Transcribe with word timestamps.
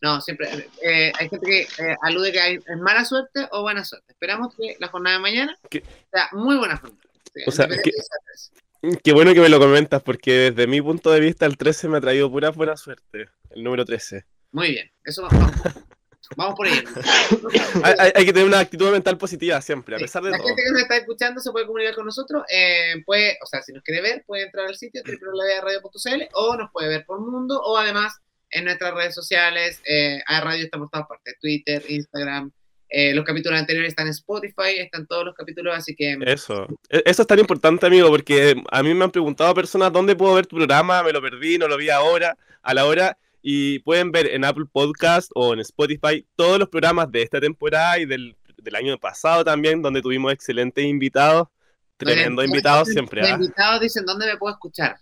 No, 0.00 0.20
siempre. 0.20 0.68
Eh, 0.82 1.12
hay 1.18 1.28
gente 1.28 1.46
que 1.46 1.60
eh, 1.62 1.96
alude 2.02 2.32
que 2.32 2.40
hay, 2.40 2.54
es 2.54 2.78
mala 2.78 3.04
suerte 3.04 3.48
o 3.50 3.62
buena 3.62 3.84
suerte. 3.84 4.12
Esperamos 4.12 4.54
que 4.54 4.76
la 4.78 4.88
jornada 4.88 5.16
de 5.16 5.22
mañana 5.22 5.58
sea 5.70 6.28
muy 6.32 6.56
buena 6.56 6.76
jornada. 6.76 7.02
o 7.46 7.50
sea, 7.50 7.68
qué 9.02 9.12
bueno 9.12 9.34
que 9.34 9.40
me 9.40 9.48
lo 9.48 9.58
comentas, 9.58 10.02
porque 10.02 10.50
desde 10.50 10.66
mi 10.66 10.80
punto 10.80 11.10
de 11.10 11.20
vista 11.20 11.46
el 11.46 11.56
13 11.56 11.88
me 11.88 11.98
ha 11.98 12.00
traído 12.00 12.30
pura 12.30 12.50
buena 12.50 12.76
suerte, 12.76 13.28
el 13.50 13.64
número 13.64 13.84
13. 13.84 14.24
Muy 14.52 14.70
bien, 14.70 14.90
eso 15.04 15.22
vamos, 15.22 15.52
vamos 16.36 16.54
por 16.54 16.68
ahí. 16.68 16.78
hay, 18.14 18.24
que 18.24 18.32
tener 18.32 18.46
una 18.46 18.60
actitud 18.60 18.90
mental 18.92 19.18
positiva 19.18 19.60
siempre, 19.60 19.96
a 19.96 19.98
pesar 19.98 20.22
de 20.22 20.30
la 20.30 20.38
todo. 20.38 20.46
La 20.46 20.54
gente 20.54 20.62
que 20.62 20.72
nos 20.72 20.82
está 20.82 20.96
escuchando 20.96 21.40
se 21.40 21.50
puede 21.50 21.66
comunicar 21.66 21.96
con 21.96 22.06
nosotros, 22.06 22.44
eh, 22.48 23.02
puede, 23.04 23.36
o 23.42 23.46
sea, 23.46 23.62
si 23.62 23.72
nos 23.72 23.82
quiere 23.82 24.00
ver, 24.00 24.24
puede 24.26 24.44
entrar 24.44 24.66
al 24.66 24.76
sitio 24.76 25.02
www.radio.cl 25.04 26.22
o 26.34 26.56
nos 26.56 26.70
puede 26.70 26.88
ver 26.88 27.04
por 27.04 27.20
mundo, 27.20 27.60
o 27.60 27.76
además 27.76 28.20
en 28.50 28.64
nuestras 28.64 28.94
redes 28.94 29.14
sociales. 29.14 29.80
Eh, 29.86 30.20
a 30.26 30.40
Radio 30.40 30.64
está 30.64 30.78
por 30.78 30.90
todas 30.90 31.06
partes: 31.06 31.36
Twitter, 31.40 31.82
Instagram. 31.88 32.50
Eh, 32.90 33.12
los 33.12 33.24
capítulos 33.24 33.58
anteriores 33.58 33.90
están 33.90 34.06
en 34.06 34.12
Spotify, 34.12 34.78
están 34.78 35.06
todos 35.06 35.26
los 35.26 35.34
capítulos, 35.34 35.76
así 35.76 35.94
que. 35.94 36.16
Eso. 36.24 36.66
E, 36.88 37.02
eso 37.04 37.22
es 37.22 37.28
tan 37.28 37.38
importante, 37.38 37.86
amigo, 37.86 38.08
porque 38.08 38.60
a 38.70 38.82
mí 38.82 38.94
me 38.94 39.04
han 39.04 39.10
preguntado 39.10 39.54
personas 39.54 39.92
dónde 39.92 40.16
puedo 40.16 40.34
ver 40.34 40.46
tu 40.46 40.56
programa, 40.56 41.02
me 41.02 41.12
lo 41.12 41.20
perdí, 41.20 41.58
no 41.58 41.68
lo 41.68 41.76
vi 41.76 41.90
ahora, 41.90 42.36
a 42.62 42.74
la 42.74 42.86
hora. 42.86 43.18
Y 43.42 43.78
pueden 43.80 44.10
ver 44.10 44.26
en 44.26 44.44
Apple 44.44 44.64
Podcast 44.70 45.30
o 45.34 45.54
en 45.54 45.60
Spotify 45.60 46.26
todos 46.34 46.58
los 46.58 46.68
programas 46.68 47.10
de 47.12 47.22
esta 47.22 47.40
temporada 47.40 47.98
y 47.98 48.04
del, 48.04 48.36
del 48.56 48.74
año 48.74 48.98
pasado 48.98 49.44
también, 49.44 49.80
donde 49.80 50.02
tuvimos 50.02 50.32
excelentes 50.32 50.84
invitados. 50.84 51.48
Tremendo 51.98 52.44
invitados 52.44 52.88
siempre. 52.88 53.20
Los 53.20 53.30
¿ah? 53.30 53.34
invitados 53.34 53.80
dicen 53.80 54.04
dónde 54.04 54.26
me 54.26 54.36
puedo 54.36 54.54
escuchar. 54.54 54.96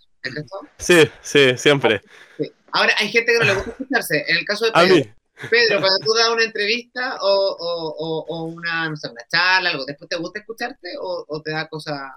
Sí, 0.77 1.07
sí, 1.21 1.57
siempre. 1.57 2.01
Sí. 2.37 2.51
Ahora, 2.71 2.93
hay 2.97 3.09
gente 3.09 3.31
que 3.31 3.39
no 3.39 3.45
le 3.45 3.55
gusta 3.55 3.71
escucharse. 3.79 4.25
En 4.27 4.37
el 4.37 4.45
caso 4.45 4.65
de 4.65 4.71
Pedro, 4.71 5.15
Pedro 5.49 5.79
cuando 5.79 5.99
tú 6.05 6.13
das 6.13 6.29
una 6.29 6.43
entrevista 6.43 7.17
o, 7.21 7.55
o, 7.59 8.25
o, 8.27 8.43
una, 8.45 8.89
no 8.89 8.95
sé, 8.95 9.09
una 9.09 9.25
charla, 9.27 9.69
algo, 9.69 9.85
¿después 9.85 10.09
te 10.09 10.17
gusta 10.17 10.39
escucharte 10.39 10.89
o, 10.99 11.41
te 11.41 11.51
da 11.51 11.67
cosa... 11.67 12.15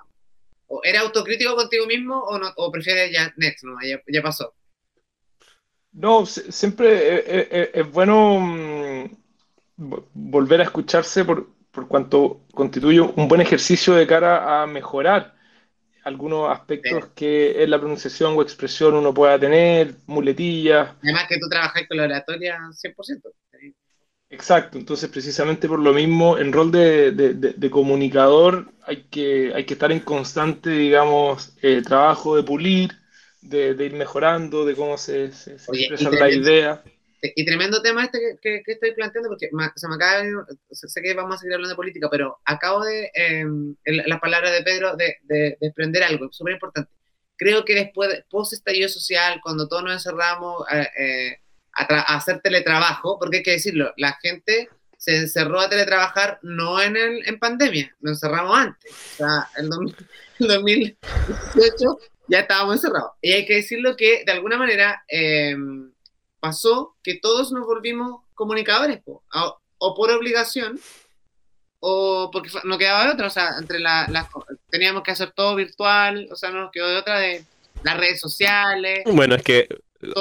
¿O 0.73 0.81
¿Eres 0.85 1.01
autocrítico 1.01 1.57
contigo 1.57 1.85
mismo 1.87 2.17
o, 2.17 2.39
no, 2.39 2.53
o 2.57 2.71
prefieres 2.71 3.11
ya 3.13 3.33
next, 3.37 3.65
no? 3.65 3.77
Ya, 3.83 4.01
ya 4.07 4.23
pasó. 4.23 4.55
No, 5.93 6.25
siempre 6.25 7.71
es, 7.75 7.91
bueno 7.91 8.39
mm, 8.39 9.17
volver 9.77 10.61
a 10.61 10.65
escucharse 10.65 11.25
por, 11.25 11.49
por 11.73 11.89
cuanto 11.89 12.43
constituye 12.55 13.01
un 13.01 13.27
buen 13.27 13.41
ejercicio 13.41 13.95
de 13.95 14.07
cara 14.07 14.63
a 14.63 14.67
mejorar 14.69 15.40
algunos 16.05 16.51
aspectos 16.51 17.07
que 17.15 17.63
en 17.63 17.71
la 17.71 17.79
pronunciación 17.79 18.37
o 18.37 18.43
expresión 18.43 18.95
uno 18.95 19.13
pueda 19.13 19.39
tener, 19.39 19.95
muletillas. 20.07 20.95
Además 21.03 21.27
que 21.29 21.39
tú 21.39 21.49
trabajas 21.49 21.83
con 21.89 21.97
la 21.97 22.05
oratoria 22.05 22.59
100%. 22.59 23.33
Exacto, 24.33 24.79
entonces 24.79 25.11
precisamente 25.11 25.67
por 25.67 25.81
lo 25.81 25.93
mismo, 25.93 26.39
en 26.39 26.53
rol 26.53 26.71
de, 26.71 27.11
de, 27.11 27.71
comunicador 27.71 28.73
hay 28.87 29.03
que, 29.11 29.53
hay 29.53 29.65
que 29.65 29.75
estar 29.75 29.91
en 29.91 29.99
constante, 29.99 30.71
digamos, 30.71 31.57
eh, 31.63 31.83
trabajo 31.83 32.37
de 32.37 32.45
pulir, 32.45 32.93
de, 33.41 33.71
ir 33.71 33.93
mejorando, 33.95 34.65
de 34.65 34.77
cómo 34.77 34.97
se, 34.99 35.33
se, 35.33 35.55
expresa 35.55 36.11
la 36.11 36.31
idea. 36.31 36.85
Y 37.23 37.45
tremendo 37.45 37.83
tema 37.83 38.05
este 38.05 38.39
que, 38.41 38.63
que, 38.65 38.73
estoy 38.73 38.93
planteando, 38.93 39.29
porque 39.29 39.51
se 39.77 39.89
me 39.89 39.95
acaba 39.95 40.23
de, 40.23 40.33
sé 40.71 41.03
que 41.03 41.15
vamos 41.15 41.35
a 41.35 41.39
seguir 41.39 41.55
hablando 41.55 41.71
de 41.71 41.77
política, 41.77 42.09
pero 42.11 42.39
acabo 42.45 42.85
de, 42.85 43.11
eh, 43.15 43.45
las 43.85 44.21
palabras 44.21 44.53
de 44.53 44.63
Pedro, 44.63 44.97
de, 44.97 45.17
de, 45.25 45.59
desprender 45.61 46.03
algo 46.03 46.33
súper 46.33 46.55
importante. 46.55 46.91
Creo 47.37 47.65
que 47.65 47.75
después, 47.75 48.25
post 48.31 48.55
estallido 48.55 48.89
social, 48.89 49.41
cuando 49.43 49.69
todos 49.69 49.83
nos 49.83 49.93
encerramos 49.93 50.65
eh, 50.73 50.89
eh, 50.99 51.39
a, 51.75 52.17
hacer 52.17 52.41
teletrabajo, 52.41 53.19
porque 53.19 53.39
hay 53.39 53.43
que 53.43 53.53
decirlo, 53.53 53.93
la 53.97 54.19
gente 54.23 54.69
se 54.97 55.17
encerró 55.17 55.61
a 55.61 55.69
teletrabajar 55.69 56.39
no 56.43 56.81
en, 56.81 56.97
el, 56.97 57.27
en 57.27 57.39
pandemia, 57.39 57.95
nos 58.01 58.23
encerramos 58.23 58.59
antes. 58.59 58.93
O 58.93 59.17
sea, 59.17 59.49
el, 59.57 59.71
el 60.39 60.49
2018 60.49 61.99
ya 62.29 62.41
estábamos 62.41 62.77
encerrados. 62.77 63.13
Y 63.21 63.33
hay 63.33 63.45
que 63.45 63.57
decirlo 63.57 63.97
que, 63.97 64.23
de 64.25 64.33
alguna 64.33 64.57
manera, 64.57 65.03
eh, 65.09 65.57
pasó 66.41 66.97
que 67.03 67.19
todos 67.21 67.53
nos 67.53 67.67
volvimos 67.67 68.23
comunicadores, 68.35 69.01
o 69.79 69.95
por 69.95 70.11
obligación, 70.11 70.81
o 71.81 72.31
porque 72.31 72.51
no 72.65 72.79
quedaba 72.79 73.07
de 73.07 73.13
otra, 73.13 73.27
o 73.27 73.31
sea, 73.31 73.57
entre 73.59 73.81
las 73.81 74.09
teníamos 74.71 75.03
que 75.03 75.11
hacer 75.11 75.33
todo 75.33 75.57
virtual, 75.57 76.29
o 76.31 76.37
sea, 76.37 76.51
no 76.51 76.63
nos 76.63 76.71
quedó 76.71 76.89
de 76.89 76.97
otra 76.97 77.19
de 77.19 77.45
las 77.83 77.97
redes 77.97 78.21
sociales. 78.21 79.03
Bueno, 79.07 79.35
es 79.35 79.43
que 79.43 79.69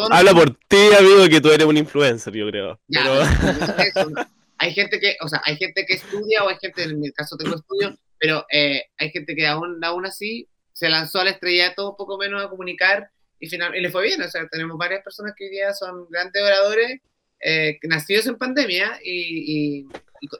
habla 0.09 0.34
por 0.34 0.56
ti, 0.68 0.94
amigo, 0.97 1.28
que 1.29 1.41
tú 1.41 1.52
eres 1.52 1.68
un 1.68 1.78
influencer, 1.78 2.34
yo 2.34 2.47
creo. 2.47 2.79
hay 4.58 4.74
gente 4.74 5.00
que, 5.00 5.18
o 5.22 5.28
sea, 5.28 5.41
hay 5.44 5.58
gente 5.58 5.85
que 5.85 5.96
estudia, 5.96 6.44
o 6.44 6.50
hay 6.50 6.58
gente, 6.62 6.84
en 6.84 7.00
mi 7.00 7.12
caso 7.12 7.38
tengo 7.38 7.56
estudio, 7.56 7.97
pero 8.18 8.46
eh, 8.52 8.84
hay 8.97 9.12
gente 9.12 9.35
que 9.35 9.47
aún, 9.47 9.84
aún 9.84 10.06
así 10.06 10.47
se 10.74 10.90
lanzó 10.90 11.19
al 11.19 11.28
estrellato 11.28 11.96
poco 11.97 12.18
menos 12.18 12.44
a 12.44 12.50
comunicar 12.50 13.12
y, 13.40 13.48
final, 13.48 13.76
y 13.76 13.82
le 13.82 13.90
fue 13.90 14.04
bien. 14.04 14.22
O 14.22 14.30
sea, 14.30 14.48
tenemos 14.48 14.78
varias 14.78 15.04
personas 15.04 15.34
que 15.38 15.46
hoy 15.46 15.52
día 15.52 15.74
son 15.74 16.08
grandes 16.10 16.42
oradores 16.42 17.02
eh, 17.42 17.80
nacidos 17.84 18.28
en 18.28 18.38
pandemia 18.38 19.00
y, 19.04 19.86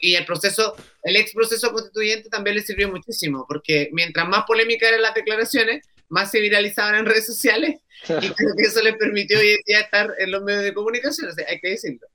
y, 0.02 0.16
el 0.16 0.26
proceso, 0.26 0.76
el 1.04 1.16
ex 1.16 1.34
proceso 1.34 1.72
constituyente 1.72 2.30
también 2.30 2.58
le 2.58 2.62
sirvió 2.62 2.90
muchísimo, 2.90 3.46
porque 3.48 3.90
mientras 3.94 4.28
más 4.28 4.44
polémica 4.46 4.90
eran 4.90 5.02
las 5.02 5.14
declaraciones, 5.14 5.88
más 6.10 6.30
se 6.30 6.42
viralizaban 6.42 6.96
en 6.96 7.06
redes 7.06 7.26
sociales 7.26 7.80
y 8.04 8.30
creo 8.32 8.56
que 8.58 8.64
eso 8.64 8.82
les 8.82 8.98
permitió 8.98 9.40
hoy 9.40 9.52
en 9.52 9.60
día 9.66 9.80
estar 9.80 10.14
en 10.18 10.32
los 10.32 10.44
medios 10.44 10.64
de 10.64 10.74
comunicación, 10.74 11.30
o 11.30 11.34
sea, 11.34 11.46
hay 11.48 11.60
que 11.62 11.70
decirlo. 11.70 12.06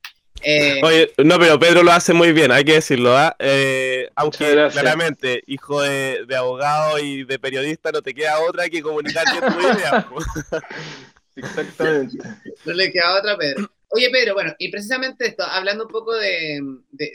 Eh, 0.44 0.80
Oye, 0.82 1.10
no, 1.24 1.38
pero 1.38 1.58
Pedro 1.58 1.82
lo 1.82 1.92
hace 1.92 2.12
muy 2.12 2.32
bien, 2.32 2.52
hay 2.52 2.64
que 2.64 2.74
decirlo, 2.74 3.16
¿ah? 3.16 3.34
eh, 3.38 4.10
aunque 4.14 4.68
claramente, 4.72 5.42
hijo 5.46 5.80
de, 5.80 6.26
abogado 6.36 6.98
y 6.98 7.24
de 7.24 7.38
periodista, 7.38 7.90
no 7.90 8.02
te 8.02 8.14
queda 8.14 8.40
otra 8.40 8.68
que 8.68 8.82
comunicar 8.82 9.24
tu 9.24 9.60
idea. 9.60 10.06
Exactamente. 11.36 12.18
No 12.64 12.72
le 12.74 12.92
queda 12.92 13.18
otra, 13.18 13.36
Pedro. 13.38 13.70
Oye, 13.88 14.10
Pedro, 14.10 14.34
bueno, 14.34 14.54
y 14.58 14.70
precisamente 14.70 15.26
esto, 15.26 15.44
hablando 15.44 15.86
un 15.86 15.90
poco 15.90 16.14
de, 16.14 16.60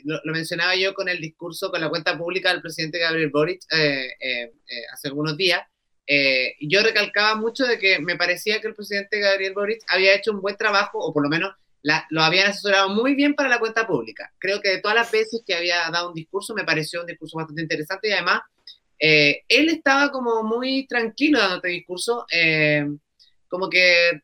lo, 0.06 0.34
mencionaba 0.34 0.76
yo 0.76 0.94
con 0.94 1.08
el 1.08 1.20
discurso, 1.22 1.70
con 1.70 1.82
la 1.82 1.90
cuenta 1.90 2.18
pública 2.18 2.52
del 2.52 2.62
presidente 2.62 3.00
Gabriel 3.00 3.30
Boric 3.30 3.62
eh, 3.72 4.08
hace 4.92 5.10
algunos 5.10 5.38
días, 5.38 5.62
yo 6.62 6.82
recalcaba 6.82 7.36
mucho 7.36 7.66
de 7.66 7.78
que 7.78 8.00
me 8.00 8.16
parecía 8.16 8.60
que 8.60 8.68
el 8.68 8.76
presidente 8.76 9.20
Gabriel 9.20 9.54
Boric 9.54 9.84
había 9.88 10.16
hecho 10.16 10.32
un 10.32 10.42
buen 10.42 10.58
trabajo, 10.58 10.98
o 11.00 11.14
por 11.14 11.22
lo 11.22 11.30
menos 11.30 11.54
lo 11.82 12.22
habían 12.22 12.48
asesorado 12.48 12.90
muy 12.90 13.16
bien 13.16 13.34
para 13.36 13.50
la 13.50 13.60
cuenta 13.60 13.88
pública. 13.88 14.32
Creo 14.38 14.62
que 14.62 14.70
de 14.70 14.82
todas 14.82 14.96
las 14.96 15.12
veces 15.12 15.42
que 15.46 15.56
había 15.56 15.90
dado 15.92 16.10
un 16.10 16.14
discurso, 16.14 16.54
me 16.54 16.64
pareció 16.64 17.02
un 17.02 17.08
discurso 17.08 17.38
bastante 17.38 17.62
interesante 17.62 18.10
y 18.10 18.12
además 18.12 18.42
eh, 19.00 19.44
él 19.48 19.70
estaba 19.70 20.12
como 20.12 20.44
muy 20.44 20.86
tranquilo 20.88 21.40
dando 21.40 21.56
este 21.56 21.70
discurso, 21.70 22.26
eh, 22.32 22.86
como 23.48 23.70
que, 23.70 24.22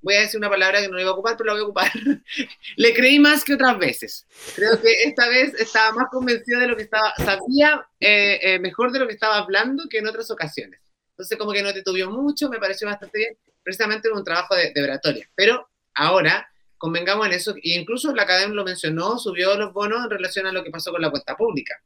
voy 0.00 0.14
a 0.14 0.20
decir 0.20 0.38
una 0.38 0.48
palabra 0.48 0.80
que 0.80 0.88
no 0.88 0.98
iba 0.98 1.10
a 1.10 1.12
ocupar, 1.12 1.36
pero 1.36 1.48
la 1.48 1.52
voy 1.54 1.62
a 1.62 1.64
ocupar, 1.64 1.90
le 2.76 2.94
creí 2.94 3.18
más 3.18 3.44
que 3.44 3.54
otras 3.54 3.76
veces. 3.78 4.26
Creo 4.54 4.80
que 4.80 5.02
esta 5.04 5.28
vez 5.28 5.54
estaba 5.54 5.92
más 5.92 6.06
convencido 6.10 6.60
de 6.60 6.68
lo 6.68 6.76
que 6.76 6.84
estaba, 6.84 7.12
sabía 7.16 7.84
eh, 7.98 8.58
mejor 8.60 8.92
de 8.92 9.00
lo 9.00 9.08
que 9.08 9.14
estaba 9.14 9.38
hablando 9.38 9.84
que 9.90 9.98
en 9.98 10.06
otras 10.06 10.30
ocasiones. 10.30 10.80
Entonces 11.10 11.36
como 11.36 11.52
que 11.52 11.62
no 11.62 11.74
te 11.74 11.82
tuvió 11.82 12.10
mucho, 12.10 12.48
me 12.48 12.58
pareció 12.58 12.86
bastante 12.88 13.18
bien, 13.18 13.36
precisamente 13.62 14.08
en 14.08 14.16
un 14.16 14.24
trabajo 14.24 14.54
de, 14.54 14.72
de 14.72 14.82
oratoria. 14.82 15.28
Pero 15.34 15.68
ahora 15.94 16.48
convengamos 16.80 17.26
en 17.26 17.34
eso, 17.34 17.54
e 17.56 17.78
incluso 17.78 18.14
la 18.14 18.22
academia 18.22 18.54
lo 18.54 18.64
mencionó, 18.64 19.18
subió 19.18 19.54
los 19.56 19.74
bonos 19.74 20.02
en 20.02 20.10
relación 20.10 20.46
a 20.46 20.52
lo 20.52 20.64
que 20.64 20.70
pasó 20.70 20.90
con 20.90 21.02
la 21.02 21.10
cuenta 21.10 21.36
pública. 21.36 21.78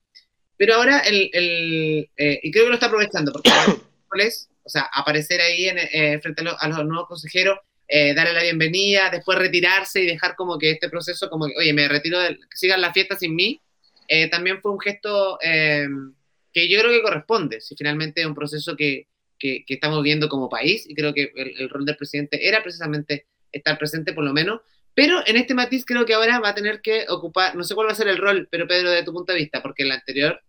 Pero 0.57 0.77
ahora, 0.77 1.01
el, 1.01 1.31
el 1.33 2.11
eh, 2.17 2.39
y 2.45 2.53
creo 2.53 2.65
que 2.65 2.69
lo 2.69 2.75
está 2.75 2.87
aprovechando, 2.87 3.33
porque 3.33 3.51
o 4.63 4.69
sea, 4.69 4.89
aparecer 4.95 5.41
ahí 5.41 5.69
en, 5.69 5.79
eh, 5.79 6.21
frente 6.23 6.45
a, 6.47 6.69
los 6.69 6.87
nuevos 6.87 7.09
consejeros, 7.09 7.59
eh, 7.89 8.15
darle 8.15 8.35
la 8.35 8.45
bienvenida, 8.45 9.11
después 9.11 9.37
retirarse 9.37 10.01
y 10.01 10.07
dejar 10.07 10.37
como 10.37 10.59
que 10.61 10.71
este 10.71 10.89
proceso, 10.89 11.29
como 11.29 11.49
que, 11.49 11.55
oye, 11.59 11.73
me 11.73 11.89
retiro, 11.89 12.21
que 12.29 12.57
sigan 12.57 12.81
la 12.81 12.93
fiesta 12.93 13.17
sin 13.17 13.35
mí, 13.35 13.61
también 14.31 14.63
fue 14.63 14.71
un 14.71 14.79
gesto 14.79 15.39
que 15.41 16.69
yo 16.69 16.79
creo 16.79 16.93
que 16.93 17.03
corresponde, 17.03 17.61
si 17.61 17.75
finalmente 17.75 18.21
es 18.21 18.29
un 18.29 18.35
proceso 18.35 18.77
que, 18.77 19.09
que, 19.41 19.65
estamos 19.67 20.05
viendo 20.05 20.29
como 20.29 20.49
país, 20.49 20.89
y 20.89 20.95
creo 20.95 21.13
que 21.13 21.33
el, 21.35 21.63
el 21.63 21.69
rol 21.69 21.85
del 21.85 21.97
presidente 21.97 22.47
era 22.47 22.63
precisamente 22.63 23.27
estar 23.51 23.77
presente 23.77 24.13
por 24.13 24.23
lo 24.23 24.33
menos, 24.33 24.61
pero 24.95 25.23
en 25.27 25.37
este 25.37 25.55
matiz 25.55 25.85
creo 25.85 26.07
que 26.07 26.15
ahora 26.15 26.39
va 26.39 26.51
a 26.51 26.55
tener 26.55 26.81
que 26.81 27.07
ocupar, 27.09 27.57
no 27.57 27.65
sé 27.65 27.75
cuál 27.75 27.89
va 27.89 27.93
a 27.93 27.97
ser 27.97 28.09
el 28.09 28.19
rol, 28.19 28.49
pero 28.51 28.69
Pedro, 28.69 28.91
de 28.91 29.03
tu 29.03 29.13
punto 29.13 29.33
de 29.33 29.39
vista, 29.39 29.61
porque 29.61 29.83
el 29.83 29.93
anterior 29.93 30.41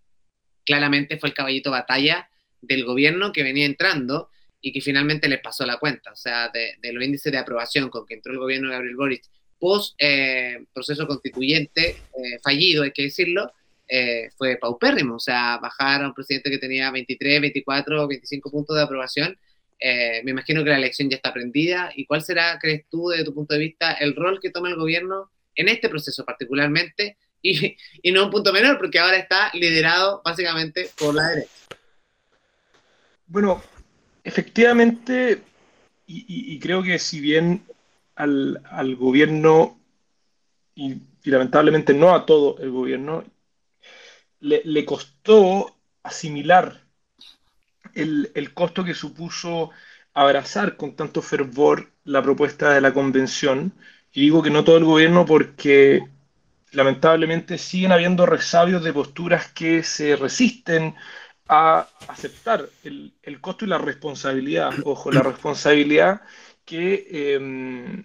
claramente 0.63 1.17
fue 1.17 1.29
el 1.29 1.35
caballito 1.35 1.71
batalla 1.71 2.29
del 2.61 2.85
gobierno 2.85 3.31
que 3.31 3.43
venía 3.43 3.65
entrando 3.65 4.29
y 4.61 4.71
que 4.71 4.81
finalmente 4.81 5.27
les 5.27 5.41
pasó 5.41 5.65
la 5.65 5.77
cuenta, 5.77 6.11
o 6.11 6.15
sea, 6.15 6.49
de, 6.49 6.75
los 6.91 7.03
índices 7.03 7.31
de 7.31 7.37
aprobación 7.37 7.89
con 7.89 8.05
que 8.05 8.15
entró 8.15 8.33
el 8.33 8.39
gobierno 8.39 8.69
de 8.69 8.75
Gabriel 8.75 8.95
Boric 8.95 9.23
post 9.59 9.95
eh, 9.99 10.65
proceso 10.73 11.07
constituyente 11.07 11.89
eh, 11.89 12.39
fallido, 12.43 12.83
hay 12.83 12.91
que 12.91 13.03
decirlo, 13.03 13.51
eh, 13.87 14.29
fue 14.37 14.57
paupérrimo, 14.57 15.15
o 15.15 15.19
sea, 15.19 15.57
bajar 15.57 16.03
a 16.03 16.07
un 16.07 16.13
presidente 16.13 16.49
que 16.49 16.57
tenía 16.57 16.91
23, 16.91 17.41
24, 17.41 18.07
25 18.07 18.51
puntos 18.51 18.75
de 18.75 18.83
aprobación 18.83 19.37
eh, 19.79 20.21
me 20.23 20.31
imagino 20.31 20.63
que 20.63 20.69
la 20.69 20.77
elección 20.77 21.09
ya 21.09 21.17
está 21.17 21.33
prendida. 21.33 21.91
¿Y 21.95 22.05
cuál 22.05 22.21
será, 22.21 22.57
crees 22.59 22.85
tú, 22.89 23.09
desde 23.09 23.25
tu 23.25 23.33
punto 23.33 23.53
de 23.53 23.59
vista, 23.59 23.93
el 23.93 24.15
rol 24.15 24.39
que 24.41 24.49
toma 24.49 24.69
el 24.69 24.75
gobierno 24.75 25.31
en 25.55 25.69
este 25.69 25.89
proceso 25.89 26.25
particularmente, 26.25 27.17
y, 27.41 27.77
no 28.11 28.25
un 28.25 28.31
punto 28.31 28.51
menor, 28.51 28.77
porque 28.77 28.99
ahora 28.99 29.17
está 29.17 29.51
liderado 29.53 30.21
básicamente 30.25 30.89
por 30.97 31.13
la 31.13 31.27
derecha. 31.27 31.51
Bueno, 33.27 33.61
efectivamente, 34.23 35.41
y, 36.07 36.59
creo 36.59 36.81
que 36.81 36.97
si 36.97 37.19
bien 37.19 37.63
al, 38.15 38.95
gobierno, 38.95 39.79
y, 40.73 40.95
lamentablemente 41.23 41.93
no 41.93 42.15
a 42.15 42.25
todo 42.25 42.57
el 42.59 42.71
gobierno, 42.71 43.23
le 44.39 44.85
costó 44.85 45.75
asimilar 46.03 46.84
el, 47.95 48.31
el, 48.35 48.53
costo 48.53 48.83
que 48.83 48.93
supuso 48.93 49.71
abrazar 50.13 50.77
con 50.77 50.95
tanto 50.95 51.21
fervor 51.21 51.91
la 52.03 52.21
propuesta 52.21 52.73
de 52.73 52.81
la 52.81 52.93
convención. 52.93 53.73
Y 54.13 54.21
digo 54.21 54.43
que 54.43 54.49
no 54.49 54.63
todo 54.63 54.77
el 54.77 54.85
gobierno 54.85 55.25
porque 55.25 56.07
lamentablemente 56.71 57.57
siguen 57.57 57.91
habiendo 57.91 58.25
resabios 58.25 58.83
de 58.83 58.93
posturas 58.93 59.47
que 59.51 59.83
se 59.83 60.15
resisten 60.15 60.95
a 61.47 61.87
aceptar 62.07 62.69
el, 62.83 63.13
el 63.23 63.39
costo 63.39 63.65
y 63.65 63.67
la 63.67 63.77
responsabilidad, 63.77 64.71
ojo, 64.83 65.11
la 65.11 65.21
responsabilidad 65.21 66.21
que, 66.65 67.33
em, 67.35 68.03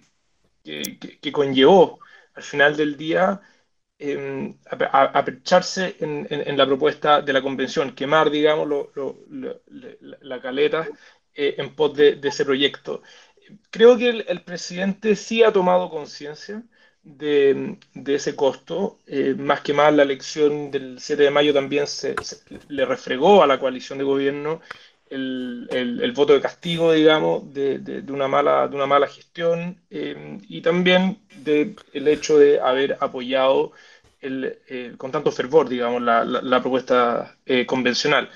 que, 0.63 1.31
conllevó 1.31 1.99
al 2.35 2.43
final 2.43 2.77
del 2.77 2.97
día 2.97 3.41
eh, 4.03 4.55
apecharse 4.91 5.95
en, 5.99 6.27
en, 6.29 6.57
la 6.57 6.65
propuesta 6.65 7.21
de 7.21 7.33
la 7.33 7.41
convención, 7.41 7.93
quemar, 7.93 8.31
digamos, 8.31 8.67
lo, 8.67 9.17
la 10.21 10.41
caleta 10.41 10.87
eh, 11.35 11.55
en 11.57 11.75
pos 11.75 11.95
de, 11.95 12.15
de, 12.15 12.29
ese 12.29 12.43
proyecto. 12.43 13.03
Creo 13.69 13.97
que 13.97 14.09
el, 14.09 14.25
el 14.27 14.41
presidente 14.41 15.15
sí 15.15 15.43
ha 15.43 15.51
tomado 15.51 15.89
conciencia 15.89 16.63
de, 17.03 17.77
ese 18.07 18.35
costo. 18.35 18.99
Eh, 19.07 19.35
más 19.37 19.61
que 19.61 19.73
más, 19.73 19.93
la 19.93 20.03
elección 20.03 20.71
del 20.71 20.99
7 20.99 21.23
de 21.23 21.31
mayo 21.31 21.53
también 21.53 21.87
se, 21.87 22.15
le 22.69 22.85
refregó 22.85 23.43
a 23.43 23.47
la 23.47 23.59
coalición 23.59 23.99
de 23.99 24.03
gobierno 24.05 24.61
el, 25.09 25.67
el, 25.71 26.11
voto 26.13 26.33
de 26.33 26.41
castigo, 26.41 26.93
digamos, 26.93 27.53
de, 27.53 27.79
de, 27.79 28.11
una, 28.11 28.27
mala, 28.29 28.67
de 28.67 28.75
una 28.75 28.85
mala 28.85 29.07
gestión 29.07 29.81
eh, 29.89 30.39
y 30.47 30.61
también 30.61 31.19
del 31.37 31.75
el 31.93 32.07
hecho 32.07 32.37
de 32.37 32.61
haber 32.61 32.97
apoyado 33.01 33.73
eh, 34.21 34.93
con 34.97 35.11
tanto 35.11 35.31
fervor, 35.31 35.67
digamos, 35.69 36.01
la, 36.01 36.23
la, 36.23 36.61
propuesta 36.61 37.37
convencional. 37.65 38.29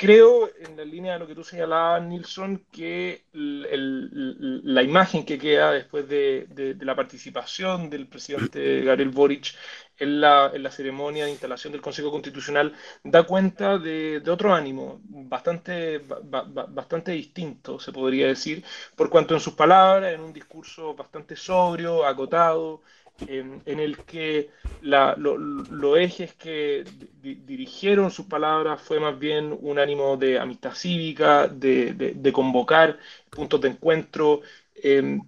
Creo, 0.00 0.48
en 0.58 0.78
la 0.78 0.84
línea 0.86 1.12
de 1.12 1.18
lo 1.18 1.26
que 1.26 1.34
tú 1.34 1.44
señalabas, 1.44 2.02
Nilsson, 2.02 2.64
que 2.72 3.24
la 3.34 4.82
imagen 4.82 5.26
que 5.26 5.38
queda 5.38 5.72
después 5.72 6.08
de, 6.08 6.48
la 6.80 6.96
participación 6.96 7.90
del 7.90 8.06
presidente 8.06 8.80
Gabriel 8.80 9.10
Boric 9.10 9.54
en 9.98 10.22
la, 10.22 10.70
ceremonia 10.70 11.26
de 11.26 11.32
instalación 11.32 11.74
del 11.74 11.82
Consejo 11.82 12.10
Constitucional 12.10 12.74
da 13.04 13.24
cuenta 13.24 13.76
de, 13.76 14.22
otro 14.26 14.54
ánimo, 14.54 15.02
bastante, 15.04 15.98
bastante 15.98 17.12
distinto, 17.12 17.78
se 17.78 17.92
podría 17.92 18.28
decir, 18.28 18.64
por 18.96 19.10
cuanto 19.10 19.34
en 19.34 19.40
sus 19.40 19.52
palabras, 19.52 20.14
en 20.14 20.22
un 20.22 20.32
discurso 20.32 20.94
bastante 20.94 21.36
sobrio, 21.36 22.06
acotado, 22.06 22.80
en, 23.26 23.62
el 23.80 23.98
que 23.98 24.50
los 24.82 25.98
ejes 25.98 26.34
que 26.34 26.84
dirigieron 27.22 28.10
sus 28.10 28.26
palabras 28.26 28.80
fue 28.80 29.00
más 29.00 29.18
bien 29.18 29.56
un 29.60 29.78
ánimo 29.78 30.16
de 30.16 30.38
amistad 30.38 30.74
cívica, 30.74 31.48
de, 31.48 32.30
convocar 32.32 32.98
puntos 33.30 33.60
de 33.60 33.68
encuentro, 33.68 34.42
em, 34.74 35.20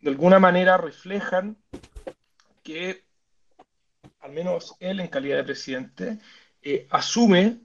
de 0.00 0.10
alguna 0.10 0.38
manera 0.38 0.76
reflejan 0.76 1.56
que 2.62 3.02
al 4.20 4.32
menos 4.32 4.74
él 4.80 5.00
en 5.00 5.08
calidad 5.08 5.38
de 5.38 5.44
presidente 5.44 6.18
eh, 6.62 6.86
asume 6.90 7.58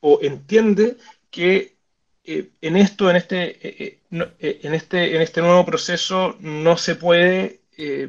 o 0.00 0.18
entiende 0.22 0.96
que 1.30 1.76
eh, 2.24 2.50
en 2.60 2.76
esto, 2.76 3.10
en 3.10 3.16
este, 3.16 3.88
eh, 3.88 4.00
en 4.10 4.74
este, 4.74 5.16
en 5.16 5.22
este 5.22 5.40
nuevo 5.40 5.64
proceso 5.64 6.36
no 6.40 6.76
se 6.76 6.94
puede 6.94 7.61
eh, 7.76 8.08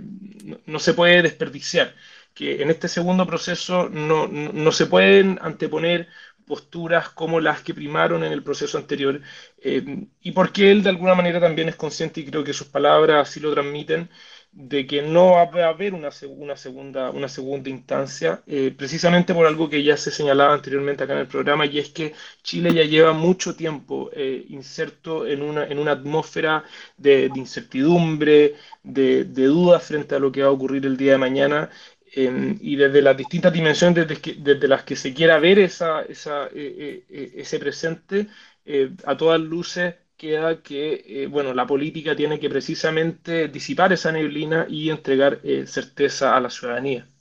no, 0.65 0.79
se 0.79 0.93
puede 0.93 1.21
desperdiciar, 1.21 1.95
que 2.33 2.61
en 2.61 2.69
este 2.69 2.87
segundo 2.87 3.25
proceso 3.27 3.89
no, 3.89 4.27
no, 4.27 4.71
se 4.71 4.87
pueden 4.87 5.39
anteponer 5.41 6.07
posturas 6.45 7.09
como 7.09 7.39
las 7.39 7.61
que 7.61 7.73
primaron 7.73 8.23
en 8.23 8.33
el 8.33 8.43
proceso 8.43 8.77
anterior, 8.77 9.21
eh, 9.61 10.07
y 10.21 10.31
porque 10.31 10.71
él 10.71 10.83
de 10.83 10.89
alguna 10.89 11.15
manera 11.15 11.39
también 11.39 11.69
es 11.69 11.75
consciente, 11.75 12.21
y 12.21 12.25
creo 12.25 12.43
que 12.43 12.53
sus 12.53 12.67
palabras 12.67 13.29
así 13.29 13.39
lo 13.39 13.53
transmiten, 13.53 14.09
de 14.55 14.85
que 14.85 15.01
no 15.01 15.31
va 15.31 15.41
a 15.65 15.69
haber 15.69 15.93
una, 15.95 16.09
una, 16.27 16.55
segunda, 16.55 17.09
una 17.09 17.27
segunda 17.27 17.69
instancia, 17.69 18.43
eh, 18.45 18.73
precisamente 18.77 19.33
por 19.33 19.47
algo 19.47 19.67
que 19.69 19.83
ya 19.83 19.97
se 19.97 20.11
señalaba 20.11 20.53
anteriormente 20.53 21.03
acá 21.03 21.13
en 21.13 21.19
el 21.19 21.27
programa, 21.27 21.65
y 21.65 21.79
es 21.79 21.89
que 21.89 22.13
Chile 22.43 22.73
ya 22.73 22.83
lleva 22.83 23.13
mucho 23.13 23.55
tiempo 23.55 24.11
eh, 24.13 24.45
inserto 24.49 25.25
en 25.25 25.41
una, 25.41 25.65
en 25.65 25.79
una 25.79 25.93
atmósfera 25.93 26.63
de, 26.97 27.31
incertidumbre, 27.35 28.55
de, 28.83 29.23
de 29.25 29.45
duda 29.45 29.79
frente 29.79 30.15
a 30.15 30.19
lo 30.19 30.31
que 30.31 30.43
va 30.43 30.49
a 30.49 30.51
ocurrir 30.51 30.85
el 30.85 30.97
día 30.97 31.13
de 31.13 31.17
mañana, 31.17 31.69
y 32.15 32.75
desde 32.75 33.01
las 33.01 33.17
distintas 33.17 33.51
dimensiones 33.51 34.07
desde, 34.07 34.35
desde, 34.35 34.67
las 34.67 34.83
que 34.83 34.95
se 34.95 35.15
quiera 35.15 35.39
ver 35.39 35.57
esa, 35.57 36.03
esa, 36.03 36.47
eh, 36.53 37.03
ese 37.09 37.57
presente, 37.57 38.27
a 39.05 39.17
todas 39.17 39.41
luces 39.41 39.95
queda 40.17 40.61
que, 40.61 41.03
eh, 41.05 41.27
bueno, 41.27 41.53
la 41.53 41.67
política 41.67 42.15
tiene 42.15 42.39
que 42.39 42.49
precisamente 42.49 43.47
disipar 43.47 43.93
esa 43.93 44.11
neblina 44.11 44.65
y 44.69 44.89
entregar 44.89 45.39
eh, 45.43 45.65
certeza 45.67 46.35
a 46.35 46.41
la 46.41 46.49
ciudadanía. 46.49 47.12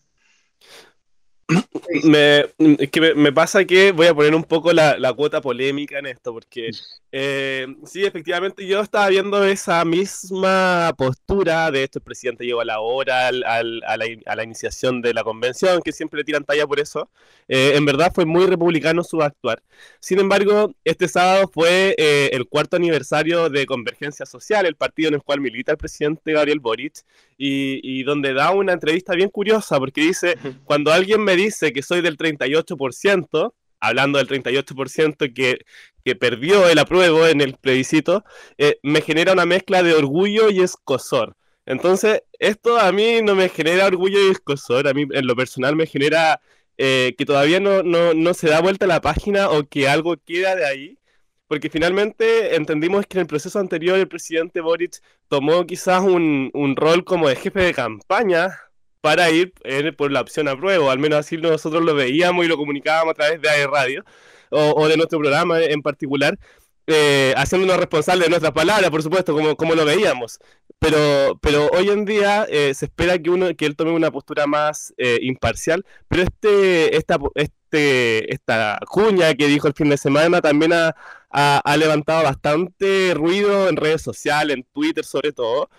Me, 2.04 2.46
es 2.58 2.90
que 2.90 3.14
me, 3.14 3.32
pasa 3.32 3.64
que 3.64 3.93
voy 3.93 4.06
a 4.06 4.14
poner 4.14 4.34
un 4.34 4.44
poco 4.44 4.72
la, 4.72 4.99
la 4.99 5.12
cuota 5.12 5.40
polémica 5.40 5.99
en 5.99 6.06
esto, 6.06 6.32
porque 6.32 6.70
eh, 7.14 7.66
sí, 7.84 8.04
efectivamente 8.04 8.66
yo 8.66 8.81
estaba 8.81 9.08
viendo 9.08 9.44
esa 9.44 9.84
misma 9.84 10.94
postura, 10.96 11.70
de 11.70 11.84
esto 11.84 11.99
el 11.99 12.04
presidente 12.04 12.44
llegó 12.44 12.62
a 12.62 12.64
la 12.64 12.81
hora, 12.81 13.28
al, 13.28 13.44
al, 13.44 13.82
a, 13.87 13.96
la, 13.99 14.06
a, 14.25 14.37
la, 14.37 14.44
iniciación 14.44 15.02
de 15.02 15.12
la 15.12 15.22
convención, 15.22 15.82
que 15.82 15.93
siempre 15.93 16.19
le 16.19 16.25
tiran 16.25 16.44
talla 16.44 16.66
por 16.66 16.81
eso, 16.81 17.10
eh, 17.49 17.72
en 17.75 17.84
verdad 17.84 18.12
fue 18.14 18.25
muy 18.25 18.46
republicano 18.46 19.05
su 19.05 19.22
actuar. 19.22 19.62
Sin 20.00 20.20
embargo, 20.20 20.75
este 20.84 21.06
sábado 21.06 21.50
fue 21.52 21.94
eh, 21.98 22.31
el 22.32 22.46
cuarto 22.46 22.76
aniversario 22.76 23.50
de 23.50 23.66
Convergencia 23.66 24.25
Social, 24.25 24.64
el 24.64 24.76
partido 24.76 25.08
en 25.08 25.14
el 25.14 25.22
cual 25.22 25.40
milita 25.40 25.72
el 25.72 25.78
presidente 25.78 26.32
Gabriel 26.32 26.60
Boric, 26.60 27.05
y, 27.37 27.81
y 27.82 28.05
donde 28.05 28.32
da 28.34 28.52
una 28.52 28.72
entrevista 28.72 29.14
bien 29.14 29.28
curiosa, 29.28 29.78
porque 29.78 30.00
dice, 30.00 30.37
cuando 30.64 30.93
alguien 30.93 31.22
me 31.22 31.36
dice 31.44 31.72
que 31.72 31.82
soy 31.82 32.01
del 32.01 32.17
38%, 32.17 33.55
hablando 33.81 34.19
del 34.19 34.29
38% 34.29 35.34
que, 35.34 35.65
que 36.05 36.15
perdió 36.17 36.69
el 36.69 36.79
apruebo 36.79 37.27
en 37.27 37.41
el 37.41 37.55
plebiscito, 37.55 38.25
eh, 38.58 38.79
me 38.82 39.01
genera 39.01 39.32
una 39.32 39.46
mezcla 39.46 39.82
de 39.82 39.94
orgullo 39.94 40.51
y 40.51 40.61
escosor. 40.61 41.37
Entonces, 41.67 42.22
esto 42.39 42.79
a 42.79 42.91
mí 42.93 43.22
no 43.22 43.34
me 43.34 43.49
genera 43.49 43.87
orgullo 43.87 44.19
y 44.20 44.31
escosor, 44.31 44.89
a 44.89 44.94
mí 44.94 45.06
en 45.11 45.27
lo 45.27 45.37
personal 45.37 45.77
me 45.77 45.87
genera 45.87 46.41
eh, 46.79 47.15
que 47.17 47.27
todavía 47.27 47.61
no, 47.61 47.82
no, 47.82 48.15
no, 48.15 48.34
se 48.34 48.49
da 48.49 48.61
vuelta 48.61 48.87
la 48.87 49.01
página 49.01 49.51
o 49.51 49.65
que 49.69 49.89
algo 49.89 50.17
queda 50.17 50.56
de 50.56 50.67
ahí, 50.67 50.99
porque 51.46 51.70
finalmente 51.70 52.56
entendimos 52.56 53.06
que 53.06 53.19
en 53.19 53.22
el 53.22 53.27
proceso 53.27 53.58
anterior 53.58 53.99
el 53.99 54.08
presidente 54.08 54.61
Boric 54.61 55.01
tomó 55.29 55.67
quizás 55.67 56.03
un, 56.03 56.51
un 56.55 56.77
rol 56.77 57.05
como 57.05 57.29
de 57.29 57.37
jefe 57.37 57.61
de 57.61 57.75
campaña 57.75 58.58
para 59.02 59.30
ir 59.30 59.52
eh, 59.64 59.92
por 59.92 60.10
la 60.10 60.22
opción 60.22 60.48
apruebo, 60.48 60.90
al 60.90 60.98
menos 60.98 61.18
así 61.18 61.36
nosotros 61.36 61.84
lo 61.84 61.94
veíamos 61.94 62.46
y 62.46 62.48
lo 62.48 62.56
comunicábamos 62.56 63.12
a 63.12 63.14
través 63.14 63.42
de 63.42 63.50
AE 63.50 63.66
Radio 63.66 64.04
o, 64.52 64.86
de 64.88 64.96
nuestro 64.96 65.18
programa 65.18 65.62
en 65.62 65.82
particular, 65.82 66.38
eh, 66.86 67.32
haciéndonos 67.36 67.76
responsables 67.76 68.26
de 68.26 68.30
nuestras 68.30 68.52
palabras, 68.52 68.90
por 68.90 69.02
supuesto, 69.02 69.34
como, 69.34 69.56
como 69.56 69.74
lo 69.74 69.84
veíamos. 69.84 70.38
Pero, 70.78 71.38
pero 71.40 71.68
hoy 71.72 71.88
en 71.90 72.04
día 72.04 72.44
eh, 72.50 72.74
se 72.74 72.86
espera 72.86 73.18
que, 73.18 73.30
uno, 73.30 73.54
que 73.56 73.66
él 73.66 73.76
tome 73.76 73.92
una 73.92 74.10
postura 74.10 74.46
más 74.48 74.92
eh, 74.96 75.18
imparcial, 75.22 75.84
pero 76.08 76.24
este, 76.24 76.96
esta, 76.96 77.18
este, 77.36 78.32
esta 78.32 78.80
cuña 78.88 79.34
que 79.34 79.46
dijo 79.46 79.68
el 79.68 79.74
fin 79.74 79.90
de 79.90 79.96
semana 79.96 80.40
también 80.40 80.72
ha, 80.72 80.94
ha, 81.30 81.76
levantado 81.76 82.24
bastante 82.24 83.14
ruido 83.14 83.68
en 83.68 83.76
redes 83.76 84.02
sociales, 84.02 84.56
en 84.56 84.64
Twitter 84.72 85.04
sobre 85.04 85.32
todo. 85.32 85.70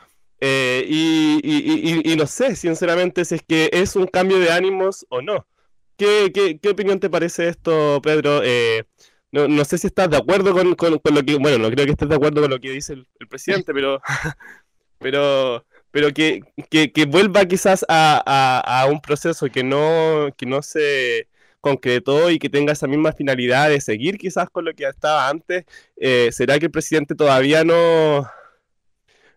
Eh, 0.45 0.85
y, 0.89 1.39
y, 1.41 2.11
y, 2.11 2.15
no 2.17 2.27
sé, 2.27 2.57
sinceramente, 2.57 3.23
si 3.23 3.35
es 3.35 3.43
que 3.47 3.69
es 3.71 3.95
un 3.95 4.07
cambio 4.07 4.39
de 4.39 4.51
ánimos 4.51 5.05
o 5.07 5.21
no. 5.21 5.47
¿Qué, 5.95 6.33
qué, 6.61 6.69
opinión 6.69 6.99
te 6.99 7.09
parece 7.09 7.47
esto, 7.47 8.01
Pedro? 8.03 8.41
Eh, 8.43 8.83
no, 9.31 9.47
no, 9.47 9.63
sé 9.63 9.77
si 9.77 9.87
estás 9.87 10.09
de 10.09 10.17
acuerdo 10.17 10.51
con, 10.51 10.75
con, 10.75 11.15
lo 11.15 11.23
que, 11.23 11.35
bueno, 11.35 11.59
no 11.59 11.71
creo 11.71 11.85
que 11.85 11.93
estés 11.93 12.09
de 12.09 12.15
acuerdo 12.15 12.41
con 12.41 12.51
lo 12.51 12.59
que 12.59 12.71
dice 12.71 12.91
el, 12.91 13.07
presidente, 13.29 13.73
pero, 13.73 14.01
pero, 14.99 15.65
pero 15.91 16.11
que, 16.11 16.41
que, 16.69 17.05
vuelva 17.05 17.45
quizás 17.45 17.85
a, 17.87 18.21
a, 18.25 18.81
a, 18.81 18.85
un 18.87 18.99
proceso 18.99 19.47
que 19.47 19.63
no, 19.63 20.27
que 20.35 20.45
no 20.45 20.61
se 20.61 21.29
concretó 21.61 22.29
y 22.29 22.37
que 22.37 22.49
tenga 22.49 22.73
esa 22.73 22.87
misma 22.87 23.13
finalidad 23.13 23.69
de 23.69 23.79
seguir 23.79 24.17
quizás 24.17 24.49
con 24.49 24.65
lo 24.65 24.73
que 24.73 24.83
estaba 24.83 25.29
antes. 25.29 25.63
Eh, 25.95 26.31
¿Será 26.33 26.59
que 26.59 26.65
el 26.65 26.71
presidente 26.71 27.15
todavía 27.15 27.63
no 27.63 28.27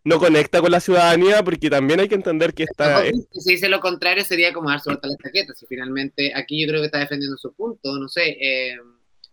no 0.07 0.21
conecta 0.21 0.61
con 0.61 0.71
la 0.71 0.79
ciudadanía 0.79 1.43
porque 1.43 1.69
también 1.69 1.99
hay 1.99 2.09
que 2.09 2.15
entender 2.15 2.55
que 2.55 2.63
está... 2.63 3.03
Si 3.33 3.53
dice 3.53 3.69
lo 3.69 3.81
contrario 3.81 4.25
sería 4.25 4.53
como 4.53 4.71
dar 4.71 4.81
suelta 4.81 5.09
la 5.09 5.15
estaqueta, 5.15 5.53
si 5.53 5.67
finalmente 5.67 6.33
aquí 6.33 6.63
yo 6.63 6.69
creo 6.69 6.81
que 6.81 6.87
está 6.87 7.01
defendiendo 7.01 7.37
su 7.37 7.53
punto, 7.53 7.99
no 7.99 8.09
sé, 8.09 8.37
eh, 8.41 8.77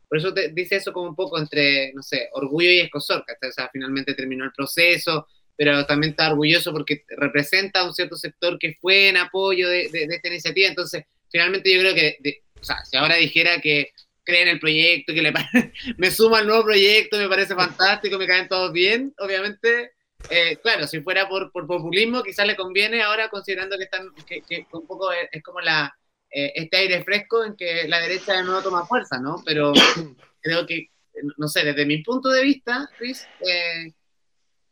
por 0.10 0.18
eso 0.18 0.34
te, 0.34 0.50
dice 0.50 0.78
eso 0.78 0.92
como 0.92 1.10
un 1.10 1.16
poco 1.16 1.38
entre, 1.38 1.94
no 1.94 2.02
sé, 2.02 2.28
orgullo 2.34 2.72
y 2.72 2.80
escosor, 2.80 3.24
o 3.24 3.52
sea, 3.52 3.70
finalmente 3.72 4.16
terminó 4.16 4.46
el 4.46 4.52
proceso, 4.52 5.28
pero 5.56 5.86
también 5.86 6.14
está 6.14 6.32
orgulloso 6.32 6.72
porque 6.72 7.06
representa 7.18 7.86
un 7.86 7.94
cierto 7.94 8.16
sector 8.16 8.58
que 8.58 8.76
fue 8.82 9.10
en 9.10 9.18
apoyo 9.18 9.70
de, 9.70 9.92
esta 9.94 10.28
iniciativa, 10.28 10.68
entonces 10.68 11.04
finalmente 11.32 11.72
yo 11.72 11.82
creo 11.82 11.94
que, 11.94 12.18
o 12.60 12.64
sea, 12.64 12.84
si 12.84 12.98
ahora 12.98 13.18
dijera 13.18 13.62
que 13.62 13.92
creen 14.24 14.48
el 14.48 14.60
proyecto, 14.60 15.14
que 15.14 15.22
le 15.22 15.32
me 15.98 16.10
suma 16.10 16.40
al 16.40 16.48
nuevo 16.48 16.64
proyecto, 16.64 17.20
me 17.20 17.30
parece 17.30 17.54
fantástico, 17.54 18.18
me 18.18 18.26
caen 18.26 18.48
todos 18.48 18.74
bien, 18.74 19.14
obviamente 19.20 19.92
eh, 20.30 20.58
claro, 20.62 20.88
si 20.88 21.02
fuera 21.02 21.28
por, 21.28 21.52
populismo, 21.52 22.24
quizás 22.24 22.48
le 22.48 22.56
conviene 22.56 23.02
ahora, 23.02 23.30
considerando 23.30 23.78
que, 23.78 23.84
están, 23.84 24.14
que, 24.26 24.68
un 24.72 24.88
poco 24.88 25.12
es, 25.12 25.44
como 25.44 25.60
la, 25.62 25.94
eh, 26.32 26.54
este 26.56 26.78
aire 26.78 27.04
fresco 27.04 27.44
en 27.44 27.56
que 27.56 27.88
la 27.88 28.00
derecha 28.00 28.34
de 28.34 28.44
nuevo 28.44 28.62
toma 28.62 28.86
fuerza, 28.86 29.20
¿no? 29.20 29.42
Pero 29.46 29.74
creo 30.42 30.66
que, 30.66 30.90
no 31.38 31.48
sé, 31.48 31.64
desde 31.64 31.86
mi 31.86 32.04
punto 32.04 32.30
de 32.30 32.44
vista, 32.44 32.90
Chris, 32.98 33.28
eh, 33.42 33.94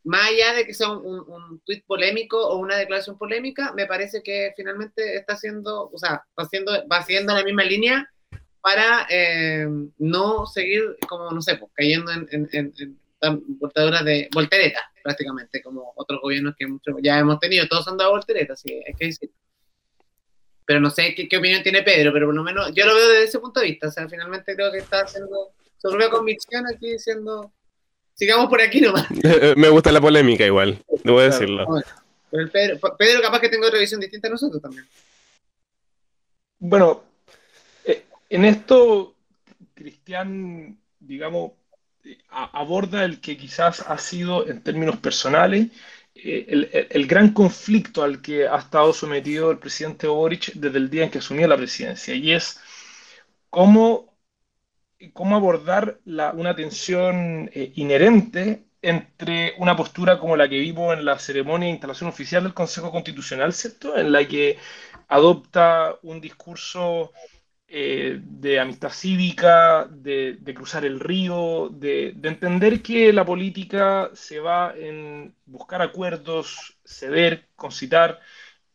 más 0.03 0.29
allá 0.29 0.53
de 0.53 0.65
que 0.65 0.73
sea 0.73 0.89
un, 0.89 1.19
un, 1.19 1.61
tuit 1.61 1.85
polémico 1.85 2.37
o 2.37 2.57
una 2.57 2.77
declaración 2.77 3.17
polémica, 3.17 3.73
me 3.73 3.85
parece 3.85 4.23
que 4.23 4.53
finalmente 4.55 5.15
está 5.15 5.33
haciendo, 5.33 5.89
o 5.89 5.97
sea, 5.97 6.23
va 6.39 6.43
haciendo, 6.43 6.71
va 6.91 6.97
haciendo 6.97 7.35
la 7.35 7.43
misma 7.43 7.63
línea 7.63 8.09
para 8.61 9.07
no 9.97 10.45
seguir 10.45 10.95
como, 11.07 11.31
no 11.31 11.41
sé, 11.41 11.55
pues, 11.55 11.71
cayendo 11.75 12.11
en, 12.11 12.27
en, 12.31 12.49
en 12.51 13.00
portadoras 13.59 14.03
de 14.03 14.29
voltereta 14.33 14.91
prácticamente, 15.03 15.61
como 15.61 15.93
otros 15.95 16.19
gobiernos 16.21 16.55
que 16.57 16.67
mucho, 16.67 16.91
ya 17.01 17.19
hemos 17.19 17.39
tenido, 17.39 17.67
todos 17.67 17.87
han 17.87 17.97
dado 17.97 18.11
volteretas, 18.11 18.59
sí, 18.59 18.81
hay 18.85 18.93
que 18.93 19.05
decir. 19.05 19.31
Pero 20.65 20.79
no 20.79 20.89
sé 20.89 21.15
qué, 21.15 21.37
opinión 21.37 21.63
tiene 21.63 21.81
Pedro, 21.81 22.13
pero 22.13 22.27
por 22.27 22.35
lo 22.35 22.43
menos 22.43 22.71
yo 22.73 22.85
lo 22.85 22.95
veo 22.95 23.07
desde 23.09 23.23
ese 23.23 23.39
punto 23.39 23.59
de 23.59 23.67
vista, 23.67 23.87
o 23.87 23.91
sea, 23.91 24.07
finalmente 24.07 24.55
creo 24.55 24.71
que 24.71 24.77
está 24.77 25.01
haciendo 25.01 25.53
su 25.77 25.89
propia 25.89 26.09
convicción 26.09 26.65
aquí 26.67 26.91
diciendo, 26.91 27.51
sigamos 28.13 28.47
por 28.47 28.61
aquí 28.61 28.81
nomás. 28.81 29.07
Me 29.57 29.69
gusta 29.69 29.91
la 29.91 30.01
polémica 30.01 30.45
igual, 30.45 30.81
debo 31.03 31.21
decirlo. 31.21 31.65
Pero 32.29 32.49
Pedro, 32.49 32.97
Pedro 32.97 33.21
capaz 33.21 33.41
que 33.41 33.49
tenga 33.49 33.67
otra 33.67 33.79
visión 33.79 33.99
distinta 33.99 34.27
a 34.27 34.31
nosotros 34.31 34.61
también. 34.61 34.85
Bueno, 36.59 37.03
eh, 37.83 38.05
en 38.29 38.45
esto, 38.45 39.15
Cristian, 39.73 40.79
digamos, 40.99 41.53
aborda 42.29 43.03
el 43.05 43.21
que 43.21 43.37
quizás 43.37 43.81
ha 43.81 43.97
sido 43.97 44.47
en 44.47 44.63
términos 44.63 44.97
personales 44.97 45.67
eh, 46.15 46.87
el, 46.91 47.07
gran 47.07 47.33
conflicto 47.33 48.03
al 48.03 48.21
que 48.21 48.47
ha 48.47 48.57
estado 48.57 48.93
sometido 48.93 49.51
el 49.51 49.59
presidente 49.59 50.07
Boric 50.07 50.53
desde 50.53 50.77
el 50.77 50.89
día 50.89 51.03
en 51.05 51.11
que 51.11 51.19
asumió 51.19 51.47
la 51.47 51.57
presidencia, 51.57 52.13
y 52.15 52.31
es 52.33 52.59
cómo, 53.49 54.17
cómo 55.13 55.35
abordar 55.35 55.99
una 56.05 56.55
tensión 56.55 57.49
eh, 57.53 57.71
inherente 57.75 58.65
entre 58.81 59.53
una 59.57 59.75
postura 59.75 60.19
como 60.19 60.35
la 60.35 60.49
que 60.49 60.59
vimos 60.59 60.97
en 60.97 61.05
la 61.05 61.19
ceremonia 61.19 61.67
de 61.67 61.73
instalación 61.73 62.09
oficial 62.09 62.43
del 62.43 62.53
Consejo 62.53 62.91
Constitucional, 62.91 63.53
¿cierto? 63.53 63.97
En 63.97 64.11
la 64.11 64.27
que 64.27 64.57
adopta 65.07 65.97
un 66.03 66.19
discurso 66.21 67.11
eh, 67.73 68.19
de 68.21 68.59
amistad 68.59 68.89
cívica, 68.89 69.87
de, 69.89 70.37
cruzar 70.53 70.83
el 70.85 70.99
río, 70.99 71.69
de, 71.69 72.09
entender 72.23 72.81
que 72.81 73.13
la 73.13 73.25
política 73.25 74.11
se 74.13 74.39
va 74.39 74.73
en 74.75 75.33
buscar 75.45 75.81
acuerdos, 75.81 76.77
ceder, 76.83 77.47
concitar 77.55 78.19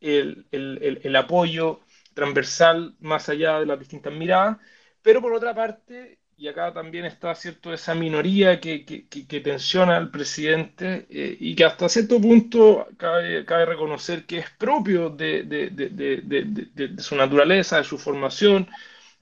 el, 0.01 0.47
el 0.51 1.17
apoyo 1.17 1.81
transversal 2.15 2.97
más 3.01 3.29
allá 3.29 3.61
de 3.61 3.67
las 3.67 3.79
distintas 3.79 4.13
miradas, 4.15 4.57
pero 5.03 5.21
por 5.21 5.35
otra 5.35 5.55
parte 5.55 6.19
y 6.39 6.49
acá 6.49 6.73
también 6.73 7.07
está 7.07 7.35
cierto 7.35 7.73
esa 7.73 7.95
minoría 7.95 8.61
que, 8.61 8.85
que, 8.85 9.41
tensiona 9.41 9.97
al 9.97 10.11
presidente 10.11 11.07
eh, 11.09 11.37
y 11.41 11.55
que 11.55 11.65
hasta 11.65 11.89
cierto 11.89 12.21
punto 12.21 12.89
cabe, 12.99 13.45
reconocer 13.65 14.27
que 14.27 14.39
es 14.39 14.51
propio 14.51 15.09
de, 15.11 15.45
de, 15.45 15.71
de, 15.71 17.03
su 17.03 17.17
naturaleza, 17.17 17.79
de 17.79 17.85
su 17.85 17.97
formación 17.99 18.69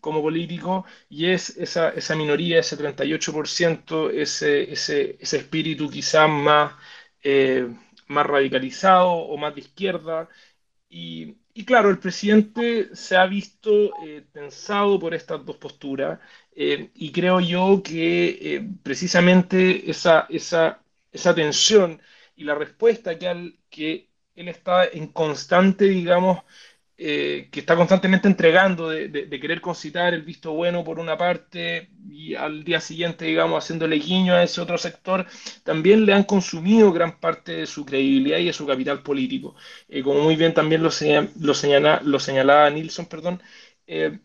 como 0.01 0.23
político, 0.23 0.85
y 1.09 1.27
es 1.31 1.57
esa, 1.57 1.91
esa 1.91 2.17
minoría, 2.17 2.61
ese 2.61 2.77
38%, 2.77 4.11
ese, 4.11 4.73
ese, 4.73 5.17
ese 5.21 5.37
espíritu 5.39 5.89
quizás 5.91 6.29
más, 6.29 6.75
eh, 7.23 7.69
más 8.09 8.27
radicalizado 8.27 9.11
o 9.13 9.37
más 9.39 9.55
de 9.55 9.61
izquierda. 9.63 10.29
Y, 10.89 11.37
y 11.55 11.65
claro, 11.65 11.91
el 11.91 11.99
presidente 11.99 12.95
se 12.95 13.17
ha 13.17 13.27
visto 13.27 13.71
eh, 14.05 14.27
tensado 14.33 14.99
por 14.99 15.15
estas 15.15 15.45
dos 15.45 15.57
posturas 15.57 16.21
eh, 16.55 16.91
y 16.95 17.13
creo 17.13 17.41
yo 17.41 17.83
que 17.83 18.39
eh, 18.57 18.69
precisamente 18.83 19.91
esa, 19.91 20.27
esa, 20.31 20.83
esa 21.13 21.35
tensión 21.35 22.01
y 22.37 22.45
la 22.45 22.55
respuesta 22.55 23.19
que, 23.19 23.29
al, 23.29 23.59
que 23.71 24.11
él 24.35 24.49
está 24.49 24.85
en 24.87 25.09
constante, 25.09 25.85
digamos, 25.87 26.43
eh, 26.97 27.49
que 27.51 27.61
está 27.61 27.75
constantemente 27.77 28.29
entregando 28.29 28.89
de, 28.89 29.29
querer 29.41 29.61
concitar 29.61 30.15
el 30.15 30.23
visto 30.23 30.53
bueno 30.53 30.85
por 30.85 31.01
una 31.01 31.17
parte 31.19 31.91
y 32.09 32.35
al 32.37 32.63
día 32.65 32.81
siguiente, 32.81 33.25
digamos, 33.25 33.65
haciéndole 33.65 33.97
guiño 33.99 34.35
a 34.35 34.45
ese 34.45 34.61
otro 34.61 34.79
sector, 34.79 35.27
también 35.65 36.07
le 36.07 36.13
han 36.15 36.23
consumido 36.25 36.93
gran 36.93 37.19
parte 37.19 37.53
de 37.57 37.67
su 37.67 37.85
credibilidad 37.85 38.39
y 38.39 38.47
de 38.47 38.53
su 38.53 38.65
capital 38.67 39.03
político. 39.03 39.57
Eh, 39.89 40.03
como 40.05 40.21
muy 40.23 40.37
bien 40.37 40.55
también 40.55 40.83
lo, 40.85 40.91
lo, 41.41 41.55
señala, 41.55 42.01
lo 42.05 42.21
señalaba 42.21 42.71
Nilsson, 42.71 43.07
perdón, 43.07 43.43
eh, 43.87 44.21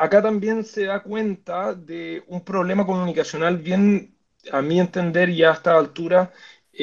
acá 0.00 0.22
también 0.22 0.64
se 0.64 0.84
da 0.86 1.02
cuenta 1.02 1.74
de 1.74 2.24
un 2.26 2.44
problema 2.44 2.86
comunicacional 2.86 3.58
bien, 3.58 4.14
a 4.50 4.62
mi 4.62 4.80
entender, 4.80 5.32
ya 5.34 5.50
a 5.50 5.54
esta 5.54 5.76
altura, 5.78 6.32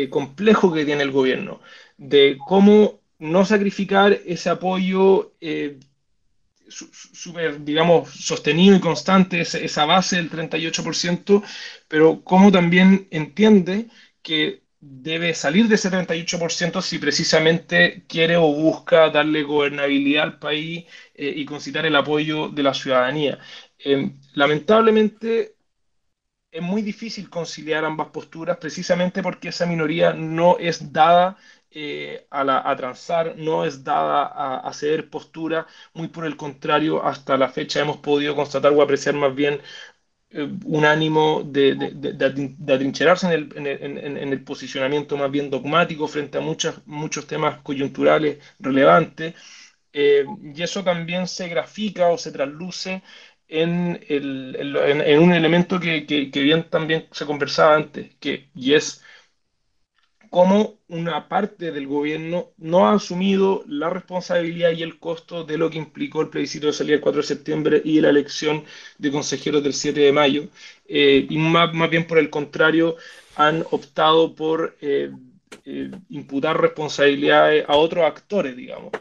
complejo 0.09 0.71
que 0.71 0.85
tiene 0.85 1.03
el 1.03 1.11
gobierno, 1.11 1.59
de 1.97 2.37
cómo 2.45 2.99
no 3.19 3.45
sacrificar 3.45 4.13
ese 4.25 4.49
apoyo 4.49 5.33
eh, 5.41 5.79
súper, 6.69 7.63
digamos, 7.63 8.09
sostenido 8.09 8.75
y 8.75 8.79
constante, 8.79 9.41
esa 9.41 9.85
base 9.85 10.17
del 10.17 10.29
38%, 10.29 11.43
pero 11.87 12.21
cómo 12.23 12.51
también 12.51 13.07
entiende 13.09 13.87
que 14.21 14.61
debe 14.79 15.33
salir 15.33 15.67
de 15.67 15.75
ese 15.75 15.89
38% 15.89 16.81
si 16.81 16.99
precisamente 16.99 18.05
quiere 18.07 18.37
o 18.37 18.51
busca 18.53 19.09
darle 19.09 19.43
gobernabilidad 19.43 20.23
al 20.23 20.39
país 20.39 20.85
eh, 21.15 21.33
y 21.35 21.45
concitar 21.45 21.85
el 21.85 21.95
apoyo 21.95 22.49
de 22.49 22.63
la 22.63 22.73
ciudadanía. 22.73 23.39
Eh, 23.79 24.11
lamentablemente 24.33 25.55
es 26.51 26.61
muy 26.61 26.81
difícil 26.81 27.29
conciliar 27.29 27.85
ambas 27.85 28.09
posturas 28.09 28.57
precisamente 28.57 29.21
porque 29.21 29.49
esa 29.49 29.65
minoría 29.65 30.13
no 30.13 30.57
es 30.59 30.91
dada 30.93 31.37
eh, 31.71 32.25
a, 32.31 32.71
a, 32.71 32.75
transar, 32.75 33.35
no 33.37 33.65
es 33.65 33.83
dada 33.83 34.25
a, 34.57 34.73
ceder 34.73 35.09
postura, 35.09 35.67
muy 35.93 36.07
por 36.07 36.25
el 36.25 36.37
contrario, 36.37 37.03
hasta 37.05 37.37
la 37.37 37.49
fecha 37.49 37.81
hemos 37.81 37.97
podido 37.97 38.35
constatar 38.35 38.71
o 38.73 38.81
apreciar 38.81 39.15
más 39.15 39.35
bien 39.35 39.61
un 40.33 40.85
ánimo 40.85 41.41
de, 41.43 41.75
de, 41.75 42.73
atrincherarse 42.73 43.27
en 43.27 43.33
el, 43.33 43.53
en, 43.55 44.33
el, 44.33 44.43
posicionamiento 44.43 45.15
más 45.17 45.31
bien 45.31 45.49
dogmático 45.49 46.07
frente 46.07 46.37
a 46.37 46.41
muchos, 46.41 46.81
muchos 46.85 47.27
temas 47.27 47.59
coyunturales 47.61 48.37
relevantes, 48.59 49.35
eh, 49.93 50.25
y 50.53 50.61
eso 50.61 50.83
también 50.83 51.27
se 51.27 51.47
grafica 51.47 52.09
o 52.09 52.17
se 52.17 52.31
trasluce 52.31 53.01
en, 53.47 53.99
el, 54.09 54.55
en, 54.59 55.19
un 55.19 55.33
elemento 55.33 55.79
que, 55.79 56.05
que, 56.05 56.29
que, 56.29 56.41
bien 56.41 56.69
también 56.69 57.07
se 57.11 57.25
conversaba 57.25 57.75
antes, 57.75 58.13
que, 58.19 58.49
y 58.53 58.73
es 58.73 59.01
cómo 60.29 60.77
una 60.87 61.27
parte 61.27 61.71
del 61.71 61.87
gobierno 61.87 62.51
no 62.57 62.87
ha 62.87 62.93
asumido 62.93 63.63
la 63.67 63.89
responsabilidad 63.89 64.71
y 64.71 64.83
el 64.83 64.99
costo 64.99 65.43
de 65.43 65.57
lo 65.57 65.69
que 65.69 65.77
implicó 65.77 66.21
el 66.21 66.29
plebiscito 66.29 66.67
de 66.67 66.73
salida 66.73 66.95
el 66.95 67.01
4 67.01 67.21
de 67.21 67.27
septiembre 67.27 67.81
y 67.83 67.99
la 68.01 68.09
elección 68.09 68.63
de 68.97 69.11
consejeros 69.11 69.63
del 69.63 69.73
7 69.73 69.99
de 69.99 70.11
mayo. 70.11 70.47
Eh, 70.87 71.27
y 71.29 71.37
más, 71.37 71.73
más, 71.73 71.89
bien 71.89 72.07
por 72.07 72.17
el 72.17 72.29
contrario, 72.29 72.95
han 73.35 73.63
optado 73.71 74.33
por 74.35 74.77
eh, 74.81 75.11
eh, 75.65 75.91
imputar 76.09 76.59
responsabilidades 76.59 77.65
a 77.67 77.75
otros 77.75 78.05
actores, 78.05 78.55
digamos. 78.55 78.91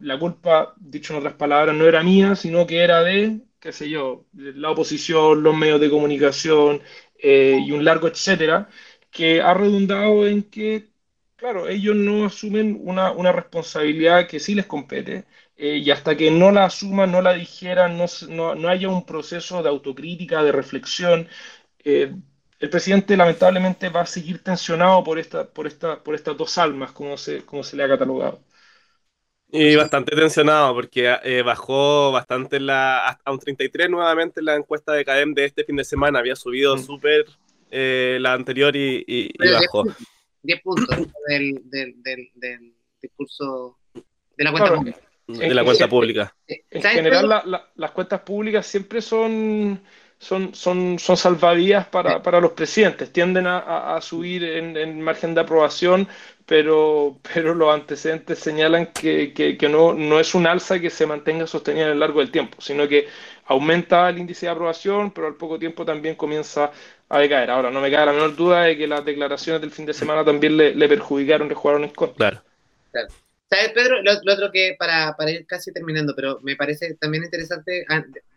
la 0.00 0.18
culpa, 0.18 0.74
dicho 0.78 1.12
en 1.14 1.20
otras 1.20 1.34
palabras, 1.34 1.74
no 1.74 1.86
era 1.86 2.02
mía, 2.02 2.36
sino 2.36 2.66
que 2.66 2.78
era 2.78 3.02
de, 3.02 3.40
qué 3.60 3.72
sé 3.72 3.88
yo, 3.88 4.26
la 4.34 4.70
oposición, 4.70 5.42
los 5.42 5.56
medios 5.56 5.80
de 5.80 5.90
comunicación 5.90 6.82
y 7.22 7.72
un 7.72 7.84
largo 7.84 8.08
etcétera 8.08 8.68
que 9.14 9.40
ha 9.42 9.54
redundado 9.54 10.26
en 10.26 10.42
que, 10.50 10.90
claro, 11.36 11.68
ellos 11.68 11.96
no 11.96 12.26
asumen 12.26 12.78
una, 12.82 13.12
una 13.12 13.32
responsabilidad 13.32 14.28
que 14.28 14.40
sí 14.40 14.54
les 14.56 14.66
compete, 14.66 15.26
eh, 15.56 15.78
y 15.78 15.90
hasta 15.92 16.16
que 16.16 16.30
no 16.32 16.50
la 16.50 16.64
asuman, 16.66 17.12
no 17.12 17.22
la 17.22 17.34
dijeran, 17.34 17.96
no, 17.96 18.06
no, 18.28 18.54
no, 18.56 18.68
haya 18.68 18.88
un 18.88 19.06
proceso 19.06 19.62
de 19.62 19.68
autocrítica, 19.68 20.42
de 20.42 20.52
reflexión, 20.52 21.28
eh, 21.84 22.12
el 22.58 22.70
presidente 22.70 23.16
lamentablemente 23.16 23.88
va 23.88 24.02
a 24.02 24.06
seguir 24.06 24.42
tensionado 24.42 25.04
por, 25.04 25.18
esta, 25.18 25.46
por, 25.48 25.66
esta, 25.68 26.02
por 26.02 26.14
estas 26.16 26.36
dos 26.36 26.58
almas, 26.58 26.92
como 26.92 27.16
se, 27.16 27.44
como 27.44 27.62
se 27.62 27.76
le 27.76 27.84
ha 27.84 27.88
catalogado. 27.88 28.40
Y 29.52 29.76
bastante 29.76 30.16
tensionado 30.16 30.74
porque 30.74 31.16
eh, 31.22 31.42
bajó 31.42 32.10
bastante 32.10 32.58
la, 32.58 33.06
a 33.24 33.32
un 33.32 33.38
33 33.38 33.88
nuevamente 33.88 34.40
en 34.40 34.46
la 34.46 34.56
encuesta 34.56 34.92
de 34.92 35.04
CADEM 35.04 35.34
de 35.34 35.44
este 35.44 35.62
fin 35.64 35.76
de 35.76 35.84
semana. 35.84 36.18
Había 36.18 36.34
subido 36.34 36.76
mm. 36.76 36.80
súper 36.80 37.26
eh, 37.76 38.18
la 38.20 38.34
anterior 38.34 38.74
y, 38.76 39.04
y, 39.06 39.32
bajó. 39.52 39.84
10 40.42 40.62
puntos 40.62 41.08
del, 41.26 41.60
del, 41.64 41.94
del, 42.34 42.74
discurso 43.02 43.78
de 44.36 44.44
la 44.44 44.52
cuenta 44.52 44.74
pública. 44.74 45.00
De 45.26 45.54
la 45.54 45.64
cuenta 45.64 45.88
pública. 45.88 46.36
En 46.46 46.82
general, 46.82 47.66
las 47.74 47.90
cuentas 47.90 48.20
públicas 48.20 48.66
siempre 48.66 49.02
son 49.02 49.80
son, 50.18 50.54
son, 50.54 50.98
son 50.98 51.16
salvavidas 51.16 51.86
para, 51.88 52.22
para 52.22 52.40
los 52.40 52.52
presidentes, 52.52 53.12
tienden 53.12 53.46
a, 53.46 53.94
a, 53.94 54.00
subir 54.00 54.42
en, 54.44 54.76
en, 54.76 55.00
margen 55.00 55.34
de 55.34 55.42
aprobación, 55.42 56.08
pero, 56.46 57.18
pero 57.34 57.54
los 57.54 57.72
antecedentes 57.74 58.38
señalan 58.38 58.86
que, 58.86 59.34
que, 59.34 59.58
que, 59.58 59.68
no, 59.68 59.92
no 59.92 60.20
es 60.20 60.34
un 60.34 60.46
alza 60.46 60.80
que 60.80 60.90
se 60.90 61.06
mantenga 61.06 61.46
sostenida 61.46 61.86
a 61.86 61.88
lo 61.88 61.96
largo 61.96 62.20
del 62.20 62.30
tiempo, 62.30 62.56
sino 62.60 62.88
que 62.88 63.06
aumenta 63.46 64.08
el 64.08 64.18
índice 64.18 64.46
de 64.46 64.52
aprobación, 64.52 65.10
pero 65.10 65.26
al 65.26 65.34
poco 65.34 65.58
tiempo 65.58 65.84
también 65.84 66.14
comienza 66.14 66.72
a 67.08 67.18
decaer. 67.18 67.50
Ahora, 67.50 67.70
no 67.70 67.80
me 67.80 67.90
cabe 67.90 68.06
la 68.06 68.12
menor 68.12 68.36
duda 68.36 68.64
de 68.64 68.76
que 68.76 68.86
las 68.86 69.04
declaraciones 69.04 69.60
del 69.60 69.70
fin 69.70 69.86
de 69.86 69.94
semana 69.94 70.24
también 70.24 70.56
le, 70.56 70.74
le 70.74 70.88
perjudicaron, 70.88 71.48
le 71.48 71.54
jugaron 71.54 71.84
en 71.84 71.90
contra. 71.90 72.30
Claro. 72.30 72.42
claro. 72.90 73.08
¿Sabes, 73.50 73.72
Pedro? 73.72 74.02
Lo, 74.02 74.32
otro 74.32 74.50
que, 74.50 74.74
para, 74.78 75.14
para, 75.16 75.30
ir 75.30 75.46
casi 75.46 75.72
terminando, 75.72 76.14
pero 76.16 76.40
me 76.42 76.56
parece 76.56 76.94
también 76.94 77.24
interesante, 77.24 77.86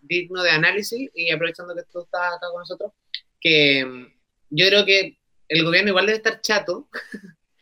digno 0.04 0.44
de 0.44 0.52
análisis, 0.52 1.10
y 1.16 1.32
aprovechando 1.32 1.74
que 1.74 1.84
tú 1.92 2.02
estás 2.02 2.36
acá 2.36 2.48
con 2.52 2.60
nosotros, 2.60 2.92
que 3.40 3.84
mm, 3.84 4.06
yo 4.52 4.68
creo 4.68 4.86
que 4.86 5.18
el 5.48 5.64
gobierno 5.64 5.90
igual 5.90 6.06
debe 6.06 6.18
estar 6.18 6.42
chato 6.42 6.88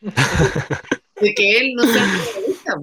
de 0.00 1.34
que 1.34 1.58
él 1.58 1.72
no 1.74 1.84
sea 1.84 2.04
protagonista. 2.04 2.76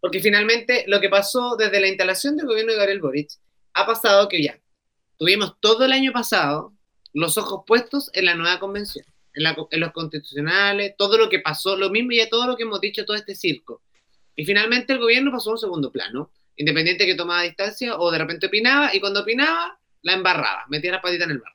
Porque 0.00 0.20
finalmente 0.20 0.84
lo 0.86 1.00
que 1.00 1.08
pasó 1.08 1.56
desde 1.56 1.80
la 1.80 1.88
instalación 1.88 2.36
del 2.36 2.46
gobierno 2.46 2.72
de 2.72 2.78
Gabriel 2.78 3.00
Boric 3.00 3.30
ha 3.74 3.86
pasado 3.86 4.28
que 4.28 4.42
ya 4.42 4.58
tuvimos 5.16 5.58
todo 5.60 5.84
el 5.84 5.92
año 5.92 6.12
pasado 6.12 6.72
los 7.20 7.38
ojos 7.38 7.62
puestos 7.66 8.10
en 8.14 8.26
la 8.26 8.34
nueva 8.34 8.58
convención, 8.58 9.04
en, 9.34 9.42
la, 9.42 9.56
en 9.70 9.80
los 9.80 9.92
constitucionales, 9.92 10.94
todo 10.96 11.18
lo 11.18 11.28
que 11.28 11.40
pasó, 11.40 11.76
lo 11.76 11.90
mismo 11.90 12.12
y 12.12 12.28
todo 12.28 12.46
lo 12.46 12.56
que 12.56 12.64
hemos 12.64 12.80
dicho, 12.80 13.04
todo 13.04 13.16
este 13.16 13.34
circo 13.34 13.82
y 14.38 14.44
finalmente 14.44 14.92
el 14.92 15.00
gobierno 15.00 15.32
pasó 15.32 15.50
a 15.50 15.54
un 15.54 15.58
segundo 15.58 15.90
plano, 15.90 16.30
independiente 16.54 17.04
que 17.04 17.16
tomaba 17.16 17.42
distancia 17.42 17.98
o 17.98 18.08
de 18.12 18.18
repente 18.18 18.46
opinaba, 18.46 18.94
y 18.94 19.00
cuando 19.00 19.22
opinaba, 19.22 19.80
la 20.02 20.12
embarraba, 20.12 20.64
metía 20.68 20.92
la 20.92 21.02
patita 21.02 21.24
en 21.24 21.32
el 21.32 21.38
bar. 21.40 21.52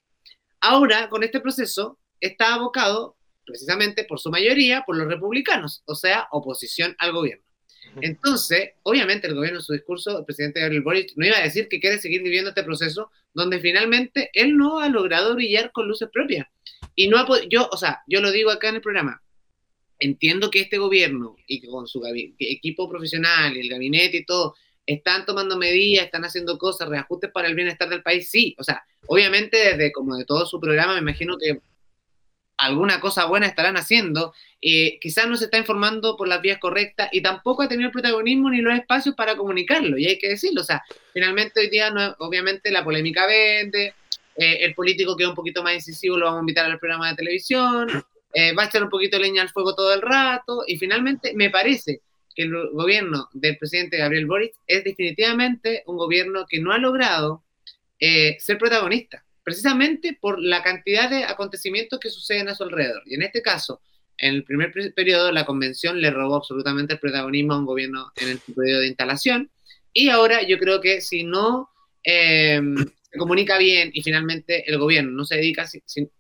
Ahora, 0.60 1.08
con 1.08 1.24
este 1.24 1.40
proceso, 1.40 1.98
está 2.20 2.56
abocado 2.56 3.16
precisamente 3.46 4.04
por 4.04 4.20
su 4.20 4.30
mayoría 4.30 4.84
por 4.86 4.98
los 4.98 5.08
republicanos, 5.08 5.82
o 5.86 5.96
sea, 5.96 6.28
oposición 6.32 6.94
al 7.00 7.14
gobierno. 7.14 7.46
Entonces, 8.02 8.72
obviamente 8.84 9.28
el 9.28 9.36
gobierno 9.36 9.60
en 9.60 9.64
su 9.64 9.74
discurso, 9.74 10.20
el 10.20 10.26
presidente 10.26 10.60
Gabriel 10.60 10.84
Boric 10.84 11.14
no 11.16 11.26
iba 11.26 11.38
a 11.38 11.44
decir 11.44 11.68
que 11.68 11.80
quiere 11.80 12.00
seguir 12.00 12.24
viviendo 12.24 12.50
este 12.50 12.64
proceso 12.64 13.12
donde 13.34 13.60
finalmente 13.60 14.30
él 14.34 14.58
no 14.58 14.80
ha 14.80 14.90
logrado 14.90 15.36
brillar 15.36 15.72
con 15.72 15.88
luces 15.88 16.10
propias. 16.12 16.48
Y 16.96 17.08
no 17.08 17.18
ha 17.18 17.28
yo, 17.50 17.68
o 17.72 17.78
sea, 17.78 18.02
yo 18.08 18.22
lo 18.22 18.32
digo 18.32 18.52
acá 18.52 18.70
en 18.70 18.76
el 18.76 18.82
programa, 18.82 19.22
entiendo 20.00 20.52
que 20.52 20.62
este 20.62 20.78
gobierno 20.78 21.36
y 21.48 21.66
con 21.66 21.88
su 21.88 22.04
equipo 22.40 22.90
profesional 22.90 23.56
y 23.56 23.62
el 23.62 23.70
gabinete 23.70 24.18
y 24.18 24.26
todo 24.26 24.56
están 24.86 25.26
tomando 25.26 25.58
medidas, 25.58 26.06
están 26.06 26.26
haciendo 26.26 26.58
cosas, 26.58 26.90
reajustes 26.90 27.32
para 27.32 27.48
el 27.48 27.56
bienestar 27.56 27.90
del 27.90 28.04
país, 28.04 28.30
sí. 28.30 28.56
O 28.60 28.64
sea, 28.64 28.84
obviamente 29.08 29.58
desde 29.58 29.92
como 29.92 30.18
de 30.18 30.26
todo 30.26 30.46
su 30.46 30.60
programa 30.60 30.94
me 30.94 31.00
imagino 31.00 31.38
que 31.38 31.60
alguna 32.66 33.00
cosa 33.00 33.26
buena 33.26 33.48
estarán 33.48 33.78
haciendo. 33.78 34.34
Eh, 34.62 34.98
quizás 35.02 35.28
no 35.28 35.36
se 35.36 35.46
está 35.46 35.58
informando 35.58 36.16
por 36.16 36.28
las 36.28 36.42
vías 36.42 36.58
correctas 36.58 37.10
y 37.12 37.22
tampoco 37.22 37.64
ha 37.64 37.68
tenido 37.68 37.88
el 37.88 37.92
protagonismo 37.92 38.50
ni 38.50 38.62
los 38.62 38.74
espacios 38.74 39.16
para 39.16 39.36
comunicarlo, 39.36 39.98
y 39.98 40.08
hay 40.08 40.18
que 40.18 40.30
decirlo. 40.30 40.62
O 40.62 40.64
sea, 40.64 40.84
finalmente 41.14 41.60
hoy 41.60 41.70
día, 41.70 41.90
no, 41.90 42.16
obviamente, 42.20 42.72
la 42.72 42.84
polémica 42.84 43.26
vende, 43.26 43.94
eh, 44.36 44.58
el 44.62 44.74
político 44.74 45.16
que 45.16 45.24
es 45.24 45.30
un 45.30 45.36
poquito 45.36 45.62
más 45.62 45.76
incisivo 45.76 46.18
lo 46.18 46.26
vamos 46.26 46.40
a 46.40 46.42
invitar 46.42 46.66
al 46.66 46.80
programa 46.80 47.10
de 47.10 47.16
televisión, 47.16 48.04
eh, 48.34 48.54
va 48.54 48.64
a 48.64 48.66
echar 48.66 48.84
un 48.84 48.90
poquito 48.90 49.18
de 49.18 49.24
leña 49.24 49.44
al 49.44 49.50
fuego 49.50 49.76
todo 49.76 49.94
el 49.94 50.02
rato 50.02 50.64
y 50.66 50.78
finalmente 50.78 51.34
me 51.36 51.52
parece 51.52 52.02
que 52.36 52.44
el 52.44 52.70
gobierno 52.72 53.30
del 53.34 53.58
presidente 53.58 53.98
Gabriel 53.98 54.26
Boric 54.26 54.54
es 54.66 54.84
definitivamente 54.84 55.84
un 55.86 55.98
gobierno 55.98 56.46
que 56.50 56.60
no 56.60 56.72
ha 56.72 56.80
logrado 56.80 57.44
eh, 58.00 58.38
ser 58.40 58.58
protagonista, 58.58 59.24
precisamente 59.44 60.18
por 60.20 60.42
la 60.42 60.64
cantidad 60.64 61.10
de 61.10 61.24
acontecimientos 61.24 62.00
que 62.00 62.10
suceden 62.10 62.50
a 62.50 62.56
su 62.56 62.64
alrededor. 62.64 63.04
Y 63.06 63.16
en 63.16 63.24
este 63.24 63.42
caso, 63.42 63.82
en 64.18 64.36
el 64.36 64.44
primer 64.44 64.72
periodo, 64.96 65.32
la 65.32 65.46
convención 65.46 66.00
le 66.00 66.12
robó 66.12 66.36
absolutamente 66.36 66.94
el 66.94 67.00
protagonismo 67.00 67.54
a 67.54 67.60
un 67.60 67.66
gobierno 67.66 68.12
en 68.18 68.30
el 68.30 68.40
periodo 68.40 68.82
de 68.82 68.88
instalación. 68.88 69.52
Y 69.92 70.10
ahora 70.10 70.42
yo 70.44 70.58
creo 70.58 70.82
que 70.82 71.02
si 71.02 71.24
no 71.24 71.70
eh, 72.04 72.62
se 73.02 73.18
comunica 73.18 73.58
bien 73.58 73.92
y 73.94 74.02
finalmente 74.02 74.70
el 74.70 74.78
gobierno 74.78 75.12
no 75.12 75.26
se 75.26 75.36
dedica 75.36 75.66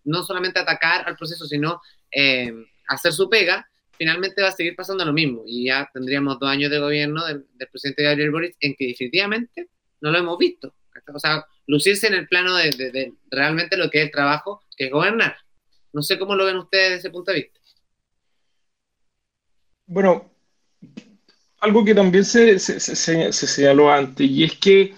no 0.04 0.24
solamente 0.24 0.60
a 0.60 0.64
atacar 0.64 1.08
al 1.08 1.16
proceso, 1.16 1.46
sino 1.46 1.82
eh, 2.12 2.54
hacer 2.88 3.14
su 3.14 3.30
pega, 3.30 3.68
finalmente 3.98 4.42
va 4.42 4.50
a 4.50 4.52
seguir 4.52 4.76
pasando 4.76 5.06
lo 5.06 5.14
mismo. 5.14 5.44
Y 5.46 5.66
ya 5.66 5.90
tendríamos 5.94 6.40
dos 6.40 6.50
años 6.50 6.70
de 6.72 6.80
gobierno 6.80 7.26
del, 7.26 7.46
presidente 7.72 8.04
Gabriel 8.04 8.32
Boric 8.32 8.56
en 8.60 8.76
que 8.76 8.88
definitivamente 8.88 9.70
no 10.02 10.12
lo 10.12 10.20
hemos 10.20 10.38
visto. 10.38 10.74
O 11.14 11.20
sea, 11.20 11.46
lucirse 11.68 12.08
en 12.08 12.16
el 12.16 12.28
plano 12.28 12.56
de, 12.56 13.14
realmente 13.30 13.78
lo 13.78 13.90
que 13.90 14.00
es 14.00 14.06
el 14.06 14.12
trabajo, 14.12 14.64
que 14.76 14.86
es 14.86 14.92
gobernar. 14.92 15.38
No 15.92 16.02
sé 16.02 16.18
cómo 16.18 16.36
lo 16.36 16.46
ven 16.46 16.58
ustedes 16.58 16.90
desde 16.90 17.00
ese 17.00 17.10
punto 17.10 17.32
de 17.32 17.38
vista. 17.38 17.60
Bueno, 19.86 20.32
algo 21.60 21.86
que 21.86 21.94
también 21.94 22.26
se, 22.26 22.60
se, 22.60 22.80
se, 22.80 23.32
señaló 23.32 23.92
antes, 23.92 24.30
y 24.30 24.44
es 24.44 24.58
que 24.58 24.94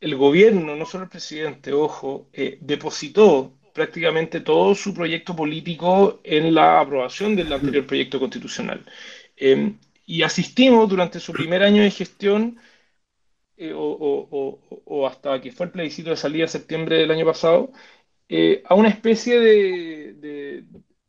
el 0.00 0.16
gobierno, 0.16 0.76
no 0.76 0.86
solo 0.86 1.04
el 1.04 1.10
presidente, 1.10 1.72
ojo, 1.72 2.28
eh, 2.32 2.58
depositó 2.60 3.52
prácticamente 3.72 4.40
todo 4.40 4.74
su 4.74 4.92
proyecto 4.94 5.34
político 5.36 6.20
en 6.24 6.54
la 6.54 6.80
aprobación 6.80 7.36
del 7.36 7.52
anterior 7.52 7.86
proyecto 7.86 8.18
constitucional. 8.18 8.84
Em, 9.36 9.78
y 10.06 10.22
asistimos 10.22 10.88
durante 10.88 11.20
su 11.20 11.32
primer 11.32 11.62
año 11.62 11.82
de 11.82 11.90
gestión, 11.90 12.58
eh, 13.60 13.72
o, 13.74 15.06
hasta 15.06 15.38
que 15.40 15.52
fue 15.52 15.66
el 15.66 15.72
plebiscito 15.72 16.08
de 16.10 16.16
salida 16.16 16.44
en 16.44 16.48
septiembre 16.48 16.96
del 16.96 17.10
año 17.10 17.26
pasado, 17.26 17.72
eh, 18.26 18.62
a 18.66 18.74
una 18.74 18.88
especie 18.88 19.38
de, 19.38 20.64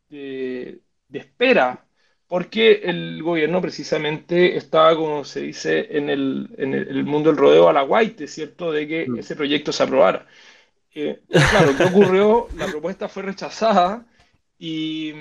de, 0.10 0.82
espera, 1.14 1.86
porque 2.28 2.82
el 2.84 3.24
gobierno 3.24 3.62
precisamente 3.62 4.58
estaba, 4.58 4.96
como 4.98 5.24
se 5.24 5.42
dice 5.42 5.88
en 5.98 6.10
el, 6.10 6.50
en 6.58 6.74
el 6.74 7.06
mundo 7.06 7.30
del 7.30 7.38
rodeo, 7.38 7.70
a 7.70 7.74
la 7.74 7.84
guaite, 7.84 8.28
¿cierto?, 8.28 8.72
de 8.72 8.88
que 8.88 9.08
mm. 9.08 9.20
ese 9.20 9.36
proyecto 9.38 9.72
se 9.72 9.84
aprobara. 9.84 10.28
Eh, 10.94 11.22
claro, 11.30 11.78
¿qué 11.78 11.84
ocurrió? 11.86 12.48
La 12.58 12.68
propuesta 12.68 13.08
fue 13.08 13.24
rechazada 13.24 14.06
y, 14.60 15.14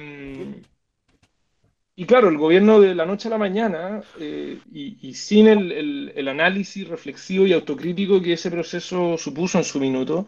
y 1.96 2.07
claro, 2.07 2.29
el 2.29 2.38
gobierno 2.38 2.81
de 2.81 2.94
la 2.94 3.05
noche 3.05 3.29
a 3.29 3.33
la 3.33 3.38
mañana 3.38 4.03
eh, 4.18 4.59
y, 4.72 5.14
sin 5.14 5.48
el, 5.48 6.29
análisis 6.29 6.88
reflexivo 6.88 7.46
y 7.46 7.53
autocrítico 7.53 8.22
que 8.22 8.33
ese 8.35 8.50
proceso 8.50 9.18
supuso 9.18 9.59
en 9.59 9.64
su 9.64 9.81
minuto, 9.81 10.26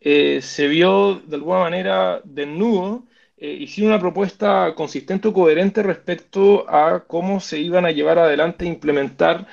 eh, 0.00 0.40
se 0.42 0.68
vio 0.68 1.22
de 1.26 1.36
alguna 1.36 1.60
manera 1.60 2.20
desnudo 2.24 3.06
y 3.36 3.66
sin 3.66 3.86
una 3.88 3.98
propuesta 3.98 4.74
consistente 4.74 5.28
o 5.28 5.32
coherente 5.34 5.82
respecto 5.82 6.68
a 6.68 7.04
cómo 7.06 7.40
se 7.40 7.58
iban 7.58 7.84
a 7.84 7.90
llevar 7.90 8.18
adelante 8.18 8.64
e 8.64 8.68
implementar 8.68 9.46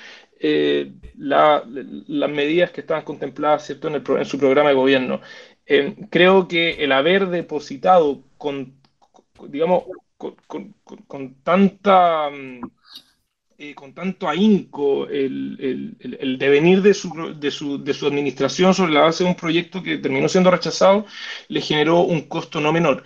eh, 0.44 0.92
las 1.18 1.64
medidas 2.32 2.72
que 2.72 2.82
estaban 2.82 3.04
contempladas 3.04 3.66
¿cierto? 3.66 3.88
En, 3.90 3.96
el, 3.96 4.04
en 4.18 4.26
su 4.26 4.40
programa 4.40 4.70
de 4.70 4.76
gobierno. 4.76 5.22
Eh, 5.68 5.96
creo 6.10 6.48
que 6.48 6.84
el 6.84 6.92
haber 6.92 7.28
depositado 7.28 8.24
con, 8.38 8.74
digamos, 9.48 9.84
con, 10.48 10.76
con, 11.08 11.36
tanta... 11.44 12.30
Mm, 12.30 12.62
eh, 13.58 13.76
con 13.76 13.94
tanto 13.94 14.28
ahínco 14.28 15.08
el, 15.08 15.96
el, 16.00 16.18
el, 16.20 16.38
devenir 16.40 16.82
de 16.82 16.96
su, 16.96 17.36
de, 17.40 17.52
su, 17.52 17.84
de 17.84 17.94
su, 17.94 18.08
administración 18.08 18.74
sobre 18.74 18.94
la 18.94 19.02
base 19.02 19.24
de 19.24 19.30
un 19.30 19.36
proyecto 19.36 19.84
que 19.84 20.00
terminó 20.00 20.28
siendo 20.28 20.50
rechazado, 20.50 21.06
le 21.48 21.62
generó 21.62 22.00
un 22.00 22.22
costo 22.22 22.60
no 22.60 22.74
menor. 22.74 23.04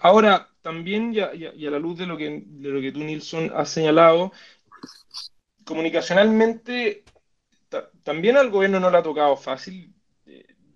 ahora, 0.00 0.48
también, 0.62 1.14
y 1.14 1.20
a, 1.20 1.26
a, 1.28 1.70
la 1.70 1.78
luz 1.78 1.96
de 1.96 2.06
lo, 2.06 2.16
que, 2.16 2.42
de 2.44 2.68
lo 2.70 2.80
que 2.80 2.90
tú, 2.90 2.98
Nilsson, 3.04 3.52
has 3.54 3.68
señalado, 3.70 4.32
comunicacionalmente 5.64 7.04
también 8.02 8.36
al 8.36 8.50
gobierno 8.50 8.80
no 8.80 8.90
le 8.90 8.98
ha 8.98 9.02
tocado 9.02 9.36
fácil. 9.36 9.94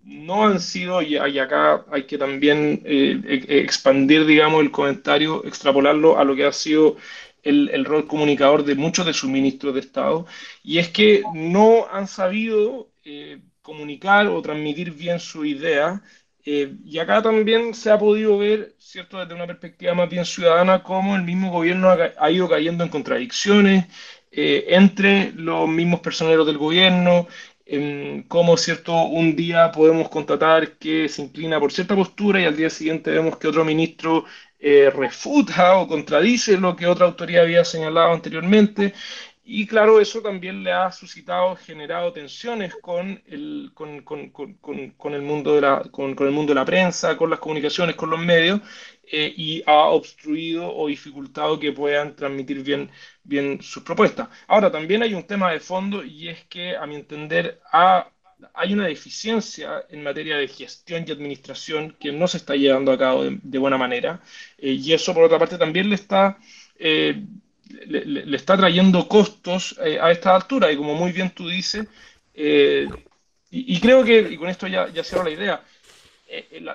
No 0.05 0.45
han 0.47 0.61
sido, 0.61 1.01
y, 1.01 1.17
acá 1.17 1.85
hay 1.93 2.05
que 2.07 2.19
también 2.19 2.83
eh, 2.85 3.21
e, 3.49 3.59
expandir, 3.61 4.27
digamos, 4.27 4.63
el 4.63 4.73
comentario, 4.73 5.45
extrapolarlo 5.45 6.19
a 6.19 6.25
lo 6.25 6.35
que 6.35 6.45
ha 6.45 6.53
sido 6.53 6.97
el, 7.45 7.85
rol 7.85 8.07
comunicador 8.09 8.65
de 8.65 8.75
muchos 8.75 9.07
de 9.07 9.13
sus 9.13 9.31
ministros 9.31 9.75
de 9.75 9.81
Estado, 9.81 10.27
y 10.63 10.79
es 10.79 10.89
que 10.89 11.23
no 11.35 11.87
han 11.91 12.09
sabido 12.09 12.91
eh, 13.05 13.41
comunicar 13.63 14.27
o 14.27 14.43
transmitir 14.43 14.93
bien 14.93 15.21
su 15.21 15.45
idea 15.45 16.03
Eh, 16.45 16.75
y 16.85 16.99
acá 16.99 17.23
también 17.23 17.73
se 17.73 17.91
ha 17.91 17.99
podido 17.99 18.37
ver, 18.39 18.75
¿cierto?, 18.79 19.19
desde 19.19 19.35
una 19.35 19.47
perspectiva 19.47 19.95
más 19.95 20.09
bien 20.11 20.25
ciudadana, 20.25 20.83
cómo 20.83 21.15
el 21.15 21.23
mismo 21.23 21.53
gobierno 21.53 21.89
ha, 22.19 22.31
ido 22.33 22.49
cayendo 22.49 22.83
en 22.83 22.91
contradicciones 22.91 23.87
entre 24.33 25.33
los 25.35 25.69
mismos 25.69 26.01
personeros 26.01 26.47
del 26.47 26.59
gobierno, 26.59 27.29
en 27.73 28.25
cómo, 28.25 28.57
¿cierto?, 28.59 28.93
un 29.07 29.35
día 29.35 29.73
podemos 29.73 30.09
constatar 30.11 30.77
que 30.79 31.09
se 31.09 31.23
inclina 31.23 31.59
por 31.59 31.73
cierta 31.73 31.97
postura 31.97 32.41
y 32.41 32.45
al 32.45 32.57
día 32.57 32.69
siguiente 32.71 33.11
vemos 33.11 33.39
que 33.39 33.49
otro 33.49 33.65
ministro 33.65 34.25
eh, 34.59 34.91
refuta 34.95 35.77
o 35.79 35.89
contradice 35.89 36.59
lo 36.59 36.77
que 36.77 36.87
otra 36.87 37.07
autoridad 37.07 37.45
había 37.45 37.65
señalado 37.65 38.13
anteriormente. 38.13 38.93
Y 39.45 39.67
claro, 39.67 40.01
eso 40.01 40.21
también 40.23 40.63
le 40.63 40.73
ha 40.73 40.93
suscitado, 40.93 41.57
generado 41.57 42.13
tensiones 42.13 42.75
con 42.77 43.21
el, 43.27 43.73
con, 43.75 44.03
con, 44.03 44.31
con, 44.31 44.55
con 44.97 45.15
el, 45.15 45.23
mundo, 45.23 45.55
de 45.55 45.63
la, 45.63 45.83
con, 45.91 46.15
el 46.19 46.31
mundo 46.31 46.51
de 46.53 46.61
la 46.61 46.65
prensa, 46.65 47.17
con 47.17 47.31
las 47.31 47.41
comunicaciones, 47.41 47.97
con 47.97 48.11
los 48.11 48.21
medios, 48.21 48.61
eh, 49.15 49.33
y 49.37 49.63
ha 49.67 49.89
obstruido 49.89 50.75
o 50.75 50.89
dificultado 50.89 51.61
que 51.61 51.73
puedan 51.73 52.17
transmitir 52.17 52.63
bien, 52.63 52.91
bien 53.23 53.61
sus 53.61 53.83
propuestas. 53.83 54.29
Ahora, 54.47 54.73
también 54.73 55.03
hay 55.03 55.13
un 55.13 55.25
tema 55.25 55.53
de 55.53 55.61
fondo 55.61 56.03
y 56.03 56.29
es 56.31 56.45
que, 56.47 56.75
a 56.75 56.87
mi 56.87 56.97
entender, 56.97 57.61
hay 58.55 58.73
una 58.73 58.87
deficiencia 58.87 59.85
en 59.91 60.03
materia 60.03 60.39
de 60.39 60.49
gestión 60.49 61.05
y 61.07 61.13
administración 61.13 61.95
que 62.01 62.11
no 62.11 62.27
se 62.27 62.39
está 62.39 62.57
llevando 62.57 62.91
a 62.91 62.99
cabo 62.99 63.25
de, 63.25 63.59
buena 63.59 63.77
manera, 63.77 64.23
eh, 64.57 64.73
y 64.73 64.95
eso, 64.95 65.13
por 65.13 65.25
otra 65.25 65.39
parte, 65.39 65.59
también 65.59 65.89
le 65.91 65.97
está... 65.97 66.39
Eh, 66.79 67.23
le, 67.87 68.37
está 68.37 68.57
trayendo 68.57 69.09
costos 69.09 69.79
eh, 69.83 69.99
a 70.01 70.11
esta 70.11 70.35
altura 70.35 70.71
y 70.71 70.77
como 70.77 70.95
muy 70.95 71.11
bien 71.13 71.31
tú 71.31 71.49
dices, 71.49 71.87
y, 72.35 73.81
creo 73.81 74.05
que, 74.05 74.21
y 74.21 74.37
con 74.37 74.49
esto 74.49 74.67
ya, 74.67 74.89
ya 74.89 75.05
cierro 75.05 75.25
la 75.25 75.31
idea, 75.31 75.65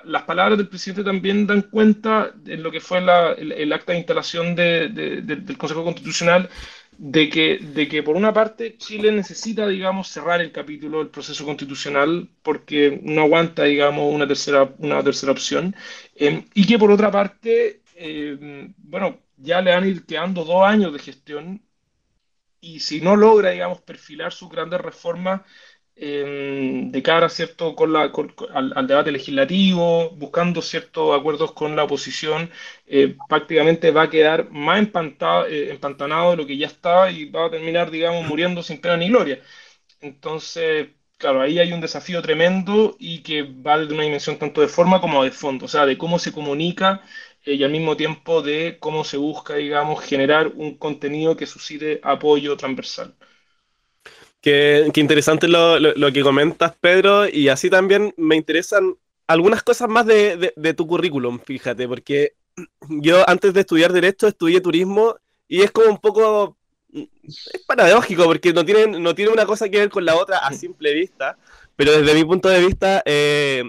las 0.04 0.22
palabras 0.22 0.58
del 0.58 0.68
presidente 0.68 1.04
también 1.04 1.46
dan 1.46 1.62
cuenta 1.62 2.30
de 2.34 2.56
lo 2.56 2.70
que 2.70 2.80
fue 2.80 2.98
el, 2.98 3.72
acta 3.72 3.92
de 3.92 3.98
instalación 3.98 4.54
del 4.54 5.56
Consejo 5.58 5.84
Constitucional, 5.84 6.48
de 6.96 7.28
que, 7.30 7.58
de 7.58 7.88
que 7.88 8.02
por 8.02 8.16
una 8.16 8.32
parte 8.32 8.76
Chile 8.76 9.12
necesita, 9.12 9.66
digamos, 9.66 10.08
cerrar 10.08 10.40
el 10.40 10.52
capítulo 10.52 10.98
del 10.98 11.08
proceso 11.08 11.44
constitucional 11.44 12.28
porque 12.42 13.00
no 13.02 13.22
aguanta, 13.22 13.64
digamos, 13.64 14.12
una 14.12 14.26
tercera, 14.26 14.74
una 14.78 15.02
tercera 15.02 15.32
opción, 15.32 15.74
y 16.16 16.66
que 16.66 16.78
por 16.78 16.90
otra 16.90 17.10
parte, 17.10 17.82
bueno, 18.78 19.18
ya 19.36 19.60
le 19.60 19.88
ir 19.88 20.04
quedando 20.06 20.44
dos 20.44 20.64
años 20.64 20.92
de 20.92 20.98
gestión 20.98 21.62
y 22.60 22.80
si 22.80 23.00
no 23.00 23.16
logra, 23.16 23.50
digamos, 23.50 23.80
perfilar 23.82 24.32
sus 24.32 24.50
grandes 24.50 24.80
reformas 24.80 25.42
em, 25.98 26.90
de 26.90 27.02
cara, 27.02 27.28
¿cierto?, 27.28 27.74
con 27.74 27.92
la, 27.92 28.12
al, 28.54 28.86
debate 28.86 29.12
legislativo, 29.12 30.10
buscando 30.10 30.62
ciertos 30.62 31.18
acuerdos 31.18 31.52
con 31.52 31.76
la 31.76 31.84
oposición, 31.84 32.50
eh, 32.86 33.16
prácticamente 33.28 33.90
va 33.90 34.02
a 34.02 34.10
quedar 34.10 34.50
más 34.50 34.78
eh, 35.48 35.70
empantanado 35.70 36.30
de 36.32 36.36
lo 36.36 36.46
que 36.46 36.56
ya 36.56 36.66
está 36.66 37.10
y 37.10 37.26
va 37.30 37.46
a 37.46 37.50
terminar, 37.50 37.90
digamos, 37.90 38.26
muriendo 38.26 38.62
sin 38.62 38.80
pena 38.80 38.96
ni 38.96 39.08
gloria. 39.08 39.40
Entonces, 40.00 40.88
claro, 41.16 41.40
ahí 41.40 41.58
hay 41.58 41.72
un 41.72 41.80
desafío 41.80 42.22
tremendo 42.22 42.96
y 42.98 43.22
que 43.22 43.42
va 43.42 43.78
desde 43.78 43.94
una 43.94 44.04
dimensión 44.04 44.38
tanto 44.38 44.60
de 44.60 44.68
forma 44.68 45.00
como 45.00 45.24
de 45.24 45.30
fondo, 45.32 45.66
o 45.66 45.68
sea, 45.68 45.86
de 45.86 45.98
cómo 45.98 46.18
se 46.18 46.32
comunica 46.32 47.02
eh, 47.44 47.54
y 47.54 47.64
al 47.64 47.70
mismo 47.70 47.96
tiempo 47.96 48.42
de 48.42 48.78
cómo 48.80 49.04
se 49.04 49.16
busca, 49.16 49.54
digamos, 49.56 50.04
generar 50.04 50.48
un 50.48 50.76
contenido 50.78 51.36
que 51.36 51.46
suscite 51.46 52.00
apoyo 52.02 52.56
transversal. 52.56 53.16
Qué, 54.40 54.90
interesante 54.94 55.48
lo, 55.48 55.78
lo, 55.80 56.12
que 56.12 56.22
comentas, 56.22 56.74
Pedro, 56.80 57.28
y 57.28 57.48
así 57.48 57.68
también 57.70 58.14
me 58.16 58.36
interesan 58.36 58.96
algunas 59.26 59.62
cosas 59.62 59.88
más 59.88 60.06
de, 60.06 60.52
de, 60.54 60.74
tu 60.74 60.86
currículum, 60.86 61.40
fíjate, 61.40 61.88
porque 61.88 62.34
yo 62.88 63.28
antes 63.28 63.52
de 63.52 63.60
estudiar 63.60 63.92
Derecho 63.92 64.28
estudié 64.28 64.60
Turismo 64.60 65.16
y 65.48 65.62
es 65.62 65.70
como 65.70 65.90
un 65.90 65.98
poco... 65.98 66.56
Es 66.90 67.64
paradójico 67.66 68.24
porque 68.24 68.52
no 68.52 68.64
tiene, 68.64 68.98
no 68.98 69.14
tiene 69.14 69.30
una 69.30 69.44
cosa 69.44 69.68
que 69.68 69.78
ver 69.78 69.90
con 69.90 70.04
la 70.04 70.16
otra 70.16 70.38
a 70.38 70.52
simple 70.52 70.94
vista, 70.94 71.36
pero 71.76 71.92
desde 71.92 72.14
mi 72.14 72.24
punto 72.24 72.48
de 72.48 72.64
vista... 72.64 73.02
Eh, 73.04 73.64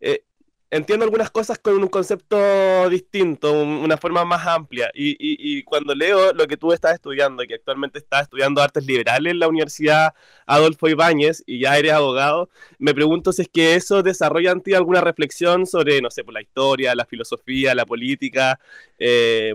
eh, 0.00 0.22
entiendo 0.70 1.04
algunas 1.04 1.30
cosas 1.30 1.58
con 1.58 1.74
un 1.74 1.88
concepto 1.88 2.88
distinto, 2.88 3.52
una 3.52 3.96
forma 3.96 4.24
más 4.24 4.46
amplia. 4.46 4.90
Y, 4.94 5.62
cuando 5.64 5.94
leo 5.94 6.32
lo 6.32 6.46
que 6.46 6.56
tú 6.56 6.72
estás 6.72 6.94
estudiando, 6.94 7.44
que 7.46 7.54
actualmente 7.54 7.98
estás 7.98 8.22
estudiando 8.22 8.62
artes 8.62 8.84
liberales 8.84 9.32
en 9.32 9.38
la 9.38 9.48
Universidad 9.48 10.14
Adolfo 10.46 10.88
Ibáñez 10.88 11.42
y 11.46 11.60
ya 11.60 11.78
eres 11.78 11.92
abogado, 11.92 12.50
me 12.78 12.94
pregunto 12.94 13.32
si 13.32 13.42
es 13.42 13.48
que 13.48 13.74
eso 13.74 14.02
desarrolla 14.02 14.52
en 14.52 14.60
ti 14.62 14.74
alguna 14.74 15.00
reflexión 15.00 15.66
sobre, 15.66 16.00
no 16.00 16.10
sé, 16.10 16.24
por 16.24 16.34
la 16.34 16.42
historia, 16.42 16.94
la 16.94 17.06
filosofía, 17.06 17.74
la 17.74 17.86
política. 17.86 18.58
Eh, 18.98 19.54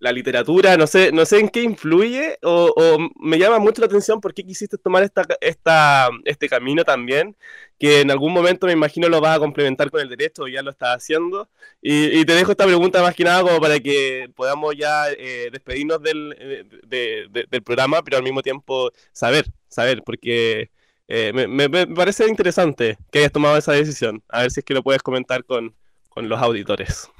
la 0.00 0.12
literatura, 0.12 0.76
no 0.78 0.86
sé, 0.86 1.12
no 1.12 1.26
sé 1.26 1.40
en 1.40 1.48
qué 1.50 1.62
influye 1.62 2.38
o, 2.42 2.98
me 3.20 3.38
llama 3.38 3.58
mucho 3.58 3.82
la 3.82 3.86
atención 3.86 4.20
por 4.20 4.32
qué 4.32 4.42
quisiste 4.44 4.78
tomar 4.78 5.02
esta, 5.02 5.26
esta, 5.40 6.08
este 6.24 6.48
camino 6.48 6.84
también, 6.84 7.36
que 7.78 8.00
en 8.00 8.10
algún 8.10 8.32
momento 8.32 8.66
me 8.66 8.72
imagino 8.72 9.08
lo 9.10 9.20
vas 9.20 9.36
a 9.36 9.40
complementar 9.40 9.90
con 9.90 10.00
el 10.00 10.08
derecho, 10.08 10.48
ya 10.48 10.62
lo 10.62 10.70
estás 10.70 10.96
haciendo. 10.96 11.48
Y, 11.82 12.24
te 12.24 12.32
dejo 12.34 12.50
esta 12.50 12.64
pregunta 12.66 13.02
más 13.02 13.14
que 13.14 13.24
nada 13.24 13.42
como 13.42 13.60
para 13.60 13.78
que 13.78 14.30
podamos 14.34 14.74
ya 14.76 15.10
eh, 15.10 15.50
despedirnos 15.52 16.02
del, 16.02 16.34
eh, 16.38 17.26
del 17.50 17.62
programa, 17.62 18.02
pero 18.02 18.16
al 18.16 18.22
mismo 18.22 18.42
tiempo 18.42 18.90
saber, 19.12 19.46
saber, 19.68 20.02
porque 20.02 20.70
eh, 21.08 21.32
me, 21.34 21.46
me, 21.68 21.86
parece 21.88 22.26
interesante 22.26 22.96
que 23.12 23.18
hayas 23.18 23.32
tomado 23.32 23.56
esa 23.58 23.72
decisión. 23.72 24.22
A 24.30 24.42
ver 24.42 24.50
si 24.50 24.60
es 24.60 24.64
que 24.64 24.74
lo 24.74 24.82
puedes 24.82 25.02
comentar 25.02 25.44
con, 25.44 25.74
con 26.08 26.28
los 26.28 26.40
auditores. 26.40 27.10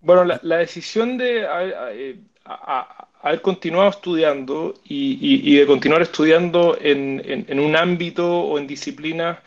Bueno, 0.00 0.24
la, 0.24 0.56
decisión 0.58 1.18
de 1.18 1.46
haber 3.20 3.42
continuado 3.42 3.90
estudiando 3.90 4.74
y, 4.84 5.56
de 5.56 5.66
continuar 5.66 6.02
estudiando 6.02 6.78
en, 6.80 7.60
un 7.60 7.76
ámbito 7.76 8.42
o 8.42 8.58
en 8.58 8.66
disciplinas 8.66 9.38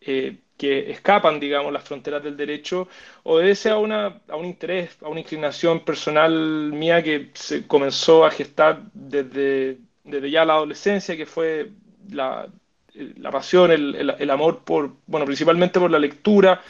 eh, 0.00 0.36
que 0.56 0.90
escapan, 0.90 1.40
digamos, 1.40 1.72
las 1.72 1.84
fronteras 1.84 2.22
del 2.22 2.36
derecho, 2.36 2.88
obedece 3.24 3.70
a, 3.70 3.78
una, 3.78 4.20
a 4.28 4.36
un 4.36 4.44
interés, 4.46 4.96
a 5.02 5.08
una 5.08 5.20
inclinación 5.20 5.80
personal 5.80 6.72
mía 6.72 7.02
que 7.02 7.30
se 7.34 7.66
comenzó 7.66 8.24
a 8.24 8.30
gestar 8.30 8.82
desde, 8.92 9.78
desde 10.04 10.30
ya 10.30 10.44
la 10.44 10.54
adolescencia, 10.54 11.16
que 11.16 11.26
fue 11.26 11.70
la, 12.10 12.46
pasión, 13.32 13.72
el, 13.72 14.30
amor 14.30 14.60
por, 14.64 14.92
bueno, 15.06 15.26
principalmente 15.26 15.80
por 15.80 15.90
la 15.90 15.98
lectura, 15.98 16.62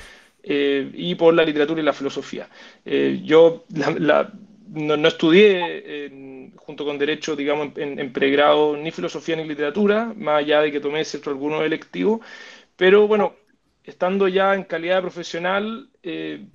eh, 0.46 0.90
y 0.92 1.14
por 1.14 1.32
la 1.34 1.44
literatura 1.44 1.80
y 1.80 1.84
la 1.84 1.92
filosofía. 1.92 2.48
Eh, 2.84 3.20
yo 3.24 3.64
no, 4.68 5.08
estudié 5.08 6.52
junto 6.56 6.84
con 6.84 6.98
Derecho, 6.98 7.34
digamos, 7.36 7.72
en, 7.76 8.12
pregrado 8.12 8.76
ni 8.76 8.90
filosofía 8.90 9.36
ni 9.36 9.44
literatura, 9.44 10.12
más 10.16 10.40
allá 10.40 10.60
de 10.60 10.72
que 10.72 10.80
tomé 10.80 11.04
cierto 11.04 11.30
algunos 11.30 11.62
electivos, 11.62 12.20
pero 12.76 13.06
bueno, 13.08 13.34
estando 13.84 14.28
ya 14.28 14.54
en 14.54 14.64
calidad 14.64 15.00
profesional 15.02 15.88
eh, 16.02 16.46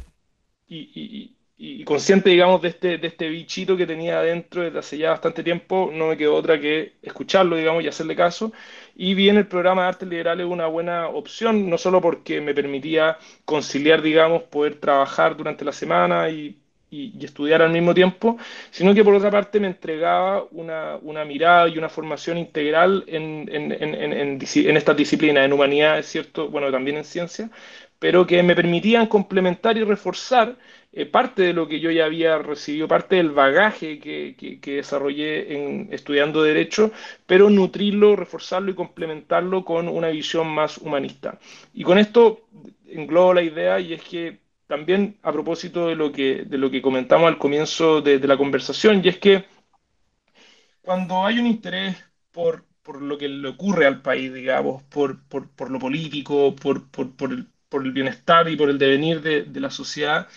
y, 0.67 0.77
y, 0.77 1.35
consciente, 1.83 2.29
digamos, 2.29 2.61
de 2.61 2.69
este, 2.69 2.97
de 2.97 3.07
este 3.07 3.27
bichito 3.27 3.75
que 3.75 3.85
tenía 3.85 4.19
adentro 4.19 4.63
desde 4.63 4.79
hace 4.79 4.97
ya 4.97 5.09
bastante 5.11 5.43
tiempo, 5.43 5.89
no 5.93 6.07
me 6.07 6.17
quedó 6.17 6.35
otra 6.35 6.59
que 6.59 6.93
escucharlo, 7.01 7.57
digamos, 7.57 7.83
y 7.83 7.87
hacerle 7.89 8.15
caso. 8.15 8.53
Y 8.95 9.13
bien, 9.13 9.37
el 9.37 9.47
programa 9.47 9.83
de 9.83 9.87
Artes 9.89 10.07
Liberales 10.09 10.45
una 10.45 10.67
buena 10.67 11.09
opción, 11.09 11.69
no 11.69 11.77
solo 11.77 12.01
porque 12.01 12.39
me 12.39 12.53
permitía 12.53 13.17
conciliar, 13.43 14.01
digamos, 14.01 14.43
poder 14.43 14.75
trabajar 14.79 15.35
durante 15.35 15.65
la 15.65 15.73
semana 15.73 16.29
y, 16.29 16.55
estudiar 17.21 17.61
al 17.61 17.71
mismo 17.71 17.93
tiempo, 17.93 18.37
sino 18.71 18.95
que 18.95 19.03
por 19.03 19.13
otra 19.13 19.29
parte 19.29 19.59
me 19.59 19.67
entregaba 19.67 20.45
una, 20.51 21.23
mirada 21.25 21.67
y 21.67 21.77
una 21.77 21.87
formación 21.87 22.37
integral 22.39 23.03
en, 23.07 23.47
en, 23.51 23.71
en, 23.71 24.39
en 24.41 24.77
estas 24.77 24.97
disciplinas, 24.97 25.45
en 25.45 25.53
humanidades, 25.53 26.07
¿cierto? 26.07 26.49
Bueno, 26.49 26.71
también 26.71 26.97
en 26.97 27.03
ciencia, 27.03 27.51
pero 27.99 28.25
que 28.25 28.41
me 28.43 28.55
permitían 28.55 29.07
complementar 29.07 29.77
y 29.77 29.83
reforzar 29.83 30.55
eh, 30.91 31.05
parte 31.05 31.43
de 31.43 31.53
lo 31.53 31.67
que 31.67 31.79
yo 31.79 31.91
ya 31.91 32.05
había 32.05 32.39
recibido, 32.39 32.87
parte 32.87 33.17
del 33.17 33.29
bagaje 33.29 33.99
que, 33.99 34.35
que, 34.35 34.75
desarrollé 34.75 35.55
en, 35.55 35.93
estudiando 35.93 36.41
Derecho, 36.41 36.91
pero 37.27 37.49
nutrirlo, 37.49 38.15
reforzarlo 38.15 38.71
y 38.71 38.75
complementarlo 38.75 39.63
con 39.65 39.87
una 39.87 40.09
visión 40.09 40.47
más 40.47 40.79
humanista. 40.79 41.39
Y 41.73 41.83
con 41.83 41.99
esto 41.99 42.47
englobo 42.87 43.35
la 43.35 43.43
idea 43.43 43.79
y 43.79 43.93
es 43.93 44.03
que 44.03 44.39
también 44.67 45.17
a 45.23 45.31
propósito 45.31 45.87
de 45.87 45.95
lo 45.95 46.11
que, 46.11 46.45
de 46.45 46.57
lo 46.57 46.71
que 46.71 46.81
comentamos 46.81 47.27
al 47.27 47.37
comienzo 47.37 48.01
de, 48.01 48.19
la 48.27 48.37
conversación, 48.37 49.01
y 49.03 49.09
es 49.09 49.17
que 49.17 49.45
cuando 50.81 51.25
hay 51.25 51.39
un 51.39 51.47
interés 51.47 51.97
por, 52.31 52.65
por 52.83 53.01
lo 53.01 53.17
que 53.17 53.27
le 53.29 53.47
ocurre 53.47 53.85
al 53.85 54.01
país, 54.01 54.33
digamos, 54.33 54.83
por, 54.83 55.23
por, 55.27 55.49
por 55.51 55.69
lo 55.71 55.79
político, 55.79 56.55
por, 56.55 56.89
por 56.89 57.31
el, 57.31 57.47
el, 57.71 57.91
bienestar 57.91 58.49
y 58.49 58.55
por 58.55 58.69
el 58.69 58.77
devenir 58.79 59.21
de, 59.21 59.43
de 59.43 59.59
la 59.59 59.69
sociedad, 59.69 60.27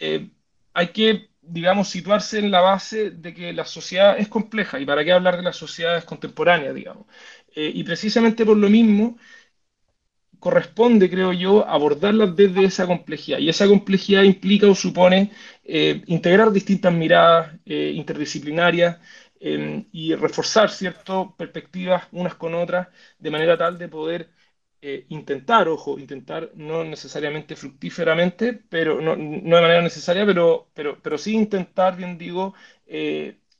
eh, 0.00 0.30
hay 0.74 0.88
que, 0.88 1.30
digamos, 1.42 1.88
situarse 1.88 2.38
en 2.38 2.50
la 2.50 2.60
base 2.60 3.10
de 3.10 3.34
que 3.34 3.52
la 3.52 3.64
sociedad 3.64 4.18
es 4.18 4.28
compleja 4.28 4.80
y 4.80 4.86
para 4.86 5.04
qué 5.04 5.12
hablar 5.12 5.36
de 5.36 5.42
las 5.44 5.56
sociedades 5.56 6.04
contemporáneas, 6.04 6.74
digamos. 6.74 7.06
Eh, 7.54 7.70
y 7.74 7.84
precisamente 7.84 8.46
por 8.46 8.56
lo 8.56 8.68
mismo, 8.70 9.18
corresponde, 10.38 11.10
creo 11.10 11.32
yo, 11.32 11.66
abordarlas 11.68 12.34
desde 12.34 12.64
esa 12.64 12.86
complejidad. 12.86 13.38
Y 13.38 13.48
esa 13.48 13.66
complejidad 13.68 14.22
implica 14.22 14.66
o 14.68 14.74
supone 14.74 15.30
eh, 15.64 16.02
integrar 16.06 16.50
distintas 16.52 16.92
miradas 16.92 17.52
interdisciplinarias 17.66 18.98
y 19.92 20.14
reforzar 20.16 20.70
ciertas 20.70 21.28
perspectivas 21.38 22.04
unas 22.12 22.34
con 22.34 22.54
otras, 22.54 22.88
de 23.18 23.30
manera 23.30 23.56
tal 23.56 23.78
de 23.78 23.88
poder 23.88 24.28
eh, 24.82 25.06
intentar, 25.10 25.68
ojo, 25.68 25.98
intentar 25.98 26.50
no 26.54 26.84
necesariamente 26.84 27.56
fructíferamente, 27.56 28.54
pero 28.68 29.00
no, 29.00 29.16
no, 29.16 29.56
de 29.56 29.62
manera 29.62 29.82
necesaria, 29.82 30.24
pero, 30.26 30.68
pero, 30.74 30.98
pero 31.02 31.18
sí 31.18 31.34
intentar, 31.34 31.96
bien 31.96 32.16
digo, 32.18 32.54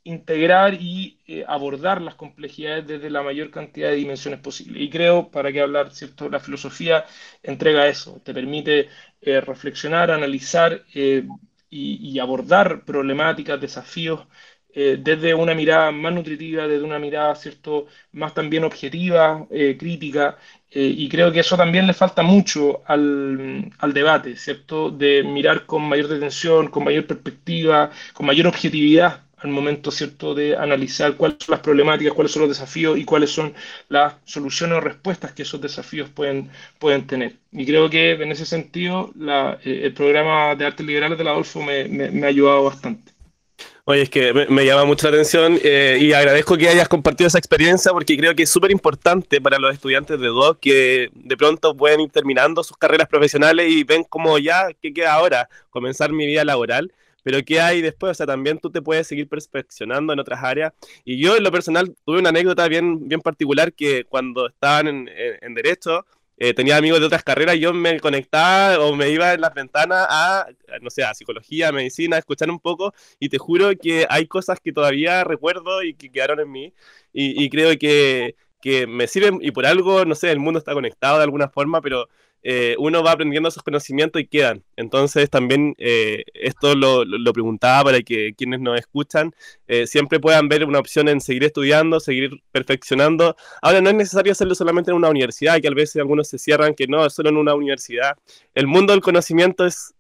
integrar 0.05 0.75
y 0.75 1.19
eh, 1.27 1.45
abordar 1.47 2.01
las 2.01 2.15
complejidades 2.15 2.87
desde 2.87 3.11
la 3.11 3.23
mayor 3.23 3.51
cantidad 3.51 3.91
de 3.91 3.97
dimensiones 3.97 4.41
posible. 4.41 4.81
Y 4.83 4.89
creo, 4.91 5.31
para 5.31 5.53
qué 5.53 5.61
hablar, 5.61 5.91
¿cierto? 5.93 6.29
La 6.31 6.41
filosofía 6.41 7.05
entrega 7.43 7.87
eso, 7.87 8.21
te 8.25 8.33
permite 8.35 8.89
eh, 9.21 9.41
reflexionar, 9.41 10.11
analizar 10.11 10.85
eh, 10.95 11.25
y, 11.69 12.11
y, 12.15 12.19
abordar 12.19 12.85
problemáticas, 12.85 13.61
desafíos 13.61 14.27
desde 14.73 15.35
una 15.35 15.53
mirada 15.53 15.91
más 15.91 16.13
nutritiva, 16.15 16.69
desde 16.69 16.85
una 16.85 17.01
mirada, 17.01 17.35
¿cierto?, 17.35 17.87
más 18.13 18.35
también 18.35 18.63
objetiva, 18.63 19.49
crítica, 19.79 20.39
y 20.73 21.09
creo 21.09 21.33
que 21.33 21.41
eso 21.41 21.57
también 21.57 21.87
le 21.87 21.95
falta 21.95 22.23
mucho 22.23 22.83
al, 22.87 23.73
al 23.79 23.93
debate, 23.93 24.37
¿cierto?, 24.37 24.91
de 24.91 25.23
mirar 25.25 25.67
con 25.67 25.83
mayor 25.83 26.09
detención, 26.09 26.69
con 26.69 26.85
mayor 26.85 27.07
perspectiva, 27.07 27.91
con 28.15 28.27
mayor 28.27 28.47
objetividad 28.47 29.23
al 29.43 29.51
momento 29.51 29.91
cierto 29.91 30.35
de 30.35 30.57
analizar 30.57 31.17
cuáles 31.17 31.39
son 31.41 31.53
las 31.55 31.61
problemáticas, 31.61 32.15
cuáles 32.15 32.33
son 32.33 32.43
los 32.43 32.51
desafíos 32.51 32.99
y 32.99 33.05
cuáles 33.05 33.31
son 33.31 33.55
las 33.89 34.15
soluciones 34.25 34.79
o 34.79 34.81
respuestas 34.81 35.33
que 35.33 35.43
esos 35.43 35.61
desafíos 35.61 36.09
pueden, 36.11 36.51
pueden 36.79 37.07
tener. 37.07 37.37
Y 37.53 37.65
creo 37.67 37.89
que 37.91 38.13
en 38.13 38.33
ese 38.33 38.47
sentido 38.47 39.11
la, 39.17 39.59
eh, 39.65 39.83
el 39.85 39.95
programa 39.95 40.55
de 40.55 40.67
artes 40.67 40.87
liberales 40.87 41.19
de 41.19 41.25
la 41.25 41.31
Adolfo 41.31 41.63
me, 41.63 41.89
me, 41.89 42.27
ha 42.27 42.29
ayudado 42.29 42.65
bastante. 42.65 43.13
Oye, 43.85 44.03
es 44.03 44.11
que 44.11 44.33
me, 44.33 44.65
llama 44.65 44.85
mucho 44.85 45.09
la 45.09 45.17
atención 45.17 45.59
eh, 45.63 45.99
y 46.01 46.13
agradezco 46.13 46.57
que 46.57 46.69
hayas 46.69 46.89
compartido 46.89 47.29
esa 47.29 47.39
experiencia 47.39 47.93
porque 47.93 48.17
creo 48.17 48.35
que 48.35 48.45
es 48.45 48.51
súper 48.51 48.71
importante 48.71 49.41
para 49.41 49.59
los 49.59 49.73
estudiantes 49.73 50.21
de 50.21 50.29
DOC 50.29 50.61
que 50.61 51.11
de 51.15 51.37
pronto 51.37 51.77
pueden 51.77 52.01
ir 52.01 52.11
terminando 52.11 52.63
sus 52.63 52.77
carreras 52.77 53.09
profesionales 53.09 53.71
y 53.71 53.85
ven 53.85 54.05
como 54.05 54.39
ya, 54.39 54.69
¿qué 54.81 54.93
queda 54.93 55.15
ahora? 55.15 55.49
Comenzar 55.71 56.13
mi 56.13 56.27
vida 56.27 56.45
laboral 56.45 56.93
pero 57.23 57.43
¿qué 57.45 57.61
hay 57.61 57.83
después? 57.83 58.13
O 58.13 58.15
sea, 58.15 58.27
también 58.27 58.59
tú 58.59 58.71
te 58.71 58.83
puedes 58.83 59.07
seguir 59.07 59.29
perfeccionando 59.29 60.13
en 60.13 60.21
otras 60.21 60.43
áreas. 60.43 60.73
Y 61.05 61.23
yo 61.23 61.37
en 61.37 61.45
lo 61.45 61.53
personal 61.53 61.95
tuve 62.05 62.19
una 62.19 62.31
anécdota 62.31 62.67
bien, 62.69 63.09
bien 63.09 63.21
particular 63.21 63.73
que 63.73 64.05
cuando 64.05 64.49
estaban 64.49 65.09
en, 65.09 65.55
Derecho, 65.55 66.07
eh, 66.41 66.55
tenía 66.55 66.79
amigos 66.79 67.01
de 67.01 67.07
otras 67.07 67.23
carreras 67.23 67.59
yo 67.59 67.75
me 67.75 68.01
conectaba 68.01 68.81
o 68.81 68.97
me 68.97 69.11
iba 69.11 69.35
en 69.35 69.43
las 69.43 69.53
ventanas 69.53 70.07
a, 70.09 70.47
no 70.81 70.89
sé, 70.89 71.05
a 71.05 71.13
psicología, 71.13 71.71
medicina, 71.71 72.17
a 72.17 72.19
escuchar 72.21 72.51
un 72.51 72.59
poco. 72.59 72.95
Y 73.19 73.29
te 73.29 73.37
juro 73.37 73.71
que 73.77 74.07
hay 74.09 74.27
cosas 74.27 74.59
que 74.59 74.73
todavía 74.73 75.23
recuerdo 75.23 75.83
y 75.83 75.93
que 75.95 76.11
quedaron 76.11 76.41
en 76.41 76.51
mí. 76.51 76.73
Y, 77.13 77.45
y 77.45 77.51
creo 77.51 77.79
que, 77.79 78.37
que 78.63 78.87
me 78.87 79.07
sirven 79.07 79.39
y 79.43 79.51
por 79.51 79.67
algo, 79.67 80.07
no 80.07 80.15
sé, 80.15 80.31
el 80.31 80.39
mundo 80.39 80.59
está 80.59 80.73
conectado 80.73 81.19
de 81.19 81.25
alguna 81.25 81.51
forma, 81.51 81.83
pero 81.83 82.09
eh, 82.43 82.75
uno 82.79 83.03
va 83.03 83.13
aprendiendo 83.13 83.49
esos 83.49 83.63
conocimientos 83.63 84.21
y 84.21 84.27
quedan. 84.27 84.65
Entonces 84.77 85.29
también 85.29 85.75
eh, 85.79 86.25
esto 86.35 86.75
lo, 86.75 87.05
lo, 87.05 87.33
preguntaba 87.33 87.85
para 87.85 88.01
que 88.03 88.35
quienes 88.35 88.61
nos 88.61 88.79
escuchan 88.79 89.35
eh, 89.69 89.87
siempre 89.87 90.21
puedan 90.21 90.49
ver 90.49 90.65
una 90.65 90.79
opción 90.79 91.09
en 91.09 91.21
seguir 91.21 91.45
estudiando, 91.45 92.01
seguir 92.01 92.43
perfeccionando. 92.53 93.37
Ahora 93.63 93.81
no 93.81 93.91
es 93.91 93.97
necesario 93.97 94.33
hacerlo 94.33 94.55
solamente 94.55 94.91
en 94.91 94.97
una 94.97 95.11
universidad, 95.11 95.61
que 95.61 95.69
a 95.69 95.71
veces 95.71 95.97
algunos 95.97 96.29
se 96.29 96.39
cierran 96.39 96.75
que 96.75 96.87
no, 96.87 97.05
es 97.07 97.13
solo 97.13 97.29
en 97.29 97.37
una 97.37 97.55
universidad. 97.55 98.17
El 98.55 98.67
mundo 98.67 98.93
del 98.93 99.03
conocimiento 99.03 99.67
es 99.67 99.95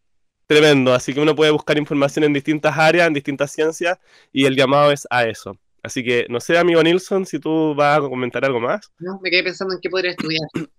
tremendo, 0.46 0.92
así 0.92 1.14
que 1.14 1.20
uno 1.20 1.36
puede 1.36 1.52
buscar 1.52 1.78
información 1.78 2.24
en 2.24 2.32
distintas 2.32 2.76
áreas, 2.76 3.06
en 3.06 3.14
distintas 3.14 3.52
ciencias, 3.52 3.98
y 4.32 4.46
el 4.46 4.56
llamado 4.56 4.90
es 4.90 5.06
a 5.10 5.24
eso. 5.24 5.56
Así 5.82 6.04
que 6.04 6.26
no 6.28 6.40
sé, 6.40 6.58
amigo 6.58 6.82
Nilsson, 6.82 7.24
si 7.24 7.38
tú 7.38 7.74
vas 7.74 7.98
a 7.98 8.00
comentar 8.00 8.44
algo 8.44 8.60
más. 8.60 8.92
No, 8.98 9.18
me 9.22 9.30
quedé 9.30 9.44
pensando 9.44 9.74
en 9.74 9.80
qué 9.80 9.88
podría 9.88 10.10
estudiar. 10.10 10.48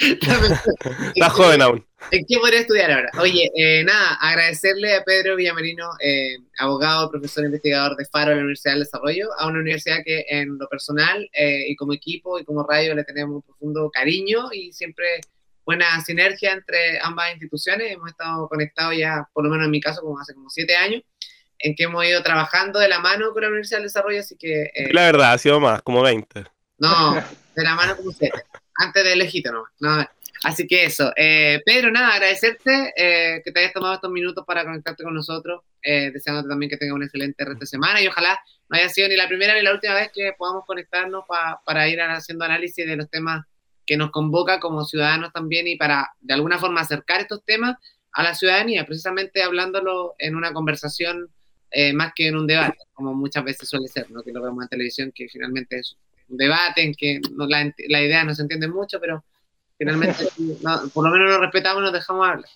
Estás 1.14 1.32
joven 1.32 1.62
aún. 1.62 1.86
¿En 2.10 2.24
qué 2.28 2.38
podría 2.38 2.60
estudiar 2.60 2.90
ahora? 2.90 3.10
Oye, 3.20 3.50
eh, 3.56 3.84
nada, 3.84 4.14
agradecerle 4.20 4.94
a 4.94 5.04
Pedro 5.04 5.36
Villamarino, 5.36 5.88
eh, 6.00 6.36
abogado, 6.58 7.10
profesor 7.10 7.44
investigador 7.44 7.96
de 7.96 8.04
Faro 8.06 8.30
de 8.30 8.36
la 8.36 8.42
Universidad 8.42 8.74
del 8.74 8.82
Desarrollo, 8.82 9.28
a 9.38 9.46
una 9.46 9.60
universidad 9.60 9.98
que 10.04 10.24
en 10.28 10.58
lo 10.58 10.68
personal 10.68 11.28
eh, 11.32 11.64
y 11.68 11.76
como 11.76 11.92
equipo 11.92 12.38
y 12.38 12.44
como 12.44 12.64
radio 12.64 12.94
le 12.94 13.04
tenemos 13.04 13.36
un 13.36 13.42
profundo 13.42 13.90
cariño 13.90 14.52
y 14.52 14.72
siempre 14.72 15.20
buena 15.64 16.00
sinergia 16.02 16.52
entre 16.52 16.98
ambas 17.00 17.30
instituciones. 17.32 17.92
Hemos 17.92 18.10
estado 18.10 18.48
conectados 18.48 18.96
ya, 18.96 19.28
por 19.32 19.44
lo 19.44 19.50
menos 19.50 19.66
en 19.66 19.70
mi 19.70 19.80
caso, 19.80 20.02
como 20.02 20.18
hace 20.18 20.34
como 20.34 20.50
siete 20.50 20.76
años 20.76 21.02
en 21.64 21.74
que 21.74 21.84
hemos 21.84 22.04
ido 22.04 22.22
trabajando 22.22 22.78
de 22.78 22.88
la 22.88 22.98
mano 22.98 23.32
con 23.32 23.42
la 23.42 23.48
Universidad 23.48 23.78
del 23.78 23.86
Desarrollo, 23.86 24.20
así 24.20 24.36
que... 24.36 24.64
Eh, 24.74 24.92
la 24.92 25.06
verdad, 25.06 25.32
ha 25.32 25.38
sido 25.38 25.60
más, 25.60 25.80
como 25.80 26.02
20. 26.02 26.44
No, 26.78 27.14
de 27.14 27.62
la 27.62 27.74
mano 27.74 27.96
como 27.96 28.10
7, 28.12 28.32
antes 28.76 29.04
de 29.04 29.16
lejito 29.16 29.50
no, 29.50 29.64
no. 29.80 30.06
Así 30.42 30.66
que 30.66 30.84
eso, 30.84 31.10
eh, 31.16 31.62
Pedro, 31.64 31.90
nada, 31.90 32.12
agradecerte 32.12 32.92
eh, 32.96 33.40
que 33.42 33.50
te 33.50 33.60
hayas 33.60 33.72
tomado 33.72 33.94
estos 33.94 34.10
minutos 34.10 34.44
para 34.46 34.62
conectarte 34.62 35.02
con 35.02 35.14
nosotros, 35.14 35.62
eh, 35.82 36.10
deseándote 36.12 36.50
también 36.50 36.68
que 36.68 36.76
tengas 36.76 36.96
una 36.96 37.06
excelente 37.06 37.46
resto 37.46 37.60
de 37.60 37.66
semana 37.66 38.02
y 38.02 38.08
ojalá 38.08 38.38
no 38.68 38.76
haya 38.76 38.90
sido 38.90 39.08
ni 39.08 39.16
la 39.16 39.26
primera 39.26 39.54
ni 39.54 39.62
la 39.62 39.72
última 39.72 39.94
vez 39.94 40.10
que 40.12 40.34
podamos 40.36 40.66
conectarnos 40.66 41.24
para 41.64 41.88
ir 41.88 41.98
haciendo 42.02 42.44
análisis 42.44 42.86
de 42.86 42.96
los 42.96 43.08
temas 43.08 43.46
que 43.86 43.96
nos 43.96 44.10
convoca 44.10 44.60
como 44.60 44.84
ciudadanos 44.84 45.32
también 45.32 45.66
y 45.66 45.76
para 45.76 46.10
de 46.20 46.34
alguna 46.34 46.58
forma 46.58 46.82
acercar 46.82 47.22
estos 47.22 47.42
temas 47.42 47.78
a 48.12 48.22
la 48.22 48.34
ciudadanía, 48.34 48.84
precisamente 48.84 49.42
hablándolo 49.42 50.14
en 50.18 50.36
una 50.36 50.52
conversación 50.52 51.30
eh, 51.74 51.92
más 51.92 52.12
que 52.14 52.28
en 52.28 52.36
un 52.36 52.46
debate, 52.46 52.78
como 52.92 53.12
muchas 53.14 53.42
veces 53.42 53.68
suele 53.68 53.88
ser, 53.88 54.08
¿no? 54.10 54.22
que 54.22 54.30
lo 54.30 54.40
vemos 54.40 54.62
en 54.62 54.68
televisión, 54.68 55.12
que 55.12 55.28
finalmente 55.28 55.80
es 55.80 55.96
un 56.28 56.36
debate 56.36 56.82
en 56.82 56.94
que 56.94 57.20
la, 57.36 57.72
la, 57.88 58.00
idea 58.00 58.24
no 58.24 58.32
se 58.32 58.42
entiende 58.42 58.68
mucho, 58.68 59.00
pero 59.00 59.24
finalmente 59.76 60.24
por 60.94 61.04
lo 61.04 61.10
menos 61.10 61.32
nos 61.32 61.40
respetamos 61.40 61.80
y 61.80 61.84
nos 61.84 61.92
dejamos 61.92 62.28
hablar. 62.28 62.48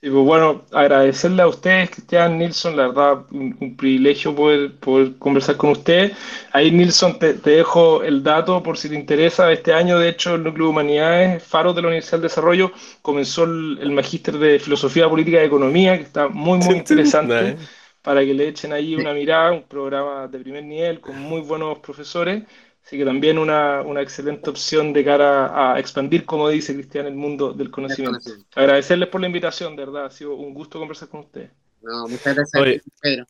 Sí, 0.00 0.08
pues 0.08 0.24
bueno, 0.24 0.64
agradecerle 0.72 1.42
a 1.42 1.46
ustedes, 1.46 1.90
Cristian, 1.90 2.38
Nilsson, 2.38 2.74
la 2.74 2.88
verdad, 2.88 3.26
un, 3.30 3.76
privilegio 3.76 4.34
poder, 4.34 4.74
poder, 4.76 5.16
conversar 5.18 5.56
con 5.56 5.70
usted. 5.70 6.12
Ahí, 6.52 6.72
Nilsson, 6.72 7.18
te, 7.18 7.34
te, 7.34 7.50
dejo 7.50 8.02
el 8.02 8.24
dato 8.24 8.60
por 8.62 8.78
si 8.78 8.88
te 8.88 8.94
interesa. 8.94 9.52
Este 9.52 9.74
año, 9.74 9.98
de 9.98 10.08
hecho, 10.08 10.36
el 10.36 10.42
Núcleo 10.42 10.66
de 10.66 10.70
Humanidades, 10.70 11.42
Faro 11.44 11.74
de 11.74 11.82
la 11.82 11.88
Universidad 11.88 12.18
del 12.18 12.22
Desarrollo, 12.22 12.72
comenzó 13.02 13.44
el, 13.44 13.78
el 13.82 13.92
Magíster 13.92 14.38
de 14.38 14.58
Filosofía 14.58 15.08
Política 15.08 15.42
y 15.42 15.46
Economía, 15.46 15.98
que 15.98 16.04
está 16.04 16.28
muy, 16.28 16.58
muy 16.58 16.76
interesante 16.78 17.58
para 18.02 18.24
que 18.24 18.34
le 18.34 18.48
echen 18.48 18.72
ahí 18.72 18.94
una 18.94 19.12
mirada, 19.12 19.52
un 19.52 19.64
programa 19.64 20.28
de 20.28 20.38
primer 20.38 20.64
nivel 20.64 21.00
con 21.00 21.18
muy 21.18 21.40
buenos 21.40 21.78
profesores. 21.78 22.44
Así 22.84 22.96
que 22.96 23.04
también 23.04 23.38
una, 23.38 23.82
una 23.82 24.00
excelente 24.00 24.48
opción 24.48 24.92
de 24.92 25.04
cara 25.04 25.74
a 25.74 25.78
expandir, 25.78 26.24
como 26.24 26.48
dice 26.48 26.74
Cristian, 26.74 27.06
el 27.06 27.14
mundo 27.14 27.52
del 27.52 27.70
conocimiento. 27.70 28.30
Agradecerles 28.54 29.08
por 29.08 29.20
la 29.20 29.26
invitación, 29.26 29.76
de 29.76 29.84
verdad, 29.84 30.06
ha 30.06 30.10
sido 30.10 30.34
un 30.34 30.54
gusto 30.54 30.78
conversar 30.78 31.08
con 31.08 31.20
ustedes. 31.20 31.50
No, 31.82 32.08
muchas 32.08 32.34
gracias, 32.34 32.82
Pedro. 33.00 33.26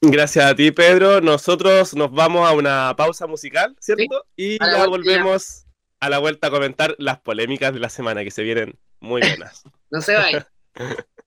Gracias 0.00 0.44
a 0.44 0.54
ti, 0.54 0.70
Pedro. 0.70 1.20
Nosotros 1.20 1.94
nos 1.94 2.12
vamos 2.12 2.48
a 2.48 2.52
una 2.52 2.94
pausa 2.96 3.26
musical, 3.26 3.76
¿cierto? 3.80 4.24
Y 4.36 4.58
ya 4.58 4.86
volvemos 4.86 5.66
a 6.00 6.08
la 6.08 6.18
vuelta 6.18 6.46
a 6.46 6.50
comentar 6.50 6.94
las 6.98 7.18
polémicas 7.20 7.74
de 7.74 7.80
la 7.80 7.88
semana 7.88 8.22
que 8.22 8.30
se 8.30 8.42
vienen 8.42 8.78
muy 9.00 9.20
buenas. 9.20 9.64
no 9.90 10.00
se 10.00 10.14
vayan. 10.14 10.46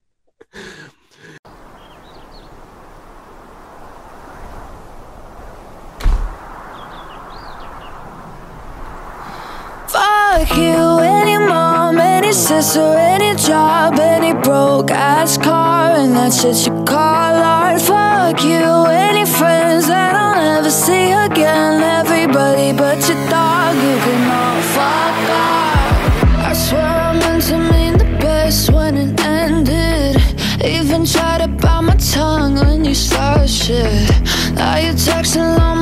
Fuck 10.32 10.56
you, 10.56 10.98
any 10.98 11.36
mom, 11.36 11.98
any 12.00 12.32
sister, 12.32 12.94
any 12.96 13.34
job, 13.36 13.98
any 13.98 14.32
broke 14.32 14.90
ass 14.90 15.36
car, 15.36 15.90
and 15.92 16.16
that 16.16 16.32
shit 16.32 16.66
you 16.66 16.72
call 16.84 17.36
art. 17.36 17.78
Fuck 17.82 18.42
you, 18.42 18.64
any 18.88 19.26
friends 19.26 19.88
that 19.88 20.14
I'll 20.14 20.34
never 20.34 20.70
see 20.70 21.12
again. 21.12 21.82
Everybody 21.82 22.72
but 22.72 23.06
your 23.06 23.20
dog, 23.28 23.76
you 23.76 23.96
can 24.04 24.22
all 24.40 24.62
fuck 24.72 25.16
off. 25.36 26.48
I 26.48 26.52
swear 26.54 26.80
I 26.82 27.12
meant 27.12 27.42
to 27.48 27.58
mean 27.58 27.98
the 27.98 28.18
best 28.18 28.72
when 28.72 28.96
it 28.96 29.20
ended. 29.20 30.16
Even 30.64 31.04
tried 31.04 31.42
to 31.42 31.48
bite 31.48 31.82
my 31.82 31.96
tongue 31.96 32.54
when 32.54 32.86
you 32.86 32.94
started 32.94 33.50
shit. 33.50 34.10
Now 34.54 34.78
you're 34.78 34.94
texting 34.94 35.58
my 35.58 35.81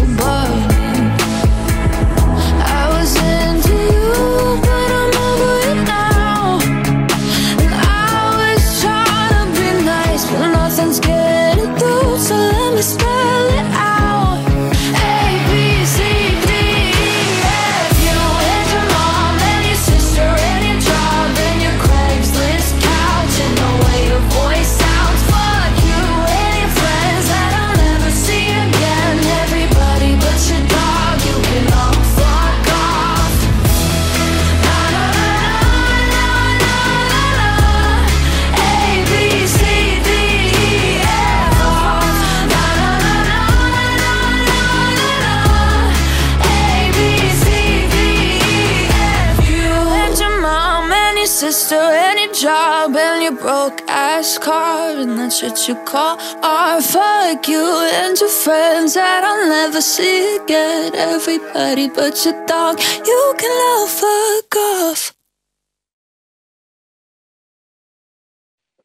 ass 54.21 54.37
car 54.37 54.91
and 55.01 55.17
that's 55.17 55.41
what 55.41 55.67
you 55.67 55.75
call 55.83 56.15
art. 56.43 56.83
Fuck 56.83 57.47
you 57.47 57.65
and 57.99 58.15
your 58.19 58.29
friends 58.29 58.93
that 58.93 59.23
I'll 59.23 59.49
never 59.49 59.81
see 59.81 60.37
again. 60.37 60.93
Everybody 60.95 61.89
but 61.89 62.23
your 62.23 62.37
dog, 62.45 62.79
you 63.09 63.33
can 63.39 63.87
fuck 63.87 64.55
off. 64.55 65.13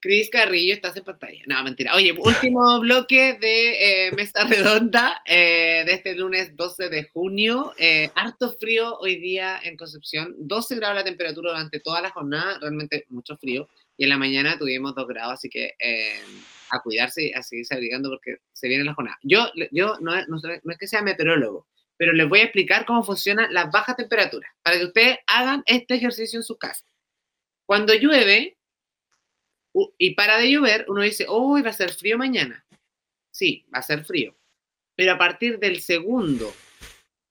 Cris 0.01 0.31
Carrillo, 0.31 0.72
estás 0.72 0.96
en 0.96 1.05
pantalla. 1.05 1.42
No, 1.46 1.62
mentira. 1.64 1.94
Oye, 1.96 2.12
último 2.12 2.79
bloque 2.81 3.37
de 3.40 4.07
eh, 4.07 4.12
Mesa 4.12 4.44
Redonda 4.44 5.20
eh, 5.27 5.83
de 5.85 5.92
este 5.92 6.14
lunes 6.14 6.57
12 6.57 6.88
de 6.88 7.05
junio. 7.12 7.75
Eh, 7.77 8.11
harto 8.14 8.53
frío 8.53 8.96
hoy 9.01 9.16
día 9.16 9.59
en 9.62 9.77
Concepción. 9.77 10.35
12 10.38 10.77
grados 10.77 10.96
la 10.96 11.05
temperatura 11.05 11.51
durante 11.51 11.81
toda 11.81 12.01
la 12.01 12.11
jornada. 12.11 12.59
Realmente 12.61 13.05
mucho 13.09 13.37
frío. 13.37 13.68
Y 13.97 14.05
en 14.05 14.11
la 14.11 14.19
mañana 14.19 14.59
tuvimos 14.59 14.95
2 14.95 15.07
grados, 15.09 15.35
así 15.35 15.49
que 15.49 15.75
eh, 15.79 16.21
a 16.71 16.81
cuidarse 16.83 17.27
y 17.29 17.33
a 17.33 17.43
seguirse 17.43 17.75
abrigando 17.75 18.11
porque 18.11 18.39
se 18.53 18.69
viene 18.69 18.85
la 18.85 18.95
jornada. 18.95 19.19
Yo, 19.23 19.51
yo 19.71 19.97
no, 20.01 20.15
es- 20.15 20.27
que 20.79 20.87
sea 20.87 21.03
meteorólogo, 21.03 21.67
pero 21.97 22.13
les 22.13 22.29
voy 22.29 22.41
a 22.41 22.45
explicar 22.45 22.85
cómo 22.85 23.03
funcionan 23.03 23.53
las 23.55 23.71
bajas 23.71 23.97
temperaturas 23.97 24.51
para 24.63 24.79
que 24.79 24.85
ustedes 24.85 25.19
hagan 25.27 25.63
este 25.67 25.95
ejercicio 25.95 26.39
en 26.39 26.43
su 26.43 26.59
casa. 26.59 26.85
Cuando 27.65 27.95
llueve, 27.95 28.59
y 29.99 30.15
para 30.15 30.39
de 30.39 30.51
llover, 30.51 30.85
uno 30.89 31.03
dice, 31.03 31.27
uy, 31.29 31.63
va 31.63 31.71
a 31.71 31.75
ser 31.75 31.93
frío 31.93 32.17
mañana. 32.19 32.65
Sí, 33.31 33.67
va 33.75 33.79
a 33.81 33.83
ser 33.83 34.05
frío. 34.05 34.37
Pero 34.95 35.13
a 35.13 35.19
partir 35.19 35.59
del 35.59 35.81
segundo, 35.81 36.55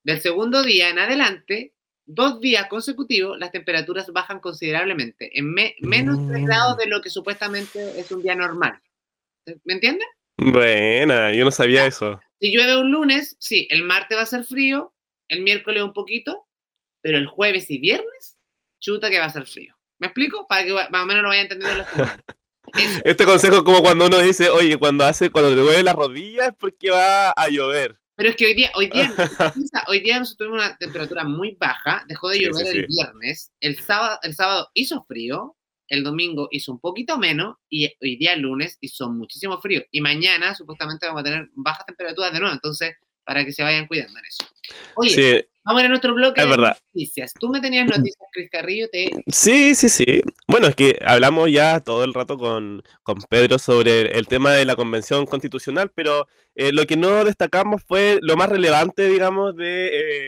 del 0.03 0.21
segundo 0.21 0.61
día 0.63 0.89
en 0.89 0.99
adelante, 0.99 1.73
dos 2.05 2.39
días 2.39 2.67
consecutivos, 2.67 3.37
las 3.39 3.51
temperaturas 3.51 4.11
bajan 4.11 4.39
considerablemente, 4.39 5.37
en 5.37 5.51
me- 5.53 5.75
menos 5.79 6.17
3 6.27 6.41
Mm. 6.41 6.45
grados 6.45 6.77
de 6.77 6.85
lo 6.87 7.01
que 7.01 7.09
supuestamente 7.09 7.99
es 7.99 8.11
un 8.11 8.21
día 8.21 8.35
normal. 8.35 8.79
¿Me 9.63 9.73
entiendes? 9.73 10.07
Buena, 10.37 11.31
yo 11.33 11.45
no 11.45 11.51
sabía 11.51 11.85
eso. 11.85 12.19
Si 12.39 12.51
llueve 12.51 12.77
un 12.77 12.91
lunes, 12.91 13.35
sí, 13.39 13.67
el 13.71 13.83
martes 13.83 14.17
va 14.17 14.21
a 14.23 14.25
ser 14.27 14.43
frío, 14.43 14.93
el 15.29 15.41
miércoles 15.41 15.81
un 15.83 15.93
poquito, 15.93 16.47
pero 17.01 17.17
el 17.17 17.27
jueves 17.27 17.69
y 17.71 17.79
viernes, 17.79 18.37
chuta 18.79 19.09
que 19.09 19.19
va 19.19 19.25
a 19.25 19.29
ser 19.29 19.47
frío. 19.47 19.75
¿Me 19.99 20.07
explico? 20.07 20.45
Para 20.47 20.65
que 20.65 20.73
más 20.73 21.03
o 21.03 21.05
menos 21.05 21.23
lo 21.23 21.29
vaya 21.29 21.41
entendiendo. 21.41 21.83
Eso. 21.83 22.05
Este 23.05 23.23
consejo 23.25 23.57
es 23.57 23.61
como 23.63 23.81
cuando 23.81 24.07
uno 24.07 24.19
dice, 24.19 24.49
oye, 24.49 24.77
cuando 24.77 25.05
hace, 25.05 25.29
cuando 25.29 25.51
te 25.51 25.55
duele 25.61 25.83
la 25.83 25.93
rodilla 25.93 26.47
es 26.47 26.53
porque 26.59 26.89
va 26.89 27.29
a 27.29 27.47
llover. 27.47 27.97
Pero 28.15 28.29
es 28.29 28.35
que 28.35 28.45
hoy 28.45 28.53
día, 28.53 28.71
hoy 28.75 28.89
día, 28.89 29.11
hoy 29.87 29.99
día 29.99 30.19
nosotros 30.19 30.47
tuvimos 30.47 30.65
una 30.65 30.77
temperatura 30.77 31.23
muy 31.23 31.57
baja, 31.59 32.05
dejó 32.07 32.29
de 32.29 32.39
llover 32.39 32.67
sí, 32.67 32.77
el 32.77 32.85
sí. 32.87 32.95
viernes, 32.95 33.51
el 33.59 33.79
sábado, 33.79 34.19
el 34.23 34.33
sábado 34.33 34.69
hizo 34.73 35.03
frío, 35.03 35.57
el 35.87 36.03
domingo 36.03 36.47
hizo 36.51 36.71
un 36.71 36.79
poquito 36.79 37.17
menos 37.17 37.57
y 37.69 37.85
hoy 38.01 38.15
día 38.15 38.35
lunes 38.35 38.77
hizo 38.81 39.09
muchísimo 39.09 39.59
frío. 39.59 39.83
Y 39.91 40.01
mañana 40.01 40.55
supuestamente 40.55 41.05
vamos 41.05 41.21
a 41.21 41.25
tener 41.25 41.49
bajas 41.55 41.85
temperaturas 41.85 42.33
de 42.33 42.39
nuevo, 42.39 42.53
entonces 42.53 42.95
para 43.25 43.43
que 43.43 43.51
se 43.51 43.63
vayan 43.63 43.87
cuidando 43.87 44.17
en 44.19 44.25
eso. 44.25 44.45
Oye, 44.95 45.09
Sí, 45.09 45.47
vamos 45.65 45.83
a 45.83 45.87
nuestro 45.89 46.13
bloque 46.13 46.41
Es 46.41 46.45
de 46.47 46.51
verdad. 46.51 46.77
noticias. 46.93 47.33
Tú 47.33 47.49
me 47.49 47.59
tenías 47.59 47.87
noticias, 47.87 48.29
Cris 48.31 48.49
Carrillo, 48.51 48.87
te... 48.91 49.09
sí, 49.27 49.75
sí, 49.75 49.89
sí. 49.89 50.21
Bueno, 50.47 50.67
es 50.67 50.75
que 50.75 50.99
hablamos 51.05 51.51
ya 51.51 51.79
todo 51.79 52.03
el 52.03 52.13
rato 52.13 52.37
con, 52.37 52.83
con 53.03 53.17
Pedro 53.29 53.57
sobre 53.57 54.17
el 54.17 54.27
tema 54.27 54.51
de 54.53 54.65
la 54.65 54.75
convención 54.75 55.25
constitucional, 55.25 55.91
pero 55.93 56.27
eh, 56.55 56.71
lo 56.71 56.85
que 56.85 56.95
no 56.95 57.25
destacamos 57.25 57.83
fue 57.85 58.19
lo 58.21 58.37
más 58.37 58.47
relevante, 58.49 59.09
digamos, 59.09 59.55
de 59.55 59.87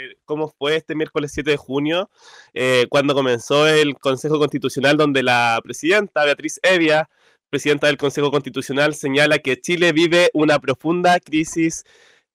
eh, 0.10 0.18
cómo 0.26 0.54
fue 0.58 0.76
este 0.76 0.96
miércoles 0.96 1.32
7 1.34 1.52
de 1.52 1.58
junio, 1.58 2.10
eh, 2.54 2.88
cuando 2.90 3.14
comenzó 3.14 3.68
el 3.68 3.96
Consejo 3.96 4.40
Constitucional, 4.40 4.98
donde 4.98 5.24
la 5.24 5.60
presidenta 5.64 6.26
Beatriz 6.26 6.60
Evia, 6.64 7.10
presidenta 7.50 7.88
del 7.88 7.98
Consejo 7.98 8.32
Constitucional, 8.32 8.94
señala 8.96 9.40
que 9.40 9.62
Chile 9.62 9.94
vive 9.94 10.30
una 10.34 10.60
profunda 10.60 11.20
crisis 11.20 11.84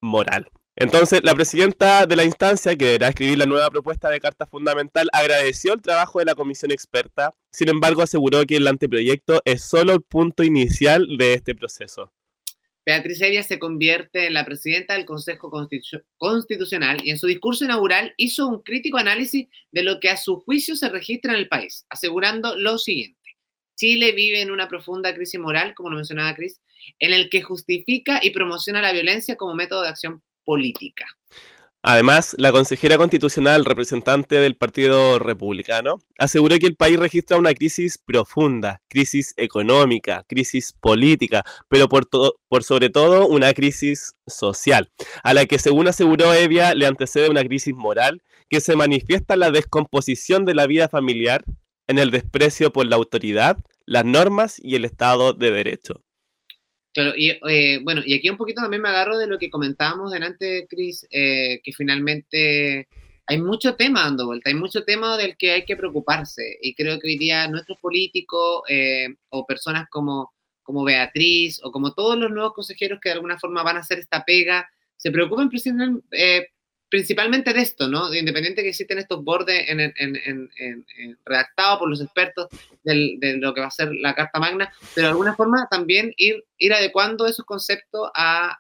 moral. 0.01 0.49
Entonces, 0.75 1.21
la 1.23 1.35
presidenta 1.35 2.07
de 2.07 2.17
la 2.17 2.25
instancia, 2.25 2.75
que 2.77 2.87
deberá 2.87 3.09
escribir 3.09 3.39
la 3.39 3.47
nueva 3.47 3.71
propuesta 3.71 4.09
de 4.09 4.21
Carta 4.21 4.47
Fundamental, 4.47 5.09
agradeció 5.13 5.75
el 5.75 5.83
trabajo 5.83 6.19
de 6.19 6.25
la 6.25 6.35
comisión 6.35 6.71
experta, 6.71 7.35
sin 7.51 7.69
embargo 7.69 8.01
aseguró 8.01 8.45
que 8.47 8.57
el 8.57 8.67
anteproyecto 8.67 9.43
es 9.45 9.63
solo 9.63 9.93
el 9.93 10.03
punto 10.03 10.43
inicial 10.43 11.07
de 11.19 11.35
este 11.35 11.55
proceso. 11.55 12.11
Beatriz 12.87 13.21
Evia 13.21 13.43
se 13.43 13.59
convierte 13.59 14.27
en 14.27 14.35
la 14.35 14.45
presidenta 14.45 14.95
del 14.95 15.05
Consejo 15.05 15.51
Constitu- 15.51 16.03
Constitucional 16.17 17.01
y 17.05 17.11
en 17.11 17.19
su 17.19 17.27
discurso 17.29 17.65
inaugural 17.65 18.15
hizo 18.17 18.49
un 18.49 18.63
crítico 18.63 18.97
análisis 18.97 19.47
de 19.71 19.83
lo 19.83 20.01
que 20.01 20.09
a 20.09 20.17
su 20.17 20.41
juicio 20.41 20.75
se 20.75 20.89
registra 20.89 21.33
en 21.33 21.39
el 21.39 21.49
país, 21.49 21.87
asegurando 21.91 22.57
lo 22.57 22.79
siguiente. 22.79 23.21
Chile 23.77 24.13
vive 24.13 24.41
en 24.41 24.51
una 24.51 24.69
profunda 24.69 25.15
crisis 25.15 25.39
moral, 25.39 25.75
como 25.75 25.91
lo 25.91 25.97
mencionaba 25.97 26.35
Cris, 26.35 26.61
en 26.99 27.13
el 27.13 27.29
que 27.31 27.43
justifica 27.43 28.21
y 28.23 28.31
promociona 28.31 28.81
la 28.81 28.93
violencia 28.93 29.37
como 29.37 29.55
método 29.55 29.83
de 29.83 29.89
acción 29.89 30.23
política. 30.45 31.07
Además, 31.85 32.37
la 32.39 32.53
consejera 32.53 32.97
constitucional, 32.97 33.65
representante 33.65 34.37
del 34.37 34.55
Partido 34.55 35.19
Republicano, 35.19 35.99
aseguró 36.17 36.57
que 36.61 36.69
el 36.69 36.77
país 36.77 36.97
registra 36.97 37.39
una 37.39 37.55
crisis 37.55 37.99
profunda, 37.99 38.81
crisis 38.89 39.35
económica, 39.37 40.25
crisis 40.29 40.73
política, 40.73 41.43
pero 41.69 41.89
por, 41.89 42.09
por 42.49 42.63
sobre 42.63 42.89
todo 42.89 43.27
una 43.27 43.53
crisis 43.53 44.15
social, 44.29 44.93
a 45.25 45.35
la 45.35 45.45
que, 45.47 45.59
según 45.59 45.89
aseguró 45.89 46.33
Evia, 46.33 46.73
le 46.77 46.87
antecede 46.87 47.29
una 47.29 47.43
crisis 47.43 47.75
moral 47.75 48.23
que 48.49 48.61
se 48.61 48.77
manifiesta 48.77 49.35
en 49.35 49.41
la 49.41 49.51
descomposición 49.51 50.45
de 50.45 50.55
la 50.55 50.69
vida 50.69 50.89
familiar, 50.89 51.43
en 51.89 51.99
el 51.99 52.13
desprecio 52.13 52.73
por 52.73 52.87
la 52.87 52.95
autoridad, 52.95 53.59
las 53.87 54.05
normas 54.05 54.61
y 54.63 54.77
el 54.77 54.85
Estado 54.85 55.33
de 55.33 55.51
Derecho. 55.51 56.05
Claro, 56.95 57.15
y 57.17 57.31
eh, 57.49 57.81
bueno, 57.83 58.03
y 58.05 58.13
aquí 58.15 58.29
un 58.29 58.37
poquito 58.37 58.61
también 58.61 58.83
me 58.83 58.91
agarro 58.91 59.17
de 59.17 59.27
lo 59.27 59.39
que 59.39 59.49
comentábamos 59.49 60.13
delante, 60.13 60.67
Cris, 60.69 61.07
eh, 61.11 61.61
que 61.65 61.73
finalmente 61.73 62.87
hay 63.27 63.41
mucho 63.41 63.77
tema 63.77 64.03
dando 64.03 64.27
vuelta, 64.27 64.51
hay 64.51 64.57
mucho 64.57 64.85
tema 64.85 65.17
del 65.17 65.37
que 65.39 65.53
hay 65.53 65.65
que 65.65 65.77
preocuparse. 65.77 66.59
Y 66.61 66.75
creo 66.75 66.99
que 67.01 67.09
hoy 67.09 67.17
día 67.19 67.49
nuestros 67.49 67.79
políticos 67.81 68.63
eh, 68.69 69.09
o 69.31 69.47
personas 69.47 69.89
como, 69.91 70.35
como 70.63 70.85
Beatriz 70.85 71.61
o 71.63 71.73
como 71.73 71.95
todos 71.95 72.19
los 72.19 72.31
nuevos 72.31 72.53
consejeros 72.53 72.99
que 73.01 73.09
de 73.09 73.15
alguna 73.15 73.39
forma 73.39 73.63
van 73.63 73.79
a 73.79 73.81
hacer 73.81 73.99
esta 73.99 74.23
pega, 74.25 74.69
se 74.99 75.11
preocupen 75.11 75.49
principal- 75.49 76.03
eh, 76.11 76.49
principalmente 76.93 77.55
de 77.55 77.63
esto, 77.63 77.89
¿no? 77.89 78.11
De 78.11 78.19
independiente 78.19 78.63
que 78.63 78.69
existen 78.69 78.99
estos 78.99 79.25
bordes 79.25 79.65
en, 79.67 79.95
redactados 81.25 81.79
por 81.79 81.89
los 81.89 82.03
expertos 82.03 82.49
del- 82.85 83.19
de 83.19 83.39
lo 83.39 83.55
que 83.55 83.63
va 83.63 83.69
a 83.69 83.71
ser 83.71 83.95
la 83.95 84.15
Carta 84.15 84.39
Magna, 84.39 84.71
pero 84.95 85.07
de 85.07 85.11
alguna 85.13 85.35
forma 85.35 85.67
también 85.71 86.13
ir, 86.19 86.45
adecuando 86.71 87.27
esos 87.27 87.47
conceptos 87.47 88.11
a 88.15 88.59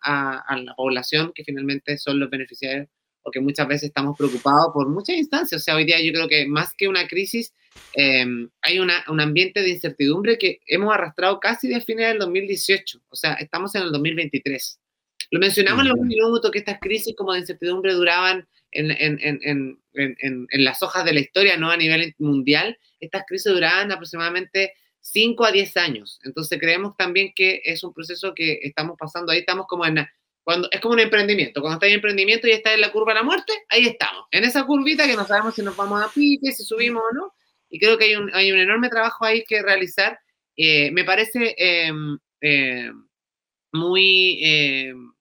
la 0.64 0.74
población 0.74 1.32
que 1.34 1.44
finalmente 1.44 1.98
son 1.98 2.18
los 2.18 2.30
beneficiarios, 2.30 2.88
porque 3.22 3.38
muchas 3.40 3.68
veces 3.68 3.84
estamos 3.88 4.16
preocupados 4.16 4.68
por 4.72 4.88
muchas 4.88 5.16
instancias. 5.16 5.60
O 5.60 5.62
sea, 5.64 5.76
hoy 5.76 5.84
día 5.84 6.00
yo 6.00 6.12
creo 6.12 6.26
que 6.26 6.46
más 6.46 6.72
que 6.72 6.88
una 6.88 7.06
crisis, 7.06 7.52
eh, 7.94 8.24
hay 8.62 8.78
una- 8.78 9.04
un 9.08 9.20
ambiente 9.20 9.60
de 9.60 9.68
incertidumbre 9.68 10.38
que 10.38 10.60
hemos 10.66 10.92
arrastrado 10.94 11.38
casi 11.38 11.68
de 11.68 11.82
fines 11.82 12.08
del 12.08 12.18
2018. 12.18 12.98
O 13.10 13.14
sea, 13.14 13.34
estamos 13.34 13.74
en 13.74 13.82
el 13.82 13.92
2023. 13.92 14.78
Lo 15.32 15.40
mencionamos 15.40 15.80
en 15.80 15.86
Ujú. 15.90 15.94
algún 15.94 16.08
minuto 16.08 16.50
que 16.50 16.58
estas 16.60 16.78
crisis 16.78 17.14
como 17.16 17.32
de 17.32 17.40
incertidumbre 17.40 17.92
duraban 17.94 18.46
en, 18.70 18.90
en- 18.92 19.18
en- 19.20 19.40
en- 19.42 19.80
en- 19.94 20.16
en- 20.20 20.46
en 20.50 20.64
las 20.64 20.82
hojas 20.82 21.04
de 21.04 21.12
la 21.14 21.20
historia, 21.20 21.56
no 21.56 21.70
a 21.70 21.76
nivel 21.76 22.14
mundial. 22.18 22.78
Estas 23.00 23.24
crisis 23.26 23.52
duraban 23.52 23.90
aproximadamente 23.90 24.74
5 25.00 25.44
a 25.44 25.50
10 25.50 25.76
años. 25.76 26.20
Entonces 26.24 26.58
creemos 26.60 26.96
también 26.96 27.32
que 27.34 27.60
es 27.64 27.82
un 27.82 27.92
proceso 27.92 28.34
que 28.34 28.60
estamos 28.62 28.96
pasando 28.98 29.32
ahí, 29.32 29.40
estamos 29.40 29.66
como 29.66 29.84
en, 29.86 30.06
cuando, 30.44 30.68
es 30.70 30.80
como 30.80 30.94
un 30.94 31.00
emprendimiento, 31.00 31.60
cuando 31.60 31.76
está 31.76 31.86
en 31.86 31.94
emprendimiento 31.94 32.46
y 32.46 32.50
está 32.52 32.74
en 32.74 32.80
la 32.82 32.92
curva 32.92 33.12
de 33.12 33.20
la 33.20 33.24
muerte, 33.24 33.52
ahí 33.68 33.86
estamos, 33.86 34.26
en 34.32 34.44
esa 34.44 34.64
curvita 34.64 35.06
que 35.06 35.16
no 35.16 35.24
sabemos 35.26 35.54
si 35.54 35.62
nos 35.62 35.76
vamos 35.76 36.02
a 36.02 36.10
pique, 36.12 36.52
si 36.52 36.62
subimos 36.62 37.02
o 37.10 37.14
no, 37.14 37.32
y 37.70 37.78
creo 37.78 37.96
que 37.96 38.04
hay 38.04 38.16
un, 38.16 38.30
hay 38.34 38.52
un 38.52 38.58
enorme 38.58 38.88
trabajo 38.90 39.24
ahí 39.24 39.44
que 39.44 39.62
realizar. 39.62 40.18
Eh, 40.56 40.90
me 40.90 41.04
parece 41.04 41.54
em, 41.56 42.18
em, 42.40 43.04
muy, 43.72 44.38
em, 44.44 45.11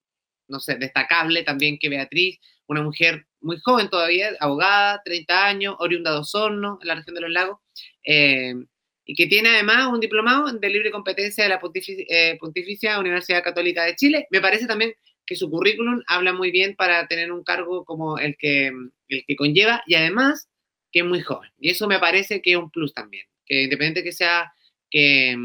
no 0.52 0.60
sé, 0.60 0.76
destacable 0.76 1.44
también 1.44 1.80
que 1.80 1.90
Beatriz, 1.90 2.40
una 2.68 2.84
mujer 2.84 3.26
muy 3.40 3.58
joven 3.60 3.90
todavía, 3.90 4.30
abogada, 4.40 5.02
30 5.04 5.48
años, 5.48 5.76
oriunda 5.80 6.12
de 6.12 6.20
Osorno, 6.20 6.78
en 6.82 6.88
la 6.88 6.96
región 6.96 7.16
de 7.16 7.22
los 7.22 7.32
lagos, 7.32 7.60
y 8.04 9.16
que 9.16 9.28
tiene 9.28 9.50
además 9.50 9.88
un 9.88 10.00
diplomado 10.00 10.52
de 10.52 10.70
libre 10.70 10.92
competencia 10.92 11.44
de 11.44 11.50
la 11.50 11.60
eh, 11.64 12.38
Pontificia, 12.40 13.00
Universidad 13.00 13.44
Católica 13.44 13.84
de 13.84 13.96
Chile. 13.96 14.28
Me 14.30 14.42
parece 14.42 14.68
también 14.68 14.94
que 15.26 15.36
su 15.36 15.50
currículum 15.50 16.02
habla 16.08 16.34
muy 16.34 16.52
bien 16.52 16.76
para 16.76 17.08
tener 17.08 17.32
un 17.32 17.44
cargo 17.44 17.84
como 17.84 18.20
el 18.20 18.36
que, 18.38 18.72
el 19.08 19.24
que 19.28 19.36
conlleva 19.36 19.84
y 19.88 19.96
además 19.96 20.50
que 20.92 21.00
es 21.00 21.06
muy 21.06 21.22
joven. 21.22 21.50
Y 21.60 21.70
eso 21.70 21.88
me 21.88 22.00
parece 22.00 22.42
que 22.42 22.52
es 22.52 22.58
un 22.58 22.70
plus 22.70 22.94
también, 22.94 23.26
que 23.46 23.64
independiente 23.64 24.04
que 24.04 24.12
sea, 24.12 24.54
que, 24.90 25.38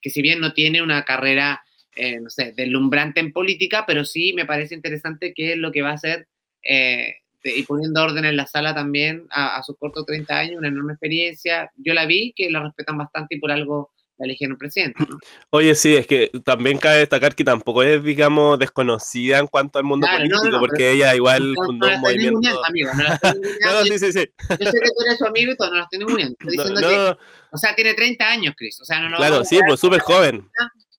que, 0.00 0.10
si 0.10 0.22
bien 0.22 0.40
no 0.40 0.52
tiene 0.52 0.82
una 0.82 1.04
carrera, 1.04 1.62
eh, 1.96 2.20
no 2.20 2.30
sé, 2.30 2.52
deslumbrante 2.52 3.20
en 3.20 3.32
política, 3.32 3.84
pero 3.86 4.04
sí 4.04 4.32
me 4.34 4.46
parece 4.46 4.74
interesante 4.74 5.32
que 5.34 5.52
es 5.52 5.58
lo 5.58 5.72
que 5.72 5.82
va 5.82 5.90
a 5.90 5.94
hacer 5.94 6.28
eh, 6.62 7.14
y 7.42 7.62
poniendo 7.62 8.02
orden 8.02 8.24
en 8.24 8.36
la 8.36 8.46
sala 8.46 8.74
también 8.74 9.26
a, 9.30 9.56
a 9.56 9.62
sus 9.62 9.76
cortos 9.78 10.04
30 10.06 10.36
años, 10.36 10.58
una 10.58 10.68
enorme 10.68 10.94
experiencia. 10.94 11.70
Yo 11.76 11.94
la 11.94 12.06
vi, 12.06 12.32
que 12.34 12.50
la 12.50 12.62
respetan 12.62 12.98
bastante 12.98 13.36
y 13.36 13.40
por 13.40 13.52
algo 13.52 13.92
la 14.18 14.26
eligieron 14.26 14.56
presidente. 14.56 14.98
Oye, 15.50 15.74
sí, 15.74 15.94
es 15.94 16.06
que 16.06 16.30
también 16.44 16.78
cabe 16.78 16.98
destacar 16.98 17.34
que 17.34 17.44
tampoco 17.44 17.82
es, 17.82 18.02
digamos, 18.02 18.58
desconocida 18.58 19.38
en 19.38 19.46
cuanto 19.46 19.78
al 19.78 19.84
mundo 19.84 20.06
político, 20.06 20.58
porque 20.58 20.92
ella 20.92 21.14
igual 21.14 21.54
fundó 21.54 21.86
un 21.86 22.00
movimiento. 22.00 22.64
Amigo, 22.64 22.90
no, 22.94 23.04
no, 23.72 23.84
sí, 23.84 23.98
sí, 23.98 24.12
sí. 24.12 24.28
Yo 24.48 24.70
sé 24.70 24.80
que 24.80 24.90
tú 24.90 25.04
eres 25.04 25.18
su 25.18 25.26
amigo 25.26 25.52
y 25.52 25.56
todo, 25.56 25.70
no 25.70 25.76
la 25.76 25.82
estoy 25.84 26.02
uniendo. 26.02 26.36
Estoy 26.40 26.56
diciendo 26.56 26.80
que, 26.80 27.16
o 27.52 27.58
sea, 27.58 27.74
tiene 27.74 27.94
30 27.94 28.26
años, 28.26 28.54
Cris. 28.56 28.80
O 28.80 28.84
sea, 28.84 29.00
no, 29.00 29.10
no 29.10 29.16
Claro, 29.16 29.44
sí, 29.44 29.58
pues 29.66 29.80
súper 29.80 30.00
joven. 30.00 30.48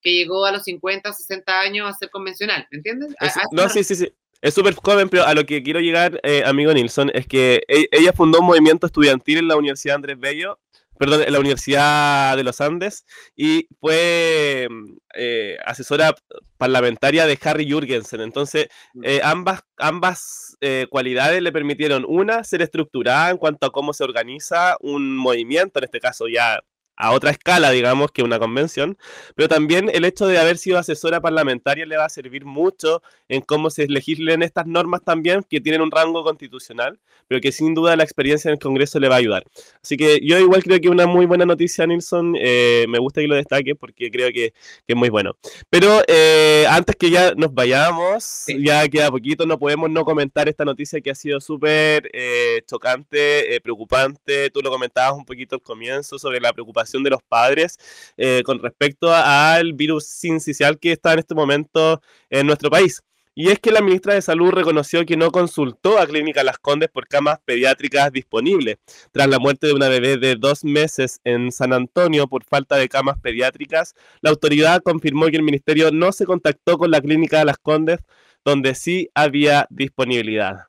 Que 0.02 0.14
llegó 0.14 0.46
a 0.46 0.52
los 0.52 0.64
50 0.64 1.10
o 1.10 1.14
60 1.14 1.60
años 1.60 1.90
a 1.90 1.94
ser 1.94 2.10
convencional, 2.10 2.68
¿me 2.72 2.78
entiendes? 2.78 3.16
no, 3.52 3.70
sí, 3.70 3.84
sí, 3.84 3.96
sí. 3.96 4.14
Es 4.40 4.54
súper 4.54 4.76
joven, 4.76 5.10
pero 5.10 5.26
a 5.26 5.34
lo 5.34 5.46
que 5.46 5.64
quiero 5.64 5.80
llegar, 5.80 6.20
eh, 6.24 6.44
amigo 6.46 6.72
Nilsson, 6.72 7.10
es 7.16 7.26
que 7.26 7.64
e, 7.68 7.88
ella 7.92 8.14
fundó 8.14 8.40
un 8.40 8.46
movimiento 8.46 8.86
estudiantil 8.86 9.40
en 9.40 9.48
la 9.48 9.56
Universidad 9.56 9.96
Andrés 9.96 10.20
Bello 10.20 10.60
perdón, 10.98 11.24
en 11.26 11.34
la 11.34 11.40
Universidad 11.40 12.36
de 12.36 12.44
los 12.44 12.60
Andes 12.62 13.06
y 13.36 13.68
fue 13.80 14.68
eh, 15.16 15.58
asesora 15.66 16.16
parlamentaria 16.58 17.26
de 17.26 17.40
Harry 17.44 17.70
Jurgensen. 17.70 18.22
Entonces, 18.22 18.68
mm. 18.94 19.04
eh, 19.04 19.22
ambas, 19.24 19.62
ambas 19.78 20.58
eh, 20.62 20.88
cualidades 20.90 21.42
le 21.42 21.52
permitieron, 21.52 22.06
una, 22.08 22.44
ser 22.44 22.62
estructurada 22.62 23.30
en 23.30 23.38
cuanto 23.38 23.68
a 23.68 23.72
cómo 23.72 23.94
se 23.94 24.04
organiza 24.04 24.78
un 24.82 25.16
movimiento, 25.16 25.80
en 25.80 25.86
este 25.86 26.00
caso 26.00 26.28
ya 26.28 26.60
a 26.98 27.12
otra 27.12 27.30
escala, 27.30 27.70
digamos, 27.72 28.12
que 28.12 28.24
una 28.24 28.40
convención, 28.40 28.98
pero 29.36 29.48
también 29.48 29.90
el 29.94 30.04
hecho 30.04 30.26
de 30.26 30.40
haber 30.40 30.58
sido 30.58 30.80
asesora 30.80 31.22
parlamentaria 31.22 31.86
le 31.86 31.96
va 31.96 32.06
a 32.06 32.10
servir 32.10 32.44
mucho 32.44 33.04
en 33.30 33.42
cómo 33.42 33.70
se 33.70 33.88
legislen 33.88 34.42
estas 34.42 34.66
normas 34.66 35.04
también, 35.04 35.44
que 35.48 35.62
tienen 35.62 35.82
un 35.82 35.92
rango 35.92 36.24
constitucional, 36.24 37.00
pero 37.28 37.40
que 37.40 37.52
sin 37.52 37.76
duda 37.76 37.96
la 37.96 38.04
experiencia 38.04 38.50
en 38.50 38.54
el 38.54 38.60
Congreso 38.60 39.00
le 39.00 39.10
va 39.10 39.16
a 39.16 39.20
ayudar. 39.20 39.44
Así 39.84 39.96
que 39.96 40.20
yo 40.24 40.40
igual 40.40 40.64
creo 40.64 40.80
que 40.80 40.90
una 40.90 41.06
muy 41.06 41.26
buena 41.26 41.46
noticia, 41.46 41.86
Nilsson, 41.86 42.36
eh, 42.40 42.86
me 42.90 42.98
gusta 42.98 43.22
que 43.22 43.28
lo 43.28 43.36
destaque 43.36 43.76
porque 43.76 44.10
creo 44.10 44.30
que, 44.30 44.52
que 44.52 44.94
es 44.94 44.96
muy 44.96 45.10
bueno. 45.10 45.38
Pero 45.70 46.02
eh, 46.08 46.66
antes 46.70 46.96
que 46.96 47.12
ya 47.12 47.34
nos 47.36 47.54
vayamos, 47.54 48.46
ya 48.48 48.88
queda 48.88 49.12
poquito, 49.12 49.46
no 49.46 49.60
podemos 49.60 49.90
no 49.92 50.04
comentar 50.04 50.50
esta 50.50 50.66
noticia 50.66 51.00
que 51.02 51.12
ha 51.12 51.16
sido 51.16 51.40
súper 51.42 52.10
eh, 52.14 52.62
chocante, 52.66 53.60
preocupante, 53.62 54.50
tú 54.50 54.62
lo 54.62 54.72
comentabas 54.72 55.14
un 55.14 55.26
poquito 55.26 55.56
al 55.56 55.62
comienzo 55.62 56.18
sobre 56.18 56.40
la 56.40 56.54
preocupación 56.54 56.87
de 56.92 57.10
los 57.10 57.22
padres 57.28 57.78
eh, 58.18 58.42
con 58.46 58.60
respecto 58.60 59.14
al 59.14 59.74
virus 59.74 60.06
sincicial 60.08 60.80
que 60.80 60.94
está 60.94 61.14
en 61.14 61.20
este 61.20 61.36
momento 61.36 62.02
en 62.30 62.48
nuestro 62.48 62.70
país. 62.70 63.02
Y 63.40 63.50
es 63.50 63.60
que 63.60 63.72
la 63.72 63.82
ministra 63.82 64.16
de 64.16 64.22
Salud 64.24 64.50
reconoció 64.50 65.06
que 65.06 65.16
no 65.16 65.30
consultó 65.30 66.00
a 66.00 66.08
Clínica 66.08 66.44
Las 66.44 66.58
Condes 66.58 66.90
por 66.90 67.08
camas 67.08 67.38
pediátricas 67.46 68.12
disponibles. 68.12 68.78
Tras 69.12 69.28
la 69.28 69.38
muerte 69.38 69.68
de 69.68 69.74
una 69.74 69.90
bebé 69.90 70.18
de 70.18 70.36
dos 70.36 70.64
meses 70.64 71.22
en 71.24 71.52
San 71.52 71.72
Antonio 71.72 72.28
por 72.28 72.44
falta 72.44 72.78
de 72.78 72.90
camas 72.90 73.20
pediátricas, 73.20 73.94
la 74.22 74.32
autoridad 74.32 74.82
confirmó 74.82 75.28
que 75.28 75.36
el 75.38 75.44
ministerio 75.44 75.92
no 75.92 76.12
se 76.14 76.26
contactó 76.26 76.80
con 76.80 76.90
la 76.90 77.00
Clínica 77.00 77.46
Las 77.46 77.60
Condes, 77.60 78.00
donde 78.44 78.74
sí 78.74 79.12
había 79.14 79.68
disponibilidad. 79.70 80.67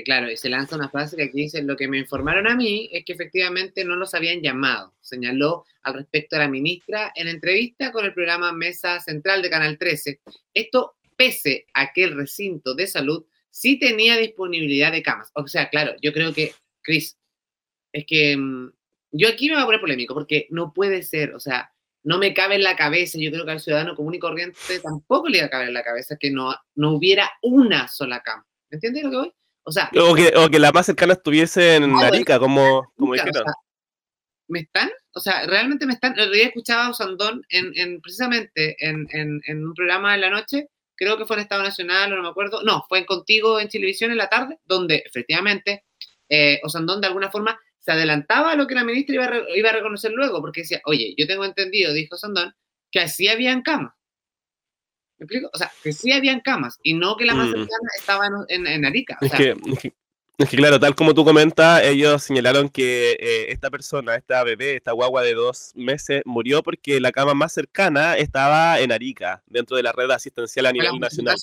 Claro, 0.00 0.30
y 0.30 0.36
se 0.36 0.48
lanza 0.48 0.76
una 0.76 0.88
frase 0.88 1.16
que 1.16 1.24
aquí 1.24 1.42
dice, 1.42 1.62
lo 1.62 1.76
que 1.76 1.88
me 1.88 1.98
informaron 1.98 2.46
a 2.46 2.56
mí 2.56 2.88
es 2.92 3.04
que 3.04 3.12
efectivamente 3.12 3.84
no 3.84 3.96
los 3.96 4.14
habían 4.14 4.40
llamado, 4.40 4.94
señaló 5.00 5.64
al 5.82 5.94
respecto 5.94 6.36
a 6.36 6.38
la 6.38 6.48
ministra 6.48 7.12
en 7.14 7.28
entrevista 7.28 7.92
con 7.92 8.04
el 8.04 8.14
programa 8.14 8.52
Mesa 8.52 9.00
Central 9.00 9.42
de 9.42 9.50
Canal 9.50 9.76
13. 9.76 10.20
Esto 10.54 10.94
pese 11.16 11.66
a 11.74 11.92
que 11.92 12.04
el 12.04 12.16
recinto 12.16 12.74
de 12.74 12.86
salud 12.86 13.26
sí 13.50 13.78
tenía 13.78 14.16
disponibilidad 14.16 14.92
de 14.92 15.02
camas. 15.02 15.30
O 15.34 15.46
sea, 15.46 15.68
claro, 15.68 15.94
yo 16.00 16.12
creo 16.12 16.32
que, 16.32 16.52
Cris, 16.82 17.18
es 17.92 18.04
que 18.06 18.36
mm, 18.36 18.72
yo 19.12 19.28
aquí 19.28 19.48
me 19.48 19.54
voy 19.54 19.62
a 19.62 19.66
poner 19.66 19.80
polémico 19.80 20.14
porque 20.14 20.46
no 20.50 20.72
puede 20.72 21.02
ser, 21.02 21.34
o 21.34 21.40
sea, 21.40 21.72
no 22.02 22.18
me 22.18 22.34
cabe 22.34 22.56
en 22.56 22.62
la 22.62 22.76
cabeza, 22.76 23.18
yo 23.18 23.30
creo 23.30 23.44
que 23.44 23.52
al 23.52 23.60
ciudadano 23.60 23.94
común 23.94 24.14
y 24.14 24.18
corriente 24.18 24.80
tampoco 24.82 25.28
le 25.28 25.38
iba 25.38 25.46
a 25.46 25.50
caber 25.50 25.68
en 25.68 25.74
la 25.74 25.84
cabeza 25.84 26.16
que 26.18 26.30
no, 26.30 26.54
no 26.74 26.92
hubiera 26.92 27.30
una 27.42 27.88
sola 27.88 28.22
cama. 28.22 28.46
¿Me 28.70 28.76
entiendes 28.76 29.04
lo 29.04 29.10
que 29.10 29.16
voy? 29.16 29.32
O 29.64 29.72
sea, 29.72 29.90
o 29.96 30.14
que, 30.14 30.32
o 30.36 30.50
que 30.50 30.58
la 30.58 30.72
más 30.72 30.86
cercana 30.86 31.12
estuviese 31.12 31.76
en 31.76 31.94
Arica, 31.96 32.38
como, 32.38 32.92
como 32.96 33.14
dijeron. 33.14 33.44
¿Me 34.48 34.60
están? 34.60 34.90
O 35.14 35.20
sea, 35.20 35.46
realmente 35.46 35.86
me 35.86 35.94
están. 35.94 36.18
El 36.18 36.32
día 36.32 36.46
escuchaba 36.46 36.86
a 36.86 36.90
Osandón 36.90 37.42
en, 37.48 37.72
en, 37.76 38.00
precisamente 38.00 38.76
en, 38.80 39.06
en, 39.12 39.66
un 39.66 39.74
programa 39.74 40.12
de 40.12 40.18
la 40.18 40.30
noche, 40.30 40.68
creo 40.96 41.16
que 41.16 41.26
fue 41.26 41.36
en 41.36 41.42
Estado 41.42 41.62
Nacional, 41.62 42.12
o 42.12 42.16
no 42.16 42.22
me 42.22 42.28
acuerdo. 42.28 42.62
No, 42.62 42.84
fue 42.88 42.98
en 42.98 43.04
Contigo 43.04 43.60
en 43.60 43.68
Televisión 43.68 44.10
en 44.10 44.18
la 44.18 44.28
tarde, 44.28 44.58
donde 44.64 45.02
efectivamente 45.06 45.84
eh, 46.28 46.60
Osandón 46.64 47.00
de 47.00 47.06
alguna 47.06 47.30
forma 47.30 47.58
se 47.78 47.92
adelantaba 47.92 48.52
a 48.52 48.56
lo 48.56 48.66
que 48.66 48.74
la 48.74 48.84
ministra 48.84 49.14
iba 49.14 49.24
a, 49.26 49.56
iba 49.56 49.70
a 49.70 49.74
reconocer 49.74 50.12
luego, 50.12 50.40
porque 50.40 50.62
decía, 50.62 50.80
oye, 50.86 51.14
yo 51.16 51.26
tengo 51.26 51.44
entendido, 51.44 51.92
dijo 51.92 52.16
Osandón, 52.16 52.54
que 52.90 53.00
así 53.00 53.28
habían 53.28 53.62
camas. 53.62 53.94
¿Me 55.22 55.26
explico? 55.26 55.50
O 55.52 55.58
sea, 55.58 55.70
que 55.84 55.92
sí 55.92 56.10
habían 56.10 56.40
camas 56.40 56.80
y 56.82 56.94
no 56.94 57.16
que 57.16 57.24
la 57.24 57.34
más 57.34 57.48
mm. 57.48 57.52
cercana 57.52 57.88
estaba 57.96 58.26
en, 58.48 58.66
en, 58.66 58.84
Arica. 58.84 59.16
es, 59.20 59.30
que, 59.30 59.54
es, 60.36 60.48
que, 60.48 60.56
claro, 60.56 60.80
tal 60.80 60.96
como 60.96 61.14
tú 61.14 61.24
comentas, 61.24 61.84
ellos 61.84 62.24
señalaron 62.24 62.68
que 62.68 63.12
eh, 63.20 63.52
esta 63.52 63.70
persona, 63.70 64.16
esta 64.16 64.42
bebé, 64.42 64.74
esta 64.74 64.90
guagua 64.90 65.22
de 65.22 65.34
dos 65.34 65.70
meses, 65.76 66.22
murió 66.24 66.64
porque 66.64 67.00
la 67.00 67.12
cama 67.12 67.34
más 67.34 67.52
cercana 67.52 68.16
estaba 68.16 68.80
en 68.80 68.90
Arica, 68.90 69.44
dentro 69.46 69.76
de 69.76 69.84
la 69.84 69.92
red 69.92 70.10
asistencial 70.10 70.66
a 70.66 70.72
nivel 70.72 70.98
nacional. 70.98 71.36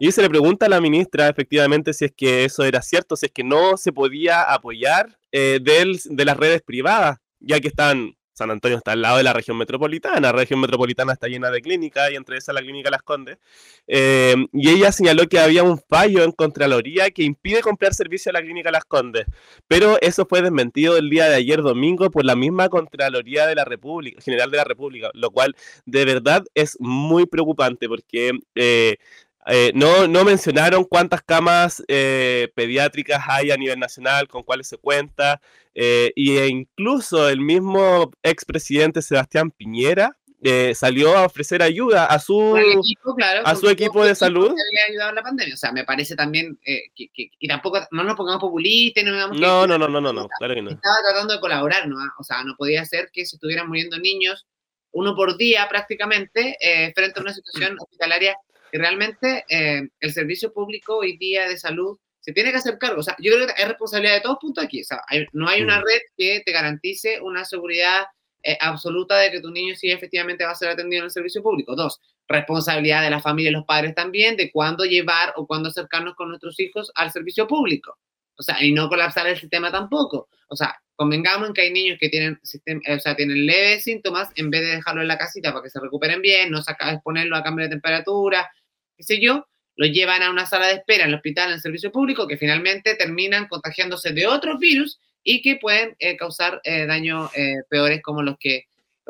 Y 0.00 0.10
se 0.10 0.22
le 0.22 0.28
pregunta 0.28 0.66
a 0.66 0.68
la 0.68 0.80
ministra, 0.80 1.28
efectivamente, 1.28 1.92
si 1.92 2.06
es 2.06 2.12
que 2.12 2.44
eso 2.44 2.64
era 2.64 2.82
cierto, 2.82 3.14
si 3.14 3.26
es 3.26 3.32
que 3.32 3.44
no 3.44 3.76
se 3.76 3.92
podía 3.92 4.42
apoyar 4.42 5.16
eh, 5.30 5.60
de 5.62 6.24
las 6.24 6.36
redes 6.36 6.60
privadas, 6.60 7.18
ya 7.38 7.60
que 7.60 7.68
están 7.68 8.16
San 8.36 8.50
Antonio 8.50 8.76
está 8.76 8.92
al 8.92 9.00
lado 9.00 9.16
de 9.16 9.22
la 9.22 9.32
región 9.32 9.56
metropolitana, 9.56 10.20
la 10.20 10.32
región 10.32 10.60
metropolitana 10.60 11.14
está 11.14 11.26
llena 11.26 11.50
de 11.50 11.62
clínicas 11.62 12.10
y 12.10 12.16
entre 12.16 12.36
esas 12.36 12.54
la 12.54 12.60
clínica 12.60 12.90
Las 12.90 13.02
Condes. 13.02 13.38
Em, 13.86 14.46
y 14.52 14.68
ella 14.68 14.92
señaló 14.92 15.26
que 15.26 15.38
había 15.38 15.62
un 15.62 15.78
fallo 15.78 16.22
en 16.22 16.32
Contraloría 16.32 17.10
que 17.10 17.22
impide 17.22 17.62
comprar 17.62 17.94
servicio 17.94 18.28
a 18.28 18.34
la 18.34 18.42
clínica 18.42 18.70
Las 18.70 18.84
Condes, 18.84 19.24
pero 19.66 19.96
eso 20.02 20.26
fue 20.26 20.42
desmentido 20.42 20.98
el 20.98 21.08
día 21.08 21.30
de 21.30 21.36
ayer 21.36 21.62
domingo 21.62 22.10
por 22.10 22.26
la 22.26 22.36
misma 22.36 22.68
Contraloría 22.68 23.46
de 23.46 23.54
la 23.54 23.64
República, 23.64 24.20
General 24.20 24.50
de 24.50 24.56
la 24.58 24.64
República, 24.64 25.10
lo 25.14 25.30
cual 25.30 25.56
de 25.86 26.04
verdad 26.04 26.44
es 26.54 26.76
muy 26.78 27.24
preocupante 27.24 27.88
porque 27.88 28.32
eh, 28.54 28.98
eh, 29.48 29.70
no, 29.74 30.08
no, 30.08 30.24
mencionaron 30.24 30.84
cuántas 30.84 31.22
camas 31.22 31.82
eh, 31.86 32.50
pediátricas 32.54 33.22
hay 33.28 33.52
a 33.52 33.56
nivel 33.56 33.78
nacional, 33.78 34.26
con 34.26 34.42
cuáles 34.42 34.66
se 34.66 34.76
cuenta, 34.76 35.40
eh, 35.74 36.12
e 36.16 36.48
incluso 36.48 37.28
el 37.28 37.40
mismo 37.40 38.10
expresidente 38.22 39.02
Sebastián 39.02 39.50
Piñera 39.52 40.16
salió 40.74 41.16
a 41.16 41.26
ofrecer 41.26 41.60
ayuda 41.60 42.06
a 42.06 42.20
su 42.20 42.56
equipo, 42.56 43.16
a 43.44 43.56
su 43.56 43.68
equipo 43.68 44.04
de 44.04 44.14
salud. 44.14 44.54
Ayudado 44.88 45.10
en 45.10 45.16
la 45.16 45.22
pandemia. 45.22 45.54
O 45.54 45.56
sea, 45.56 45.72
me 45.72 45.82
parece 45.82 46.14
también 46.14 46.56
que, 46.62 46.92
y 46.94 47.48
tampoco 47.48 47.80
no 47.90 48.04
nos 48.04 48.14
pongamos 48.14 48.40
populistas, 48.40 49.02
no 49.02 49.10
no, 49.10 49.66
no, 49.66 49.78
no, 49.78 49.88
no, 49.88 50.00
no, 50.00 50.12
no, 50.12 50.28
claro 50.38 50.54
que 50.54 50.62
no. 50.62 50.70
Estaba 50.70 50.96
tratando 51.08 51.34
de 51.34 51.40
colaborar, 51.40 51.88
¿no? 51.88 51.96
O 52.18 52.22
sea, 52.22 52.44
no 52.44 52.54
podía 52.56 52.84
ser 52.84 53.10
que 53.12 53.26
se 53.26 53.36
estuvieran 53.36 53.66
muriendo 53.66 53.98
niños 53.98 54.46
uno 54.92 55.16
por 55.16 55.36
día 55.36 55.66
prácticamente 55.68 56.56
frente 56.94 57.18
a 57.18 57.22
una 57.22 57.34
situación 57.34 57.76
hospitalaria 57.80 58.36
que 58.70 58.78
realmente 58.78 59.44
eh, 59.48 59.88
el 60.00 60.12
servicio 60.12 60.52
público 60.52 60.98
hoy 60.98 61.16
día 61.16 61.48
de 61.48 61.58
salud 61.58 61.98
se 62.20 62.32
tiene 62.32 62.50
que 62.50 62.56
hacer 62.56 62.78
cargo. 62.78 63.00
O 63.00 63.02
sea, 63.02 63.16
yo 63.20 63.32
creo 63.32 63.46
que 63.46 63.62
es 63.62 63.68
responsabilidad 63.68 64.14
de 64.14 64.20
todos 64.20 64.38
puntos 64.40 64.64
aquí. 64.64 64.80
O 64.80 64.84
sea, 64.84 65.00
no 65.32 65.48
hay 65.48 65.62
una 65.62 65.78
mm. 65.78 65.84
red 65.84 66.00
que 66.16 66.42
te 66.44 66.52
garantice 66.52 67.20
una 67.20 67.44
seguridad 67.44 68.06
eh, 68.42 68.58
absoluta 68.60 69.16
de 69.18 69.30
que 69.30 69.40
tu 69.40 69.50
niño 69.50 69.74
sí 69.76 69.90
efectivamente 69.90 70.44
va 70.44 70.52
a 70.52 70.56
ser 70.56 70.70
atendido 70.70 71.00
en 71.00 71.04
el 71.06 71.10
servicio 71.10 71.42
público. 71.42 71.76
Dos, 71.76 72.00
responsabilidad 72.28 73.02
de 73.02 73.10
la 73.10 73.20
familia 73.20 73.50
y 73.50 73.52
los 73.52 73.64
padres 73.64 73.94
también 73.94 74.36
de 74.36 74.50
cuándo 74.50 74.84
llevar 74.84 75.32
o 75.36 75.46
cuándo 75.46 75.68
acercarnos 75.68 76.14
con 76.14 76.28
nuestros 76.28 76.58
hijos 76.60 76.90
al 76.94 77.12
servicio 77.12 77.46
público. 77.46 77.96
O 78.38 78.42
sea, 78.42 78.62
y 78.62 78.72
no 78.72 78.88
colapsar 78.88 79.26
el 79.26 79.38
sistema 79.38 79.70
tampoco. 79.70 80.28
O 80.48 80.56
sea, 80.56 80.76
convengamos 80.94 81.48
en 81.48 81.54
que 81.54 81.62
hay 81.62 81.72
niños 81.72 81.98
que 82.00 82.08
tienen, 82.08 82.38
sistema, 82.42 82.80
o 82.88 82.98
sea, 82.98 83.16
tienen 83.16 83.46
leves 83.46 83.84
síntomas, 83.84 84.30
en 84.36 84.50
vez 84.50 84.62
de 84.62 84.76
dejarlo 84.76 85.02
en 85.02 85.08
la 85.08 85.18
casita 85.18 85.52
para 85.52 85.62
que 85.62 85.70
se 85.70 85.80
recuperen 85.80 86.22
bien, 86.22 86.50
no 86.50 86.62
sacar, 86.62 86.94
exponerlo 86.94 87.36
a 87.36 87.42
cambio 87.42 87.64
de 87.64 87.70
temperatura, 87.70 88.50
qué 88.96 89.02
sé 89.02 89.20
yo, 89.20 89.46
lo 89.76 89.86
llevan 89.86 90.22
a 90.22 90.30
una 90.30 90.46
sala 90.46 90.68
de 90.68 90.74
espera 90.74 91.04
en 91.04 91.10
el 91.10 91.16
hospital, 91.16 91.48
en 91.48 91.54
el 91.54 91.60
servicio 91.60 91.92
público, 91.92 92.26
que 92.26 92.38
finalmente 92.38 92.94
terminan 92.94 93.46
contagiándose 93.46 94.12
de 94.12 94.26
otros 94.26 94.58
virus 94.58 94.98
y 95.22 95.42
que 95.42 95.56
pueden 95.56 95.96
eh, 95.98 96.16
causar 96.16 96.60
eh, 96.64 96.86
daños 96.86 97.30
eh, 97.36 97.56
peores 97.68 98.00
como 98.02 98.22
los 98.22 98.36
que, 98.38 98.64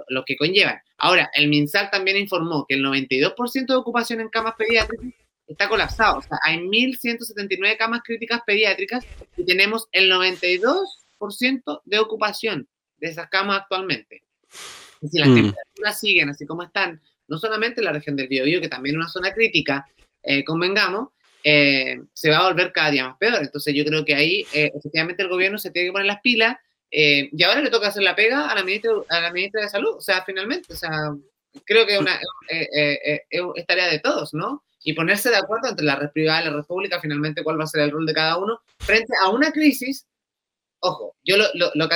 los 0.09 0.25
que 0.25 0.37
conllevan. 0.37 0.81
Ahora, 0.99 1.31
el 1.35 1.49
MinSal 1.49 1.91
también 1.91 2.17
informó 2.17 2.65
que 2.67 2.75
el 2.75 2.85
92% 2.85 3.67
de 3.67 3.75
ocupación 3.75 4.21
en 4.21 4.29
camas 4.29 4.55
pediátricas 4.57 5.26
está 5.47 5.69
colapsado. 5.69 6.19
O 6.19 6.23
sea, 6.23 6.39
hay 6.45 6.59
1.179 6.59 7.77
camas 7.77 8.03
críticas 8.05 8.41
pediátricas 8.47 9.05
y 9.37 9.45
tenemos 9.45 9.89
el 9.93 10.11
92% 10.11 11.83
de 11.85 11.99
ocupación 11.99 12.69
de 12.99 13.09
esas 13.09 13.29
camas 13.29 13.63
actualmente. 13.63 14.23
Y 15.01 15.09
si 15.09 15.19
las 15.19 15.29
mm. 15.29 15.35
temperaturas 15.35 16.01
siguen 16.01 16.31
así 16.31 16.47
como 16.47 16.63
están, 16.63 17.01
no 17.29 17.39
solamente 17.39 17.81
en 17.81 17.87
la 17.87 17.93
región 17.93 18.17
del 18.17 18.29
Biobío, 18.29 18.61
que 18.61 18.69
también 18.69 18.97
es 18.97 18.99
una 18.99 19.09
zona 19.09 19.33
crítica, 19.33 19.87
eh, 20.23 20.45
convengamos, 20.45 21.11
eh, 21.45 22.01
se 22.13 22.31
va 22.31 22.39
a 22.39 22.49
volver 22.49 22.73
cada 22.73 22.91
día 22.91 23.09
más 23.09 23.19
peor. 23.19 23.43
Entonces 23.43 23.75
yo 23.75 23.85
creo 23.85 24.05
que 24.05 24.15
ahí 24.15 24.47
eh, 24.53 24.73
efectivamente 24.75 25.23
el 25.23 25.29
gobierno 25.29 25.59
se 25.59 25.71
tiene 25.71 25.89
que 25.89 25.93
poner 25.93 26.07
las 26.07 26.21
pilas 26.21 26.57
y 26.89 27.43
ahora 27.43 27.61
le 27.61 27.69
toca 27.69 27.89
hacer 27.89 28.03
la 28.03 28.17
pega 28.17 28.49
a 28.49 28.55
la 28.55 28.63
ministra, 28.63 28.93
a 29.11 29.21
la 29.21 29.33
ministra 29.33 29.61
de 29.61 29.69
Salud. 29.69 29.97
O 29.97 30.01
sea, 30.01 30.25
finalmente, 30.25 30.73
o 30.73 30.77
sea, 30.77 30.91
creo 31.65 31.85
que 31.87 31.99
una, 31.99 32.19
es 32.49 33.67
tarea 33.67 33.89
de 33.89 33.99
todos, 33.99 34.33
¿no? 34.33 34.65
Y 34.87 34.93
ponerse 34.93 35.31
de 35.31 35.37
acuerdo 35.37 35.69
entre 35.69 35.85
la 35.85 35.97
red 35.97 36.13
privada 36.13 36.43
y 36.43 36.45
la 36.45 36.57
red 36.59 36.65
pública, 36.65 37.01
finalmente 37.01 37.43
cuál 37.43 37.59
va 37.59 37.65
a 37.65 37.67
ser 37.67 37.81
el 37.81 37.91
rol 37.91 38.07
de 38.07 38.15
cada 38.15 38.39
uno, 38.39 38.61
frente 38.79 39.13
a 39.21 39.31
una 39.31 39.51
crisis, 39.51 40.07
ojo, 40.79 41.17
yo 41.25 41.37
lo, 41.37 41.47
lo, 41.75 41.89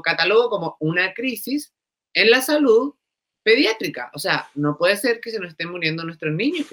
catalogo, 0.00 0.48
como 0.48 0.78
una 0.80 1.12
crisis 1.12 1.74
en 2.14 2.30
la 2.30 2.40
salud 2.40 2.94
pediátrica. 3.42 4.10
O 4.14 4.18
sea, 4.18 4.48
no 4.54 4.78
puede 4.78 4.96
ser 4.96 5.20
que 5.20 5.32
se 5.32 5.38
nos 5.38 5.50
estén 5.50 5.70
muriendo 5.70 6.02
nuestros 6.02 6.32
niños. 6.32 6.66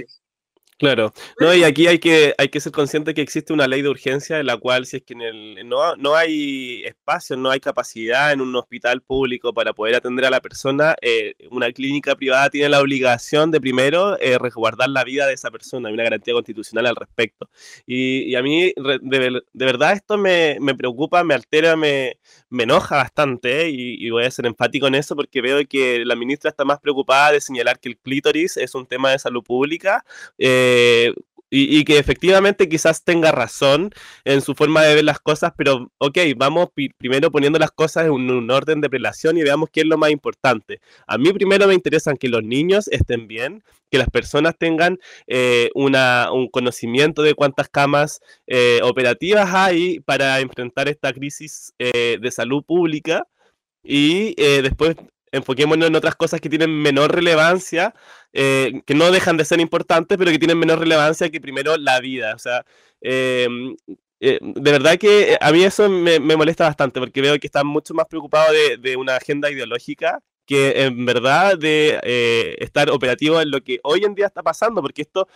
Claro, 0.82 1.14
no, 1.40 1.54
y 1.54 1.64
aquí 1.64 1.86
hay 1.86 2.00
que, 2.00 2.34
hay 2.40 2.50
que 2.50 2.60
ser 2.60 2.72
consciente 2.72 3.14
que 3.14 3.22
existe 3.22 3.54
una 3.54 3.68
ley 3.68 3.84
de 3.84 3.90
urgencia 3.90 4.40
en 4.40 4.48
la 4.48 4.58
cual 4.58 4.88
si 4.88 4.98
es 4.98 5.04
que 5.04 5.14
en 5.14 5.22
el, 5.22 5.70
no, 5.70 5.96
no 5.96 6.16
hay 6.16 6.82
espacio, 6.86 7.38
no 7.38 7.52
hay 7.52 7.60
capacidad 7.60 8.32
en 8.32 8.42
un 8.42 8.56
hospital 8.56 9.04
público 9.04 9.54
para 9.54 9.74
poder 9.74 9.94
atender 9.94 10.26
a 10.26 10.32
la 10.32 10.42
persona, 10.42 10.96
eh, 11.04 11.36
una 11.52 11.72
clínica 11.72 12.16
privada 12.16 12.50
tiene 12.50 12.70
la 12.70 12.80
obligación 12.82 13.52
de 13.52 13.62
primero 13.62 14.20
eh, 14.20 14.40
resguardar 14.40 14.90
la 14.90 15.04
vida 15.04 15.28
de 15.28 15.34
esa 15.34 15.52
persona, 15.52 15.88
hay 15.88 15.94
una 15.94 16.04
garantía 16.04 16.34
constitucional 16.34 16.88
al 16.88 16.96
respecto. 16.96 17.48
Y, 17.86 18.34
a 18.34 18.42
mí 18.42 18.74
de, 18.76 19.44
verdad 19.54 19.94
esto 19.94 20.18
me, 20.18 20.58
preocupa, 20.76 21.24
me 21.24 21.36
altera, 21.36 21.76
me, 21.76 22.18
me 22.50 22.64
enoja 22.64 22.96
bastante 22.96 23.70
y, 23.70 24.04
y, 24.04 24.10
voy 24.10 24.26
a 24.26 24.32
ser 24.32 24.48
enfático 24.48 24.88
en 24.88 24.96
eso 24.96 25.16
porque 25.16 25.42
veo 25.42 25.60
que 25.70 26.04
la 26.06 26.16
ministra 26.16 26.50
está 26.50 26.66
más 26.66 26.80
preocupada 26.80 27.34
de 27.34 27.42
señalar 27.42 27.80
que 27.80 27.90
el 27.90 28.00
clítoris 28.00 28.58
es 28.58 28.74
un 28.74 28.88
tema 28.88 29.12
de 29.12 29.20
salud 29.20 29.44
pública. 29.44 30.04
Eh, 30.40 30.71
eh, 30.72 31.14
y, 31.54 31.84
que 31.84 31.98
efectivamente 31.98 32.70
quizás 32.70 33.04
tenga 33.04 33.34
razón 33.34 33.92
en 34.24 34.42
su 34.42 34.56
forma 34.56 34.84
de 34.84 34.96
ver 34.96 35.04
las 35.04 35.20
cosas, 35.20 35.52
pero 35.58 35.92
ok, 35.98 36.18
vamos 36.38 36.70
primero 36.98 37.30
poniendo 37.30 37.60
las 37.60 37.72
cosas 37.72 38.06
en 38.06 38.12
un, 38.12 38.50
orden 38.50 38.80
de 38.80 38.90
prelación 38.90 39.38
y 39.38 39.44
veamos 39.44 39.70
qué 39.70 39.82
es 39.82 39.86
lo 39.86 39.98
más 39.98 40.12
importante. 40.12 40.80
A 41.08 41.18
mí 41.18 41.34
primero 41.34 41.68
me 41.68 41.74
interesan 41.74 42.16
que 42.16 42.30
los 42.30 42.42
niños 42.42 42.88
estén 42.88 43.28
bien, 43.28 43.66
que 43.90 43.98
las 43.98 44.10
personas 44.10 44.56
tengan 44.58 44.98
eh, 45.28 45.72
una, 45.76 46.32
un 46.32 46.48
conocimiento 46.48 47.22
de 47.22 47.34
cuántas 47.34 47.68
camas 47.68 48.22
eh, 48.48 48.80
operativas 48.84 49.54
hay 49.54 50.00
para 50.00 50.40
enfrentar 50.40 50.88
esta 50.88 51.12
crisis 51.12 51.74
de 51.78 52.32
salud 52.32 52.64
pública 52.64 53.28
y 53.84 54.36
después 54.36 54.96
enfoquémonos 55.32 55.88
en 55.88 55.96
otras 55.96 56.16
cosas 56.16 56.42
que 56.42 56.50
tienen 56.50 56.72
menor 56.82 57.14
relevancia, 57.14 57.94
eh, 58.34 58.82
que 58.86 58.94
no 58.96 59.12
dejan 59.12 59.38
de 59.38 59.46
ser 59.46 59.60
importantes, 59.60 60.18
pero 60.18 60.32
que 60.32 60.40
tienen 60.40 60.60
menor 60.60 60.80
relevancia 60.80 61.30
que 61.30 61.42
primero 61.42 61.78
la 61.78 62.00
vida. 62.00 62.36
O 62.36 62.40
sea, 62.40 62.66
em, 63.02 63.76
eh, 64.20 64.40
de 64.42 64.72
verdad 64.72 64.98
que 64.98 65.38
a 65.40 65.52
mí 65.52 65.64
eso 65.64 65.90
me, 65.90 66.20
molesta 66.20 66.66
bastante, 66.66 67.00
porque 67.00 67.22
veo 67.22 67.40
que 67.40 67.48
están 67.48 67.68
mucho 67.68 67.94
más 67.94 68.06
preocupados 68.08 68.52
de, 68.82 68.96
una 68.98 69.16
agenda 69.16 69.50
ideológica 69.50 70.20
que 70.46 70.84
en 70.84 71.06
verdad 71.06 71.58
de 71.58 72.00
eh, 72.04 72.56
estar 72.60 72.90
operativo 72.90 73.42
en 73.42 73.52
lo 73.52 73.62
que 73.62 73.80
hoy 73.84 74.04
en 74.04 74.16
día 74.16 74.28
está 74.28 74.44
pasando, 74.44 74.82
porque 74.82 75.04
esto, 75.04 75.28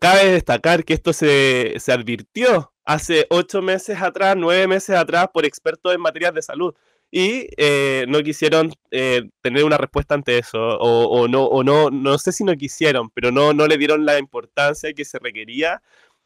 cabe 0.00 0.32
destacar 0.32 0.84
que 0.84 0.94
esto 0.94 1.12
se, 1.12 1.74
se 1.78 1.92
advirtió 1.92 2.72
hace 2.84 3.26
ocho 3.30 3.62
meses 3.62 4.00
atrás, 4.00 4.36
nueve 4.38 4.66
meses 4.68 4.96
atrás, 4.96 5.28
por 5.32 5.44
expertos 5.44 5.94
en 5.94 6.00
materias 6.00 6.34
de 6.34 6.42
salud 6.42 6.74
y 7.16 7.46
eh, 7.58 8.06
no 8.08 8.24
quisieron 8.24 8.72
eh, 8.90 9.22
tener 9.40 9.62
una 9.62 9.78
respuesta 9.78 10.16
ante 10.16 10.36
eso, 10.36 10.58
o, 10.58 11.28
no, 11.28 11.44
o 11.44 11.62
no, 11.62 11.88
no 11.88 12.18
sé 12.18 12.32
si 12.32 12.42
no 12.42 12.56
quisieron, 12.56 13.08
pero 13.10 13.30
no, 13.30 13.52
no 13.52 13.68
le 13.68 13.78
dieron 13.78 14.04
la 14.04 14.18
importancia 14.18 14.92
que 14.92 15.04
se 15.04 15.20
requería, 15.20 15.80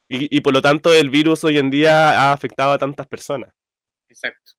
y, 0.09 0.41
por 0.41 0.55
lo 0.55 0.63
tanto 0.63 0.95
el 0.95 1.11
virus 1.11 1.45
hoy 1.45 1.59
en 1.59 1.69
día 1.69 2.19
ha 2.19 2.33
afectado 2.33 2.73
a 2.73 2.79
tantas 2.79 3.07
personas. 3.07 3.53
Exacto. 4.09 4.53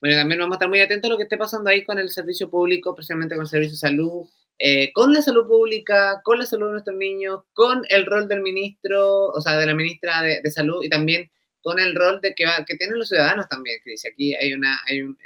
Bueno, 0.00 0.16
también 0.16 0.40
vamos 0.40 0.54
a 0.54 0.56
estar 0.56 0.68
muy 0.70 0.80
atentos 0.80 1.10
a 1.10 1.12
lo 1.12 1.18
que 1.18 1.24
esté 1.24 1.36
pasando 1.36 1.68
ahí 1.68 1.84
con 1.84 1.98
el 1.98 2.08
servicio 2.08 2.48
público, 2.48 2.94
precisamente 2.94 3.34
con 3.34 3.42
el 3.42 3.48
servicio 3.48 3.72
de 3.72 3.78
salud, 3.78 4.26
eh, 4.58 4.90
con 4.94 5.12
la 5.12 5.20
salud 5.20 5.46
pública, 5.46 6.22
con 6.24 6.38
la 6.38 6.46
salud 6.46 6.68
de 6.68 6.72
nuestros 6.72 6.96
niños, 6.96 7.42
con 7.52 7.82
el 7.90 8.06
rol 8.06 8.28
del 8.28 8.40
ministro, 8.40 9.26
o 9.26 9.40
sea, 9.42 9.58
de 9.58 9.66
la 9.66 9.74
ministra 9.74 10.22
de, 10.22 10.40
de 10.40 10.50
Salud 10.50 10.82
y 10.82 10.88
también 10.88 11.30
con 11.66 11.80
el 11.80 11.96
rol 11.96 12.20
de 12.20 12.32
que, 12.32 12.44
que 12.64 12.76
tienen 12.76 12.96
los 12.96 13.08
ciudadanos 13.08 13.48
también, 13.48 13.80
dice 13.84 14.10
aquí 14.12 14.32
hay 14.36 14.52
una, 14.52 14.78
hay 14.86 15.02
un, 15.02 15.18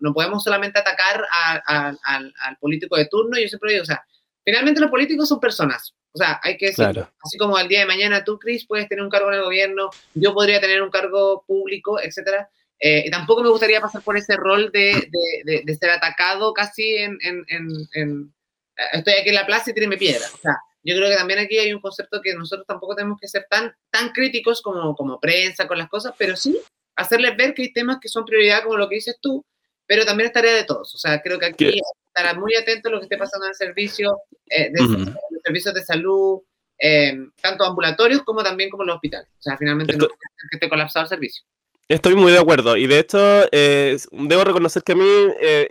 no 0.00 0.12
podemos 0.12 0.44
solamente 0.44 0.78
atacar 0.78 1.24
al, 1.64 1.98
al, 2.04 2.56
político 2.60 2.98
de 2.98 3.06
turno, 3.06 3.38
yo 3.38 3.48
siempre 3.48 3.72
digo, 3.72 3.82
o 3.82 3.86
sea, 3.86 4.04
finalmente 4.44 4.78
los 4.78 4.90
políticos 4.90 5.26
son 5.26 5.40
personas, 5.40 5.94
o 6.12 6.18
sea, 6.18 6.38
hay 6.42 6.58
que 6.58 6.66
decir, 6.66 6.84
así 6.84 7.38
como 7.38 7.56
al 7.56 7.66
día 7.66 7.80
de 7.80 7.86
mañana 7.86 8.22
tú, 8.24 8.38
Chris, 8.38 8.66
puedes 8.66 8.90
tener 8.90 9.02
un 9.02 9.08
cargo 9.08 9.30
en 9.30 9.38
el 9.38 9.44
gobierno, 9.44 9.88
yo 10.12 10.34
podría 10.34 10.60
tener 10.60 10.82
un 10.82 10.90
cargo 10.90 11.44
público, 11.46 11.98
etcétera, 11.98 12.50
eh, 12.78 13.04
y 13.06 13.10
tampoco 13.10 13.42
me 13.42 13.48
gustaría 13.48 13.80
pasar 13.80 14.02
por 14.02 14.18
ese 14.18 14.36
rol 14.36 14.70
de, 14.72 15.08
de, 15.46 15.62
de, 15.64 15.74
ser 15.76 15.88
atacado 15.88 16.52
casi 16.52 16.94
en, 16.96 17.16
en, 17.22 17.42
en, 17.48 17.68
en, 17.94 18.34
estoy 18.92 19.14
aquí 19.14 19.30
en 19.30 19.34
la 19.34 19.46
plaza 19.46 19.70
y 19.70 19.72
tíreme 19.72 19.96
piedra, 19.96 20.26
o 20.34 20.38
sea, 20.42 20.56
yo 20.86 20.94
creo 20.94 21.10
que 21.10 21.16
también 21.16 21.40
aquí 21.40 21.58
hay 21.58 21.72
un 21.72 21.80
concepto 21.80 22.20
que 22.22 22.34
nosotros 22.34 22.66
tampoco 22.66 22.94
tenemos 22.94 23.18
que 23.20 23.26
ser 23.26 23.46
tan, 23.50 23.74
tan 23.90 24.10
críticos 24.10 24.62
como, 24.62 24.94
como 24.94 25.18
prensa 25.18 25.66
con 25.66 25.78
las 25.78 25.88
cosas, 25.88 26.14
pero 26.16 26.36
sí 26.36 26.56
hacerles 26.94 27.36
ver 27.36 27.54
que 27.54 27.62
hay 27.62 27.72
temas 27.72 27.98
que 28.00 28.08
son 28.08 28.24
prioridad, 28.24 28.62
como 28.62 28.76
lo 28.76 28.88
que 28.88 28.94
dices 28.94 29.18
tú, 29.20 29.44
pero 29.86 30.04
también 30.04 30.28
es 30.28 30.32
tarea 30.32 30.54
de 30.54 30.64
todos. 30.64 30.94
O 30.94 30.98
sea, 30.98 31.20
creo 31.20 31.38
que 31.38 31.46
aquí 31.46 31.80
estará 32.06 32.34
muy 32.34 32.54
atento 32.54 32.88
a 32.88 32.92
lo 32.92 32.98
que 32.98 33.04
esté 33.04 33.18
pasando 33.18 33.46
en 33.46 33.50
el 33.50 33.56
servicio, 33.56 34.18
eh, 34.48 34.70
de, 34.72 34.82
los 34.82 35.42
servicios 35.44 35.74
de 35.74 35.84
salud, 35.84 36.40
eh, 36.78 37.16
tanto 37.40 37.64
ambulatorios 37.64 38.22
como 38.22 38.42
también 38.42 38.70
como 38.70 38.84
los 38.84 38.94
hospitales. 38.94 39.28
O 39.38 39.42
sea, 39.42 39.56
finalmente 39.56 39.96
no 39.96 40.06
que 40.06 40.14
esté 40.52 40.68
colapsado 40.68 41.04
el 41.04 41.08
servicio. 41.08 41.44
Estoy 41.88 42.16
muy 42.16 42.32
de 42.32 42.38
acuerdo 42.38 42.76
y 42.76 42.86
de 42.86 42.98
hecho 42.98 43.18
eh, 43.52 43.96
debo 44.10 44.44
reconocer 44.44 44.82
que 44.82 44.92
a 44.92 44.96
mí 44.96 45.08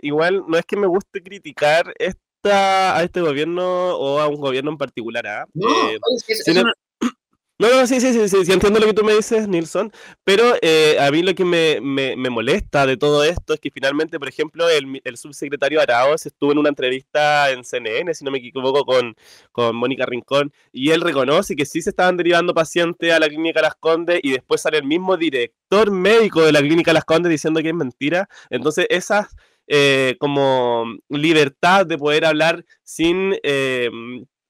igual 0.00 0.44
no 0.46 0.56
es 0.56 0.64
que 0.64 0.76
me 0.76 0.86
guste 0.86 1.22
criticar 1.22 1.94
esto 1.98 2.25
a 2.52 3.02
este 3.02 3.20
gobierno 3.20 3.96
o 3.96 4.20
a 4.20 4.28
un 4.28 4.40
gobierno 4.40 4.70
en 4.70 4.78
particular. 4.78 5.26
¿ah? 5.26 5.46
No, 5.54 5.68
eh, 5.90 5.98
no, 7.58 7.70
no, 7.70 7.86
sí, 7.86 8.00
sí, 8.00 8.12
sí, 8.12 8.44
sí, 8.44 8.52
entiendo 8.52 8.78
lo 8.78 8.86
que 8.86 8.92
tú 8.92 9.02
me 9.02 9.14
dices, 9.14 9.48
Nilsson, 9.48 9.90
pero 10.24 10.56
eh, 10.60 10.98
a 11.00 11.10
mí 11.10 11.22
lo 11.22 11.34
que 11.34 11.44
me, 11.44 11.80
me, 11.80 12.28
molesta 12.28 12.84
de 12.84 12.98
todo 12.98 13.24
esto 13.24 13.54
es 13.54 13.60
que 13.60 13.70
finalmente, 13.70 14.18
por 14.18 14.28
ejemplo, 14.28 14.68
el, 14.68 15.16
subsecretario 15.16 15.80
Araoz 15.80 16.26
estuvo 16.26 16.52
en 16.52 16.58
una 16.58 16.68
entrevista 16.68 17.50
en 17.50 17.64
CNN, 17.64 18.12
si 18.12 18.24
no 18.26 18.30
me 18.30 18.38
equivoco, 18.38 18.84
con, 18.84 19.16
con 19.52 19.74
Mónica 19.74 20.04
Rincón, 20.04 20.52
y 20.70 20.90
él 20.90 21.00
reconoce 21.00 21.56
que 21.56 21.64
sí 21.64 21.80
se 21.80 21.90
estaban 21.90 22.18
derivando 22.18 22.52
pacientes 22.52 23.10
a 23.10 23.18
la 23.18 23.28
clínica 23.28 23.62
Las 23.62 23.74
Condes 23.74 24.20
y 24.22 24.32
después 24.32 24.60
sale 24.60 24.76
el 24.76 24.84
mismo 24.84 25.16
director 25.16 25.90
médico 25.90 26.42
de 26.42 26.52
la 26.52 26.60
clínica 26.60 26.92
Las 26.92 27.04
Condes 27.04 27.30
diciendo 27.30 27.62
que 27.62 27.68
es 27.68 27.74
mentira. 27.74 28.28
Entonces, 28.50 28.86
esas 28.90 29.34
eh, 29.66 30.16
como 30.18 30.86
libertad 31.08 31.86
de 31.86 31.98
poder 31.98 32.24
hablar 32.24 32.64
sin, 32.84 33.36
eh, 33.42 33.90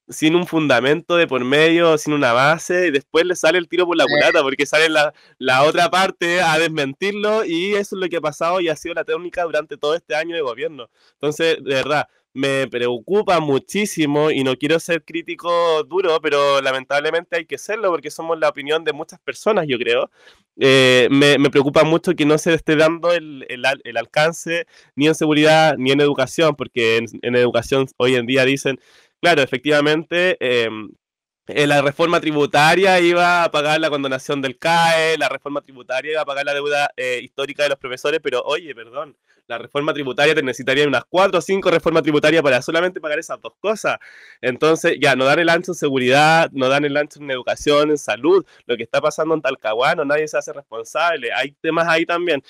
sin 0.09 0.35
un 0.35 0.47
fundamento 0.47 1.17
de 1.17 1.27
por 1.27 1.43
medio, 1.43 1.97
sin 1.97 2.13
una 2.13 2.33
base, 2.33 2.87
y 2.87 2.91
después 2.91 3.25
le 3.25 3.35
sale 3.35 3.57
el 3.57 3.67
tiro 3.67 3.85
por 3.85 3.97
la 3.97 4.05
culata, 4.05 4.41
porque 4.41 4.65
sale 4.65 4.89
la, 4.89 5.13
la, 5.37 5.63
otra 5.63 5.89
parte 5.89 6.41
a 6.41 6.57
desmentirlo, 6.59 7.45
y 7.45 7.73
eso 7.73 7.95
es 7.95 8.01
lo 8.01 8.07
que 8.07 8.17
ha 8.17 8.21
pasado 8.21 8.61
y 8.61 8.69
ha 8.69 8.75
sido 8.75 8.95
la 8.95 9.03
técnica 9.03 9.43
durante 9.43 9.77
todo 9.77 9.95
este 9.95 10.15
año 10.15 10.35
de 10.35 10.41
gobierno. 10.41 10.89
Entonces, 11.13 11.57
de 11.63 11.73
verdad, 11.75 12.07
me 12.37 12.67
preocupa 12.67 13.39
muchísimo 13.39 14.29
y 14.29 14.43
no 14.43 14.55
quiero 14.57 14.79
ser 14.79 15.03
crítico 15.03 15.83
duro, 15.83 16.21
pero 16.21 16.61
lamentablemente 16.61 17.35
hay 17.35 17.45
que 17.45 17.57
serlo 17.57 17.89
porque 17.89 18.11
somos 18.11 18.37
la 18.37 18.49
opinión 18.49 18.83
de 18.83 18.93
muchas 18.93 19.19
personas, 19.19 19.65
yo 19.67 19.79
creo. 19.79 20.11
Eh, 20.59 21.07
me, 21.09 21.49
preocupa 21.49 21.83
mucho 21.83 22.13
que 22.13 22.25
no 22.25 22.37
se 22.37 22.53
esté 22.53 22.75
dando 22.75 23.11
el, 23.11 23.43
alcance 23.97 24.67
ni 24.95 25.07
en 25.07 25.15
seguridad 25.15 25.77
ni 25.79 25.91
en 25.91 25.99
educación, 25.99 26.55
porque 26.55 26.97
en, 26.97 27.35
educación 27.35 27.87
hoy 27.97 28.15
en 28.15 28.27
día 28.27 28.45
dicen, 28.45 28.79
claro, 29.19 29.41
efectivamente... 29.41 30.37
Em, 30.39 30.89
eh, 31.49 31.65
la 31.65 31.81
reforma 31.81 32.19
tributaria 32.19 32.99
iba 32.99 33.45
a 33.45 33.51
pagar 33.51 33.79
la 33.79 33.89
condonación 33.89 34.41
del 34.41 34.59
CAE, 34.59 35.17
la 35.17 35.29
reforma 35.29 35.61
tributaria 35.61 36.11
iba 36.11 36.21
a 36.21 36.25
pagar 36.25 36.45
la 36.45 36.53
deuda 36.53 36.91
eh, 36.97 37.21
histórica 37.23 37.63
de 37.63 37.69
los 37.69 37.77
profesores, 37.77 38.19
pero 38.21 38.41
oye, 38.43 38.75
perdón, 38.75 39.15
la 39.47 39.57
reforma 39.57 39.93
tributaria 39.93 40.35
te 40.35 40.43
necesitaría 40.43 40.87
unas 40.87 41.03
cuatro 41.09 41.39
o 41.39 41.41
cinco 41.41 41.71
reformas 41.71 42.03
tributarias 42.03 42.43
para 42.43 42.61
solamente 42.61 42.99
pagar 42.99 43.19
esas 43.19 43.39
dos 43.41 43.53
cosas. 43.59 43.97
Entonces, 44.41 44.97
ya, 45.01 45.15
no 45.15 45.25
dan 45.25 45.39
el 45.39 45.49
ancho 45.49 45.71
en 45.71 45.75
seguridad, 45.75 46.49
no 46.51 46.69
dan 46.69 46.85
el 46.85 46.95
ancho 46.97 47.19
en 47.21 47.31
educación, 47.31 47.89
en 47.91 47.97
salud, 47.97 48.45
lo 48.65 48.77
que 48.77 48.83
está 48.83 49.01
pasando 49.01 49.33
en 49.33 49.41
Talcahuano, 49.41 50.05
nadie 50.05 50.27
se 50.27 50.37
hace 50.37 50.53
responsable, 50.53 51.31
hay 51.33 51.51
temas 51.61 51.87
ahí 51.87 52.05
también. 52.05 52.43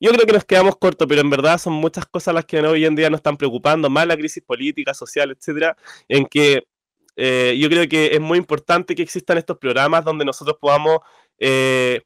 Yo 0.00 0.10
creo 0.12 0.26
que 0.26 0.32
nos 0.32 0.44
quedamos 0.44 0.76
cortos, 0.76 1.06
pero 1.08 1.20
en 1.20 1.30
verdad 1.30 1.58
son 1.58 1.72
muchas 1.74 2.06
cosas 2.06 2.32
las 2.34 2.44
que 2.44 2.60
hoy 2.60 2.84
en 2.84 2.94
día 2.94 3.10
nos 3.10 3.18
están 3.18 3.36
preocupando, 3.36 3.90
más 3.90 4.06
la 4.06 4.16
crisis 4.16 4.42
política, 4.42 4.94
social, 4.94 5.30
etcétera, 5.32 5.76
en 6.08 6.24
que 6.26 6.64
eh, 7.16 7.56
yo 7.58 7.68
creo 7.68 7.88
que 7.88 8.14
es 8.14 8.20
muy 8.20 8.38
importante 8.38 8.94
que 8.94 9.02
existan 9.02 9.38
estos 9.38 9.58
programas 9.58 10.04
donde 10.04 10.24
nosotros 10.24 10.56
podamos 10.60 11.00
eh, 11.38 12.02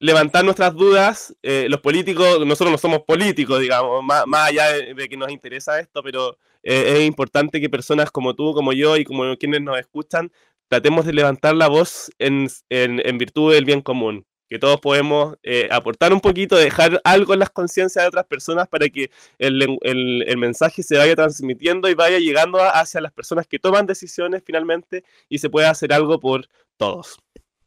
levantar 0.00 0.44
nuestras 0.44 0.74
dudas. 0.74 1.36
Eh, 1.42 1.66
los 1.70 1.80
políticos, 1.80 2.44
nosotros 2.44 2.72
no 2.72 2.78
somos 2.78 3.02
políticos, 3.02 3.60
digamos, 3.60 4.02
más, 4.04 4.48
allá 4.48 4.72
de, 4.72 5.08
que 5.08 5.16
nos 5.16 5.30
interesa 5.30 5.78
esto, 5.78 6.02
pero 6.02 6.36
es 6.62 7.06
importante 7.06 7.60
que 7.60 7.70
personas 7.70 8.10
como 8.10 8.34
tú, 8.34 8.52
como 8.52 8.72
yo 8.72 8.96
y 8.96 9.04
como 9.04 9.36
quienes 9.36 9.62
nos 9.62 9.78
escuchan, 9.78 10.32
tratemos 10.68 11.06
de 11.06 11.12
levantar 11.12 11.54
la 11.54 11.68
voz 11.68 12.10
en, 12.18 12.48
en 12.68 13.18
virtud 13.18 13.54
del 13.54 13.64
bien 13.64 13.80
común 13.80 14.26
que 14.50 14.58
todos 14.58 14.80
podemos 14.80 15.36
eh, 15.44 15.68
aportar 15.70 16.12
un 16.12 16.20
poquito, 16.20 16.56
dejar 16.56 17.00
algo 17.04 17.34
en 17.34 17.38
las 17.38 17.50
conciencias 17.50 18.02
de 18.02 18.08
otras 18.08 18.26
personas 18.26 18.66
para 18.66 18.88
que 18.88 19.12
el, 19.38 19.78
el, 19.80 20.36
mensaje 20.38 20.82
se 20.82 20.96
vaya 20.98 21.14
transmitiendo 21.14 21.88
y 21.88 21.94
vaya 21.94 22.18
llegando 22.18 22.60
hacia 22.60 23.00
las 23.00 23.12
personas 23.12 23.46
que 23.46 23.60
toman 23.60 23.86
decisiones 23.86 24.42
finalmente 24.44 25.04
y 25.28 25.38
se 25.38 25.48
pueda 25.48 25.70
hacer 25.70 25.92
algo 25.92 26.18
por 26.18 26.48
todos. 26.76 27.16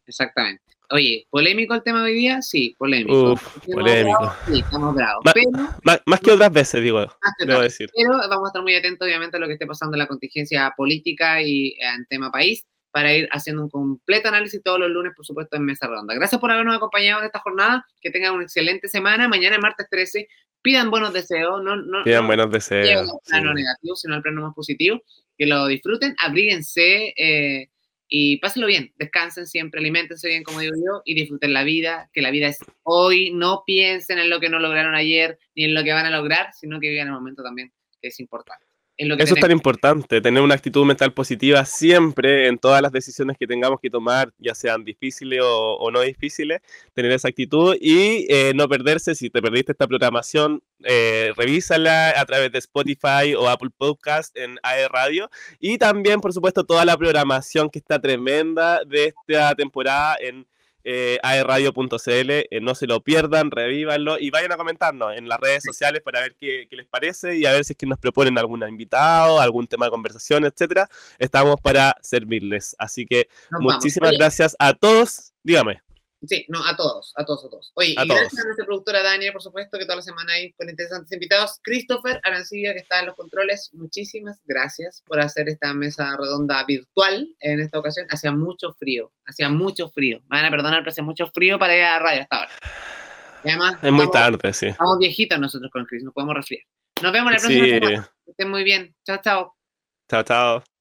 Exactamente. 0.05 0.61
Oye, 0.93 1.25
¿polémico 1.31 1.73
el 1.73 1.81
tema 1.81 2.03
de 2.03 2.11
hoy 2.11 2.13
día? 2.13 2.43
Sí, 2.43 2.75
polémico. 2.77 3.33
Uf, 3.33 3.57
polémico. 3.65 4.31
sí, 4.45 4.59
estamos 4.59 4.93
bravos. 4.93 5.23
más, 6.05 6.19
que 6.19 6.31
otras 6.31 6.53
veces, 6.53 6.83
digo. 6.83 7.07
Debo 7.39 7.61
decir. 7.61 7.89
Pero 7.97 8.15
vamos 8.29 8.45
a 8.45 8.49
estar 8.49 8.61
muy 8.61 8.75
atentos, 8.75 9.07
obviamente, 9.07 9.37
a 9.37 9.39
lo 9.39 9.47
que 9.47 9.53
esté 9.53 9.65
pasando 9.65 9.95
en 9.95 9.99
la 9.99 10.07
contingencia 10.07 10.71
política 10.77 11.41
y 11.41 11.75
en 11.79 12.05
tema 12.05 12.31
país 12.31 12.63
para 12.91 13.11
ir 13.11 13.27
haciendo 13.31 13.63
un 13.63 13.71
completo 13.71 14.27
análisis 14.27 14.61
todos 14.61 14.79
los 14.79 14.91
lunes, 14.91 15.13
por 15.15 15.25
supuesto, 15.25 15.57
en 15.57 15.65
Mesa 15.65 15.87
Redonda. 15.87 16.13
Gracias 16.13 16.39
por 16.39 16.51
habernos 16.51 16.75
acompañado 16.75 17.21
en 17.21 17.25
esta 17.25 17.39
jornada. 17.39 17.83
Que 17.99 18.11
tengan 18.11 18.35
una 18.35 18.43
excelente 18.43 18.87
semana. 18.87 19.27
Mañana, 19.27 19.57
martes 19.57 19.87
13, 19.89 20.27
pidan 20.61 20.91
buenos 20.91 21.11
deseos. 21.11 21.63
No, 21.63 21.75
no, 21.75 22.03
pidan 22.03 22.27
buenos 22.27 22.51
deseos. 22.51 23.07
No 23.07 23.19
plano 23.25 23.51
negativo, 23.51 23.95
sino 23.95 24.13
el 24.13 24.21
plano 24.21 24.43
más 24.43 24.53
positivo. 24.53 25.01
Que 25.35 25.47
lo 25.47 25.65
disfruten, 25.65 26.13
abríguense 26.19 27.15
eh, 27.17 27.69
y 28.15 28.37
pásenlo 28.37 28.67
bien. 28.67 28.93
Descansen 28.99 29.47
siempre, 29.47 29.79
alimentense 29.79 30.27
bien, 30.27 30.43
como 30.43 30.59
digo 30.59 30.75
yo, 30.75 31.01
y 31.03 31.15
disfruten 31.15 31.51
la 31.51 31.63
vida. 31.63 32.11
Que 32.13 32.21
la 32.21 32.29
vida 32.29 32.47
es 32.47 32.59
hoy. 32.83 33.31
No 33.33 33.63
piensen 33.65 34.19
en 34.19 34.29
lo 34.29 34.39
que 34.39 34.49
no 34.49 34.59
lograron 34.59 34.93
ayer 34.93 35.39
ni 35.55 35.63
en 35.63 35.73
lo 35.73 35.83
que 35.83 35.93
van 35.93 36.05
a 36.05 36.11
lograr, 36.11 36.53
sino 36.53 36.79
que 36.79 36.89
vivan 36.89 37.07
el 37.07 37.13
momento 37.13 37.41
también, 37.41 37.73
que 37.99 38.09
es 38.09 38.19
importante. 38.19 38.67
Eso 38.95 39.33
es 39.33 39.41
tan 39.41 39.51
importante, 39.51 40.21
tener 40.21 40.43
una 40.43 40.53
actitud 40.53 40.85
mental 40.85 41.13
positiva 41.13 41.65
siempre 41.65 42.47
en 42.47 42.59
todas 42.59 42.79
las 42.79 42.91
decisiones 42.91 43.37
que 43.39 43.47
tengamos 43.47 43.79
que 43.81 43.89
tomar, 43.89 44.31
ya 44.37 44.53
sean 44.53 44.83
difíciles 44.83 45.39
o, 45.43 45.89
no 45.91 46.01
difíciles, 46.01 46.61
tener 46.93 47.11
esa 47.11 47.27
actitud 47.27 47.75
y 47.81 48.27
eh, 48.29 48.53
no 48.53 48.69
perderse. 48.69 49.15
Si 49.15 49.31
te 49.31 49.41
perdiste 49.41 49.71
esta 49.71 49.87
programación, 49.87 50.61
eh, 50.83 51.33
revísala 51.35 52.19
a 52.19 52.25
través 52.25 52.51
de 52.51 52.59
Spotify 52.59 53.33
o 53.35 53.49
Apple 53.49 53.71
Podcast 53.75 54.37
en 54.37 54.59
AE 54.61 54.87
Radio. 54.89 55.29
Y 55.59 55.79
también, 55.79 56.21
por 56.21 56.31
supuesto, 56.31 56.63
toda 56.63 56.85
la 56.85 56.95
programación 56.95 57.71
que 57.71 57.79
está 57.79 57.99
tremenda 57.99 58.85
de 58.85 59.07
esta 59.07 59.55
temporada 59.55 60.17
en 60.21 60.45
eh, 60.83 61.19
aerradio.cl. 61.23 62.29
Eh, 62.29 62.59
no 62.61 62.75
se 62.75 62.87
lo 62.87 63.01
pierdan, 63.01 63.51
revívanlo 63.51 64.17
y 64.19 64.29
vayan 64.29 64.51
a 64.51 64.57
comentarnos 64.57 65.15
en 65.15 65.27
las 65.27 65.39
redes 65.39 65.63
sociales 65.63 66.01
para 66.03 66.21
ver 66.21 66.35
qué, 66.39 66.67
les 66.71 66.87
parece 66.87 67.37
y 67.37 67.45
a 67.45 67.51
ver 67.51 67.63
si 67.65 67.73
es 67.73 67.77
que 67.77 67.85
nos 67.85 67.99
proponen 67.99 68.37
algún 68.37 68.67
invitado, 68.67 69.39
algún 69.39 69.67
tema 69.67 69.85
de 69.85 69.91
conversación, 69.91 70.45
etcétera. 70.45 70.89
Estamos 71.19 71.55
para 71.61 71.95
servirles. 72.01 72.75
Así 72.79 73.05
que 73.05 73.27
muchísimas 73.59 74.11
gracias 74.17 74.55
a 74.59 74.73
todos. 74.73 75.33
Dígame. 75.43 75.92
Sí, 76.27 76.45
no, 76.47 76.65
a 76.65 76.75
todos, 76.75 77.13
a 77.17 77.25
todos, 77.25 77.45
a 77.45 77.49
todos. 77.49 77.71
Oye, 77.75 77.91
y 77.91 78.07
gracias 78.07 78.39
a 78.39 78.43
nuestra 78.45 78.65
productora 78.65 79.03
Daniel, 79.03 79.33
por 79.33 79.41
supuesto, 79.41 79.77
que 79.77 79.85
toda 79.85 79.97
la 79.97 80.01
semana 80.01 80.33
hay 80.33 80.53
con 80.53 80.69
interesantes 80.69 81.11
invitados. 81.11 81.59
Christopher 81.63 82.21
Arancilla, 82.23 82.73
que 82.73 82.79
está 82.79 82.99
en 82.99 83.07
los 83.07 83.15
controles, 83.15 83.69
muchísimas 83.73 84.39
gracias 84.45 85.03
por 85.05 85.19
hacer 85.19 85.49
esta 85.49 85.73
mesa 85.73 86.15
redonda 86.17 86.63
virtual 86.65 87.27
en 87.39 87.59
esta 87.59 87.79
ocasión. 87.79 88.07
Hacía 88.09 88.31
mucho 88.31 88.73
frío, 88.73 89.11
hacía 89.25 89.49
mucho 89.49 89.89
frío. 89.89 90.19
Me 90.29 90.37
van 90.37 90.45
a 90.45 90.49
perdonar, 90.49 90.79
pero 90.79 90.91
hacía 90.91 91.03
mucho 91.03 91.27
frío 91.27 91.59
para 91.59 91.75
ir 91.75 91.83
a 91.83 91.91
la 91.91 91.99
radio 91.99 92.21
hasta 92.21 92.35
ahora. 92.37 92.51
Y 93.43 93.49
además, 93.49 93.75
es 93.81 93.91
muy 93.91 94.09
tarde, 94.09 94.53
sí. 94.53 94.67
Estamos 94.67 94.97
viejitos 94.99 95.39
nosotros 95.39 95.69
con 95.71 95.85
Chris, 95.85 96.03
nos 96.03 96.13
podemos 96.13 96.35
resfriar. 96.35 96.63
Nos 97.01 97.11
vemos 97.11 97.31
la 97.31 97.37
próxima 97.37 97.65
semana. 97.65 98.11
Que 98.23 98.31
estén 98.31 98.49
muy 98.49 98.63
bien. 98.63 98.95
Chao, 99.05 99.19
chao. 99.21 99.55
Chao, 100.09 100.23
chao. 100.23 100.72